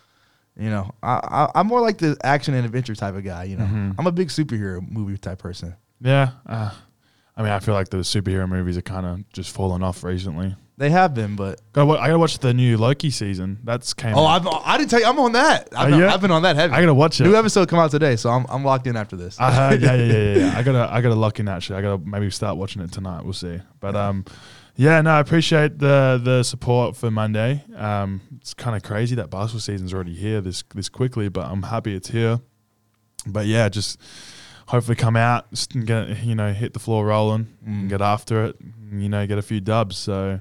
you 0.59 0.68
know, 0.70 0.91
I, 1.01 1.20
I 1.55 1.61
I'm 1.61 1.68
more 1.68 1.81
like 1.81 1.99
the 1.99 2.16
action 2.24 2.55
and 2.55 2.64
adventure 2.66 2.97
type 2.97 3.14
of 3.14 3.22
guy. 3.22 3.45
You 3.45 3.57
know, 3.59 3.64
Mhm. 3.66 3.95
I'm 3.97 4.07
a 4.09 4.12
big 4.12 4.29
superhero 4.29 4.81
movie 4.91 5.16
type 5.16 5.39
person. 5.39 5.76
Yeah. 6.01 6.31
Uh, 6.45 6.72
I 7.37 7.43
mean, 7.43 7.53
I 7.53 7.61
feel 7.61 7.74
like 7.74 7.91
the 7.91 7.99
superhero 7.99 8.49
movies 8.49 8.76
are 8.76 8.83
kind 8.83 9.07
of 9.07 9.33
just 9.33 9.55
fallen 9.55 9.85
off 9.85 10.03
recently. 10.03 10.57
They 10.79 10.91
have 10.91 11.12
been, 11.12 11.35
but 11.35 11.61
Gotta 11.72 11.87
wa- 11.87 11.97
I 11.97 12.07
gotta 12.07 12.20
watch 12.20 12.39
the 12.39 12.55
new 12.55 12.79
Loki 12.79 13.11
season. 13.11 13.59
That's 13.64 13.93
came. 13.95 14.14
oh, 14.14 14.24
out. 14.24 14.47
I've, 14.47 14.62
I 14.64 14.79
didn't 14.79 14.91
tell 14.91 15.01
you 15.01 15.07
I'm 15.07 15.18
on 15.18 15.33
that. 15.33 15.68
I've, 15.72 15.89
Are 15.89 15.91
been, 15.91 15.99
you? 15.99 16.07
I've 16.07 16.20
been 16.20 16.31
on 16.31 16.43
that 16.43 16.55
heavy. 16.55 16.72
I 16.72 16.81
gotta 16.81 16.95
watch 16.95 17.20
it. 17.20 17.24
New 17.24 17.35
episode 17.35 17.68
come 17.68 17.81
out 17.81 17.91
today, 17.91 18.14
so 18.14 18.31
I'm 18.31 18.47
I'm 18.49 18.64
locked 18.64 18.87
in 18.87 18.97
after 18.97 19.16
this. 19.16 19.39
I 19.41 19.51
heard, 19.53 19.83
yeah, 19.83 19.95
yeah, 19.95 20.05
yeah, 20.05 20.12
yeah, 20.12 20.39
yeah. 20.53 20.59
I 20.59 20.62
gotta, 20.62 20.89
I 20.95 21.01
gotta 21.01 21.16
lock 21.16 21.41
in 21.41 21.49
actually. 21.49 21.81
I 21.81 21.83
gotta 21.83 21.99
maybe 22.07 22.31
start 22.31 22.57
watching 22.57 22.81
it 22.81 22.93
tonight. 22.93 23.24
We'll 23.24 23.33
see. 23.33 23.59
But 23.81 23.97
um, 23.97 24.24
yeah, 24.76 25.01
no, 25.01 25.11
I 25.11 25.18
appreciate 25.18 25.81
the 25.81 26.20
the 26.22 26.45
support 26.45 26.97
for 26.97 27.11
Monday. 27.11 27.64
Um, 27.74 28.20
it's 28.37 28.55
kind 28.55 28.76
of 28.76 28.85
crazy 28.85 29.16
that 29.16 29.31
basketball 29.31 29.59
season's 29.61 29.93
already 29.93 30.14
here 30.14 30.41
this 30.41 30.62
this 30.76 30.89
quickly, 30.89 31.29
but 31.29 31.47
I'm 31.47 31.64
happy 31.64 31.97
it's 31.97 32.11
here. 32.11 32.39
but 33.26 33.47
yeah, 33.47 33.68
just 33.68 34.01
hopefully 34.68 34.95
come 34.95 35.16
out, 35.16 35.47
and 35.74 35.87
get 35.89 36.22
you 36.22 36.37
know 36.37 36.53
hit 36.53 36.72
the 36.72 36.79
floor 36.79 37.05
rolling, 37.07 37.49
and 37.66 37.89
get 37.89 38.01
after 38.01 38.45
it. 38.45 38.61
and, 38.61 39.03
You 39.03 39.09
know, 39.09 39.26
get 39.26 39.39
a 39.39 39.43
few 39.43 39.61
dubs. 39.61 39.97
So 39.97 40.41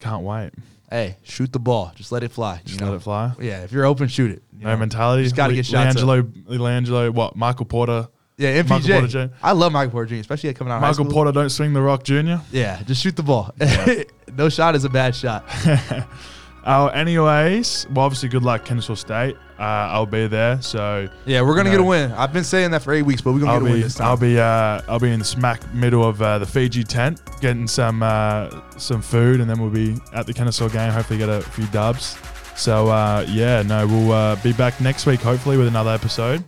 can't 0.00 0.22
wait. 0.22 0.50
Hey, 0.90 1.16
shoot 1.22 1.52
the 1.52 1.58
ball. 1.58 1.92
Just 1.96 2.12
let 2.12 2.22
it 2.22 2.32
fly. 2.32 2.62
Just 2.64 2.80
you 2.80 2.86
let 2.86 2.94
it 2.94 3.02
fly. 3.02 3.32
Yeah, 3.40 3.62
if 3.62 3.72
you're 3.72 3.84
open, 3.84 4.08
shoot 4.08 4.30
it. 4.30 4.42
No 4.52 4.70
know? 4.70 4.76
mentality. 4.78 5.24
Just 5.24 5.36
gotta 5.36 5.50
Le- 5.50 5.56
get 5.56 5.66
shots. 5.66 5.96
Leangelo, 5.96 6.22
Leangelo, 6.46 7.10
what? 7.10 7.36
Michael 7.36 7.66
Porter. 7.66 8.08
Yeah, 8.38 8.62
Michael 8.62 8.88
Porter 8.88 9.06
MPJ. 9.06 9.28
Jr. 9.28 9.34
I 9.42 9.52
love 9.52 9.72
Michael 9.72 9.90
Porter 9.92 10.14
Jr., 10.14 10.20
especially 10.20 10.54
coming 10.54 10.72
out 10.72 10.80
Michael. 10.80 11.04
Porter 11.04 11.32
don't 11.32 11.50
swing 11.50 11.72
the 11.74 11.82
rock, 11.82 12.04
Junior. 12.04 12.40
Yeah, 12.52 12.80
just 12.84 13.02
shoot 13.02 13.16
the 13.16 13.22
ball. 13.22 13.52
no 14.32 14.48
shot 14.48 14.76
is 14.76 14.84
a 14.84 14.88
bad 14.88 15.14
shot. 15.14 15.44
Oh, 16.70 16.88
anyways, 16.88 17.86
well, 17.94 18.04
obviously, 18.04 18.28
good 18.28 18.42
luck, 18.42 18.66
Kennesaw 18.66 18.94
State. 18.94 19.36
Uh, 19.58 19.62
I'll 19.64 20.06
be 20.06 20.28
there, 20.28 20.62
so 20.62 21.08
Yeah, 21.26 21.40
we're 21.42 21.56
gonna 21.56 21.64
No. 21.70 21.76
get 21.78 21.80
a 21.80 21.84
win. 21.84 22.12
I've 22.12 22.32
been 22.32 22.44
saying 22.44 22.70
that 22.70 22.82
for 22.82 22.92
eight 22.92 23.02
weeks, 23.02 23.20
but 23.20 23.32
we're 23.32 23.40
gonna 23.40 23.52
I'll 23.54 23.58
get 23.58 23.62
a 23.62 23.70
win 23.72 23.74
be 23.80 23.82
this 23.82 23.94
time. 23.96 24.06
I'll 24.06 24.16
be 24.16 24.38
uh, 24.38 24.80
I'll 24.88 25.00
be 25.00 25.10
in 25.10 25.24
smack 25.24 25.74
middle 25.74 26.04
of 26.08 26.22
uh, 26.22 26.38
the 26.38 26.46
Fiji 26.46 26.84
tent, 26.84 27.20
getting 27.40 27.66
some 27.66 28.02
uh, 28.02 28.50
some 28.76 29.02
food, 29.02 29.40
and 29.40 29.50
then 29.50 29.58
we'll 29.60 29.70
be 29.70 29.96
at 30.14 30.26
the 30.26 30.32
Kennesaw 30.32 30.68
game. 30.68 30.92
Hopefully, 30.92 31.18
get 31.18 31.28
a 31.28 31.40
few 31.42 31.66
dubs. 31.66 32.16
So 32.54 32.88
uh, 32.88 33.24
yeah, 33.28 33.62
no, 33.62 33.84
we'll 33.86 34.12
uh, 34.12 34.36
be 34.36 34.52
back 34.52 34.80
next 34.80 35.06
week, 35.06 35.20
hopefully, 35.20 35.56
with 35.56 35.66
another 35.66 35.90
episode. 35.90 36.44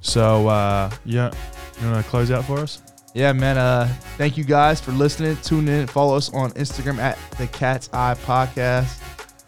So 0.00 0.46
uh, 0.46 0.90
yeah, 1.04 1.32
you 1.80 1.90
want 1.90 2.04
to 2.04 2.08
close 2.10 2.30
out 2.30 2.44
for 2.44 2.58
us? 2.60 2.80
Yeah, 3.12 3.32
man. 3.32 3.58
Uh, 3.58 3.88
thank 4.18 4.36
you 4.36 4.44
guys 4.44 4.80
for 4.80 4.92
listening. 4.92 5.36
Tune 5.42 5.68
in. 5.68 5.86
Follow 5.88 6.16
us 6.16 6.32
on 6.32 6.50
Instagram 6.52 6.98
at 6.98 7.18
the 7.38 7.46
Kats 7.48 7.88
Eye 7.92 8.14
Podcast. 8.24 9.00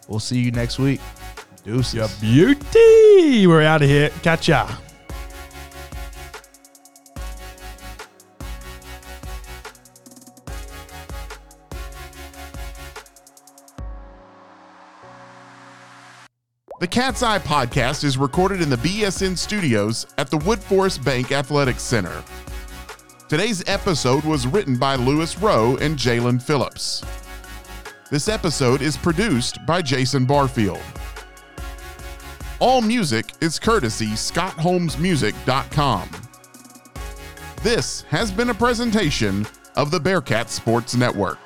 We'll 0.09 0.19
see 0.19 0.39
you 0.39 0.51
next 0.51 0.79
week. 0.79 0.99
Deuces. 1.69 1.93
Yeah, 1.93 2.07
beauty. 2.19 3.45
We're 3.45 3.61
out 3.61 3.83
of 3.83 3.87
here. 3.87 4.09
Catch 4.23 4.47
ya. 4.47 4.67
The 16.79 16.87
Kats 16.87 17.21
Eye 17.21 17.37
podcast 17.37 18.03
is 18.03 18.17
recorded 18.17 18.63
in 18.63 18.71
the 18.71 18.77
BSN 18.77 19.37
studios 19.37 20.07
at 20.17 20.31
the 20.31 20.37
Woodforest 20.39 21.05
Bank 21.05 21.31
Athletic 21.31 21.79
Center. 21.79 22.23
Today's 23.27 23.61
episode 23.67 24.23
was 24.23 24.47
written 24.47 24.79
by 24.79 24.95
Lewis 24.95 25.37
Rowe 25.37 25.77
and 25.77 25.99
Jaylen 25.99 26.41
Phillips. 26.41 27.03
This 28.09 28.27
episode 28.27 28.81
is 28.81 28.97
produced 28.97 29.63
by 29.67 29.83
Jason 29.83 30.25
Barfield. 30.25 30.81
All 32.59 32.81
music 32.81 33.33
is 33.39 33.57
courtesy 33.57 34.07
ScottHolmesMusic.com. 34.07 36.09
This 37.63 38.01
has 38.03 38.31
been 38.33 38.49
a 38.49 38.53
presentation 38.53 39.47
of 39.77 39.91
the 39.91 39.99
Bearkat 39.99 40.49
Sports 40.49 40.93
Network. 40.93 41.39